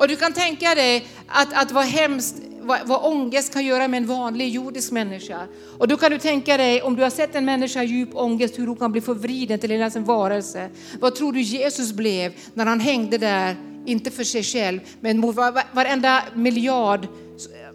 Och 0.03 0.09
du 0.09 0.17
kan 0.17 0.33
tänka 0.33 0.75
dig 0.75 1.07
att, 1.27 1.53
att 1.53 1.73
vad 1.73 1.85
hemskt, 1.85 2.37
vad, 2.61 2.79
vad 2.87 3.05
ångest 3.05 3.53
kan 3.53 3.65
göra 3.65 3.89
med 3.89 3.99
en 3.99 4.07
vanlig 4.07 4.49
jordisk 4.49 4.93
människa. 4.93 5.47
Och 5.79 5.89
då 5.89 5.97
kan 5.97 6.11
du 6.11 6.19
tänka 6.19 6.57
dig, 6.57 6.83
om 6.83 6.97
du 6.97 7.03
har 7.03 7.11
sett 7.11 7.35
en 7.35 7.45
människa 7.45 7.83
i 7.83 7.87
djup 7.87 8.09
ångest, 8.15 8.59
hur 8.59 8.67
hon 8.67 8.77
kan 8.77 8.93
bli 8.93 9.01
förvriden 9.01 9.59
till 9.59 9.71
hela 9.71 9.91
sin 9.91 10.05
varelse. 10.05 10.69
Vad 11.01 11.15
tror 11.15 11.33
du 11.33 11.41
Jesus 11.41 11.93
blev 11.93 12.33
när 12.55 12.67
han 12.67 12.81
hängde 12.81 13.19
där, 13.19 13.57
inte 13.87 14.11
för 14.11 14.25
sig 14.25 14.43
själv, 14.43 14.81
men 15.01 15.19
mot 15.19 15.37
varenda 15.73 16.23
miljard, 16.35 17.07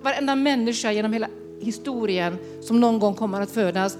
varenda 0.04 0.36
människa 0.36 0.92
genom 0.92 1.14
hela 1.14 1.28
historien 1.62 2.38
som 2.62 2.80
någon 2.80 3.00
gång 3.00 3.14
kommer 3.14 3.42
att 3.42 3.52
födas. 3.52 3.98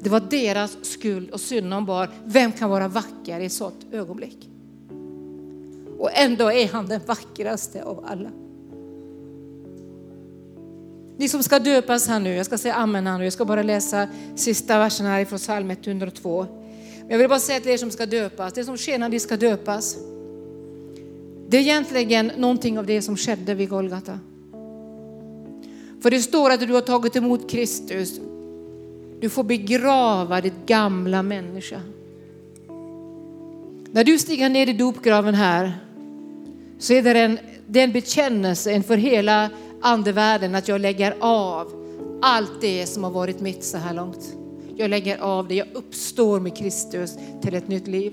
Det 0.00 0.10
var 0.10 0.20
deras 0.20 0.76
skuld 0.82 1.30
och 1.30 1.40
synd 1.40 1.70
de 1.70 1.86
bar. 1.86 2.10
Vem 2.24 2.52
kan 2.52 2.70
vara 2.70 2.88
vacker 2.88 3.40
i 3.40 3.46
ett 3.46 3.52
sådant 3.52 3.86
ögonblick? 3.92 4.53
Och 5.98 6.10
ändå 6.12 6.52
är 6.52 6.68
han 6.68 6.86
den 6.86 7.00
vackraste 7.06 7.84
av 7.84 8.04
alla. 8.06 8.30
Ni 11.16 11.28
som 11.28 11.42
ska 11.42 11.58
döpas 11.58 12.08
här 12.08 12.20
nu, 12.20 12.34
jag 12.34 12.46
ska 12.46 12.58
säga 12.58 12.74
amen 12.74 13.06
här 13.06 13.18
nu, 13.18 13.24
jag 13.24 13.32
ska 13.32 13.44
bara 13.44 13.62
läsa 13.62 14.08
sista 14.34 14.78
versen 14.78 15.06
här 15.06 15.20
ifrån 15.20 15.38
psalm 15.38 15.70
102. 15.70 16.46
Men 17.00 17.10
jag 17.10 17.18
vill 17.18 17.28
bara 17.28 17.38
säga 17.38 17.60
till 17.60 17.70
er 17.70 17.76
som 17.76 17.90
ska 17.90 18.06
döpas, 18.06 18.52
det 18.52 18.64
som 18.64 18.76
sker 18.76 18.98
när 18.98 19.08
ni 19.08 19.20
ska 19.20 19.36
döpas, 19.36 19.96
det 21.48 21.56
är 21.56 21.60
egentligen 21.60 22.32
någonting 22.36 22.78
av 22.78 22.86
det 22.86 23.02
som 23.02 23.16
skedde 23.16 23.54
vid 23.54 23.68
Golgata. 23.68 24.18
För 26.02 26.10
det 26.10 26.20
står 26.20 26.50
att 26.50 26.60
du 26.60 26.72
har 26.72 26.80
tagit 26.80 27.16
emot 27.16 27.50
Kristus, 27.50 28.20
du 29.20 29.30
får 29.30 29.44
begrava 29.44 30.40
ditt 30.40 30.66
gamla 30.66 31.22
människa. 31.22 31.80
När 33.94 34.04
du 34.04 34.18
stiger 34.18 34.48
ner 34.48 34.68
i 34.68 34.72
dopgraven 34.72 35.34
här 35.34 35.78
så 36.78 36.92
är 36.92 37.02
det 37.02 37.20
en, 37.20 37.38
det 37.66 37.80
är 37.80 37.84
en 37.84 37.92
bekännelse 37.92 38.72
inför 38.72 38.96
hela 38.96 39.50
andevärlden 39.80 40.54
att 40.54 40.68
jag 40.68 40.80
lägger 40.80 41.16
av 41.20 41.72
allt 42.22 42.60
det 42.60 42.86
som 42.86 43.04
har 43.04 43.10
varit 43.10 43.40
mitt 43.40 43.64
så 43.64 43.78
här 43.78 43.94
långt. 43.94 44.36
Jag 44.76 44.90
lägger 44.90 45.18
av 45.18 45.48
det, 45.48 45.54
jag 45.54 45.66
uppstår 45.72 46.40
med 46.40 46.56
Kristus 46.56 47.18
till 47.42 47.54
ett 47.54 47.68
nytt 47.68 47.86
liv. 47.86 48.12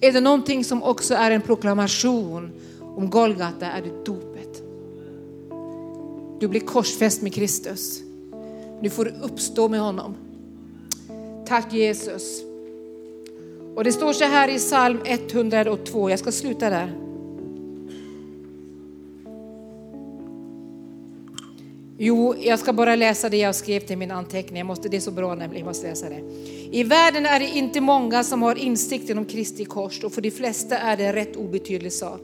Är 0.00 0.12
det 0.12 0.20
någonting 0.20 0.64
som 0.64 0.82
också 0.82 1.14
är 1.14 1.30
en 1.30 1.42
proklamation 1.42 2.52
om 2.80 3.10
Golgata 3.10 3.66
är 3.66 3.82
det 3.82 4.04
dopet. 4.04 4.62
Du 6.40 6.48
blir 6.48 6.60
korsfäst 6.60 7.22
med 7.22 7.34
Kristus. 7.34 8.02
Nu 8.80 8.90
får 8.90 9.04
du 9.04 9.10
uppstå 9.10 9.68
med 9.68 9.80
honom. 9.80 10.14
Tack 11.46 11.72
Jesus. 11.72 12.51
Och 13.74 13.84
det 13.84 13.92
står 13.92 14.12
så 14.12 14.24
här 14.24 14.48
i 14.48 14.58
psalm 14.58 15.00
102, 15.04 16.10
jag 16.10 16.18
ska 16.18 16.32
sluta 16.32 16.70
där. 16.70 16.92
Jo, 21.98 22.34
jag 22.38 22.58
ska 22.58 22.72
bara 22.72 22.96
läsa 22.96 23.28
det 23.28 23.36
jag 23.36 23.54
skrev 23.54 23.80
till 23.80 23.98
min 23.98 24.10
anteckning. 24.10 24.58
Jag 24.58 24.66
måste, 24.66 24.88
det 24.88 24.96
är 24.96 25.00
så 25.00 25.10
bra 25.10 25.34
nämligen, 25.34 25.64
jag 25.64 25.66
måste 25.66 25.86
läsa 25.86 26.08
det. 26.08 26.20
I 26.72 26.84
världen 26.84 27.26
är 27.26 27.40
det 27.40 27.48
inte 27.48 27.80
många 27.80 28.24
som 28.24 28.42
har 28.42 28.58
insikten 28.58 29.18
om 29.18 29.24
Kristi 29.24 29.64
kors 29.64 30.04
och 30.04 30.12
för 30.12 30.22
de 30.22 30.30
flesta 30.30 30.78
är 30.78 30.96
det 30.96 31.04
en 31.04 31.12
rätt 31.12 31.36
obetydlig 31.36 31.92
sak. 31.92 32.20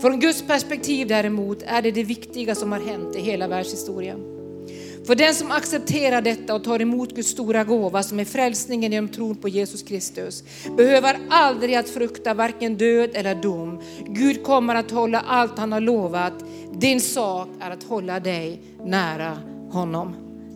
Från 0.00 0.20
Guds 0.20 0.42
perspektiv 0.42 1.08
däremot 1.08 1.62
är 1.66 1.82
det 1.82 1.90
det 1.90 2.04
viktiga 2.04 2.54
som 2.54 2.72
har 2.72 2.80
hänt 2.80 3.16
i 3.16 3.20
hela 3.20 3.48
världshistorien. 3.48 4.39
För 5.10 5.14
den 5.14 5.34
som 5.34 5.50
accepterar 5.50 6.22
detta 6.22 6.54
och 6.54 6.64
tar 6.64 6.82
emot 6.82 7.14
Guds 7.14 7.28
stora 7.28 7.64
gåva 7.64 8.02
som 8.02 8.20
är 8.20 8.24
frälsningen 8.24 8.92
genom 8.92 9.08
tron 9.08 9.36
på 9.36 9.48
Jesus 9.48 9.82
Kristus 9.82 10.44
behöver 10.76 11.18
aldrig 11.30 11.74
att 11.74 11.88
frukta 11.88 12.34
varken 12.34 12.76
död 12.76 13.10
eller 13.14 13.34
dom. 13.34 13.82
Gud 14.06 14.42
kommer 14.44 14.74
att 14.74 14.90
hålla 14.90 15.20
allt 15.20 15.58
han 15.58 15.72
har 15.72 15.80
lovat. 15.80 16.32
Din 16.72 17.00
sak 17.00 17.48
är 17.60 17.70
att 17.70 17.82
hålla 17.82 18.20
dig 18.20 18.62
nära 18.84 19.38
honom. 19.70 20.14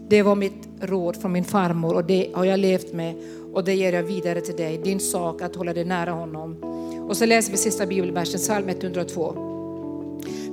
Det 0.09 0.23
var 0.23 0.37
mitt 0.37 0.69
råd 0.81 1.17
från 1.17 1.33
min 1.33 1.45
farmor 1.45 1.95
och 1.95 2.05
det 2.05 2.31
har 2.35 2.45
jag 2.45 2.61
levt 2.61 2.93
med 2.93 3.15
och 3.53 3.65
det 3.65 3.75
ger 3.75 3.93
jag 3.93 4.03
vidare 4.03 4.41
till 4.41 4.57
dig. 4.57 4.79
Din 4.79 5.01
sak 5.01 5.41
är 5.41 5.47
att 5.47 5.57
hålla 5.57 5.73
dig 5.73 5.85
nära 5.85 6.11
honom. 6.11 6.57
Och 7.09 7.17
så 7.17 7.27
läser 7.27 7.51
vi 7.51 7.59
sista 7.59 7.87
bibelversen, 7.87 8.41
psalm 8.41 8.69
102. 8.69 9.54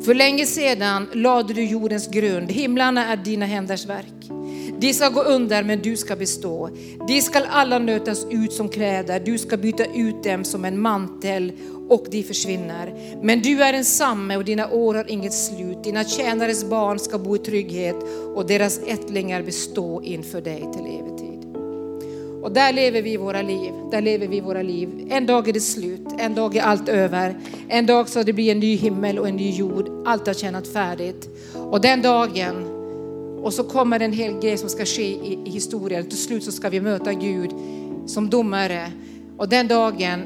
För 0.06 0.14
länge 0.14 0.46
sedan 0.46 1.08
lade 1.14 1.54
du 1.54 1.66
jordens 1.66 2.08
grund, 2.08 2.52
himlarna 2.52 3.08
är 3.08 3.18
dina 3.18 3.46
händers 3.46 3.86
verk. 3.86 4.32
De 4.80 4.94
ska 4.94 5.10
gå 5.10 5.22
under 5.22 5.64
men 5.64 5.82
du 5.82 5.98
ska 5.98 6.16
bestå. 6.16 6.70
De 7.08 7.22
ska 7.22 7.40
alla 7.50 7.80
nötas 7.80 8.26
ut 8.30 8.54
som 8.54 8.70
kläder, 8.70 9.20
du 9.20 9.38
ska 9.38 9.58
byta 9.58 9.86
ut 9.86 10.24
dem 10.24 10.44
som 10.44 10.66
en 10.66 10.82
mantel 10.82 11.52
och 11.90 12.06
de 12.12 12.24
försvinner. 12.24 13.16
Men 13.24 13.42
du 13.42 13.64
är 13.64 13.74
ensamme 13.74 14.38
och 14.38 14.46
dina 14.46 14.70
år 14.70 14.96
har 14.96 15.12
inget 15.12 15.34
slut. 15.34 15.84
Dina 15.84 16.04
tjänares 16.04 16.66
barn 16.66 17.00
ska 17.00 17.18
bo 17.18 17.36
i 17.36 17.40
trygghet 17.40 17.96
och 18.36 18.48
deras 18.48 18.80
ättlingar 18.88 19.42
bestå 19.42 20.02
inför 20.02 20.42
dig 20.42 20.60
till 20.74 20.86
evigt 20.86 21.18
tid. 21.18 21.31
Och 22.42 22.52
där 22.52 22.74
lever 22.74 23.02
vi 23.02 23.18
våra 23.18 23.42
liv. 23.42 23.74
Där 23.92 24.02
lever 24.02 24.28
vi 24.28 24.42
våra 24.42 24.62
liv. 24.62 25.08
En 25.10 25.26
dag 25.26 25.48
är 25.48 25.54
det 25.54 25.60
slut, 25.60 26.08
en 26.18 26.36
dag 26.36 26.56
är 26.56 26.62
allt 26.62 26.90
över. 26.90 27.36
En 27.68 27.86
dag 27.86 28.10
så 28.10 28.24
det 28.24 28.34
blir 28.34 28.52
en 28.52 28.60
ny 28.60 28.76
himmel 28.76 29.20
och 29.20 29.28
en 29.28 29.36
ny 29.36 29.52
jord. 29.52 29.90
Allt 30.06 30.28
har 30.28 30.34
tjänat 30.34 30.68
färdigt. 30.68 31.30
Och 31.56 31.82
den 31.82 32.02
dagen, 32.02 32.66
och 33.44 33.54
så 33.54 33.64
kommer 33.64 34.00
en 34.00 34.14
hel 34.14 34.40
grej 34.40 34.58
som 34.58 34.70
ska 34.70 34.86
ske 34.86 35.08
i, 35.08 35.40
i 35.46 35.50
historien. 35.50 36.06
Till 36.06 36.18
slut 36.18 36.44
så 36.44 36.52
ska 36.52 36.70
vi 36.70 36.82
möta 36.82 37.14
Gud 37.14 37.52
som 38.06 38.30
domare. 38.30 38.92
Och 39.38 39.50
den 39.50 39.68
dagen 39.68 40.22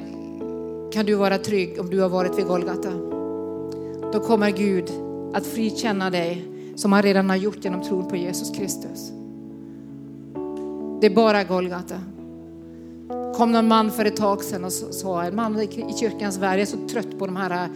kan 0.94 1.06
du 1.06 1.14
vara 1.14 1.38
trygg 1.38 1.80
om 1.80 1.90
du 1.90 2.00
har 2.00 2.10
varit 2.10 2.40
vid 2.40 2.46
Golgata. 2.46 2.92
Då 4.14 4.20
kommer 4.20 4.52
Gud 4.52 4.86
att 5.34 5.46
frikänna 5.46 6.10
dig 6.10 6.46
som 6.76 6.92
han 6.92 7.04
redan 7.04 7.30
har 7.30 7.38
gjort 7.38 7.64
genom 7.64 7.84
tron 7.84 8.08
på 8.08 8.16
Jesus 8.16 8.58
Kristus. 8.58 9.12
Det 11.02 11.08
är 11.08 11.16
bara 11.16 11.44
Golgata. 11.44 11.96
kom 13.36 13.52
någon 13.52 13.68
man 13.68 13.92
för 13.92 14.06
ett 14.06 14.16
tag 14.16 14.44
sedan 14.44 14.64
och 14.64 14.72
sa, 14.72 15.24
en 15.24 15.36
man 15.36 15.62
i 15.62 15.94
kyrkans 16.00 16.38
värld, 16.38 16.54
jag 16.54 16.62
är 16.62 16.66
så 16.66 16.88
trött 16.88 17.20
på 17.20 17.26
de 17.26 17.36
här 17.36 17.52
äh. 17.52 17.70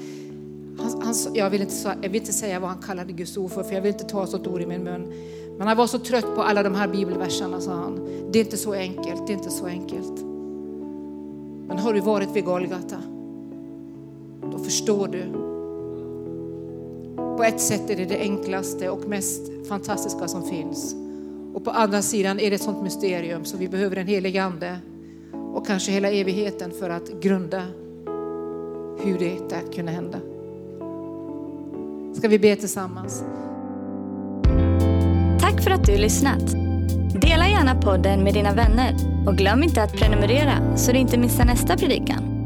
han, 0.80 1.01
han, 1.01 1.15
jag, 1.34 1.49
vill 1.49 1.61
inte, 1.61 1.97
jag 2.01 2.09
vill 2.09 2.22
inte 2.22 2.34
säga 2.34 2.59
vad 2.59 2.70
han 2.70 2.82
kallade 2.82 3.13
Guds 3.13 3.38
ord 3.38 3.51
för, 3.51 3.63
för 3.63 3.74
jag 3.74 3.82
vill 3.82 3.93
inte 3.93 4.05
ta 4.05 4.28
sådant 4.28 4.47
ord 4.47 4.61
i 4.61 4.65
min 4.65 4.84
mun. 4.84 5.13
Men 5.57 5.67
han 5.67 5.78
var 5.78 5.88
så 5.88 5.99
trött 5.99 6.36
på 6.36 6.41
alla 6.41 6.63
de 6.63 6.76
här 6.76 6.88
bibelverserna, 6.88 7.61
sa 7.61 7.72
han. 7.72 8.09
Det 8.32 8.39
är 8.39 8.43
inte 8.43 8.57
så 8.57 8.74
enkelt, 8.74 9.28
det 9.28 9.34
är 9.34 9.38
inte 9.38 9.49
så 9.49 9.65
enkelt. 9.65 10.24
Men 11.67 11.80
har 11.80 11.93
du 11.93 11.99
varit 11.99 12.36
vid 12.36 12.45
Golgata, 12.45 12.97
då 14.51 14.59
förstår 14.59 15.07
du. 15.07 15.24
På 17.38 17.43
ett 17.43 17.61
sätt 17.61 17.89
är 17.89 17.95
det 17.95 18.05
det 18.05 18.20
enklaste 18.20 18.89
och 18.89 19.07
mest 19.07 19.67
fantastiska 19.67 20.28
som 20.28 20.43
finns. 20.43 20.95
Och 21.54 21.64
på 21.64 21.72
andra 21.72 22.02
sidan 22.02 22.39
är 22.39 22.50
det 22.50 22.56
ett 22.56 22.62
sånt 22.62 22.84
mysterium 22.84 23.45
så 23.45 23.58
vi 23.58 23.68
behöver 23.68 23.95
en 23.95 24.08
helig 24.08 24.38
ande 24.38 24.78
och 25.54 25.68
kanske 25.68 25.91
hela 25.91 26.10
evigheten 26.10 26.72
för 26.80 26.89
att 26.89 27.22
grunda 27.22 27.62
hur 29.04 29.20
detta 29.20 29.56
kunde 29.76 29.91
hända. 29.91 30.20
Ska 32.14 32.28
vi 32.28 32.39
be 32.39 32.56
tillsammans? 32.56 33.24
Tack 35.39 35.62
för 35.62 35.72
att 35.72 35.86
du 35.86 35.97
lyssnat. 35.97 36.52
Dela 37.22 37.50
gärna 37.50 37.82
podden 37.82 38.24
med 38.24 38.34
dina 38.34 38.54
vänner 38.54 38.95
och 39.28 39.38
glöm 39.38 39.64
inte 39.64 39.84
att 39.84 39.93
prenumerera 39.93 40.78
så 40.78 40.91
du 40.91 40.97
inte 40.97 41.18
missar 41.18 41.45
nästa 41.45 41.78
predikan. 41.78 42.39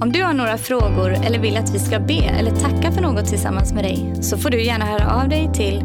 Om 0.00 0.12
du 0.12 0.22
har 0.22 0.32
några 0.32 0.58
frågor 0.58 1.10
eller 1.10 1.38
vill 1.38 1.56
att 1.56 1.74
vi 1.74 1.78
ska 1.78 2.00
be 2.00 2.14
eller 2.14 2.50
tacka 2.50 2.92
för 2.92 3.02
något 3.02 3.26
tillsammans 3.26 3.72
med 3.72 3.84
dig 3.84 4.14
så 4.20 4.38
får 4.38 4.50
du 4.50 4.64
gärna 4.64 4.84
höra 4.84 5.22
av 5.22 5.28
dig 5.28 5.50
till 5.54 5.84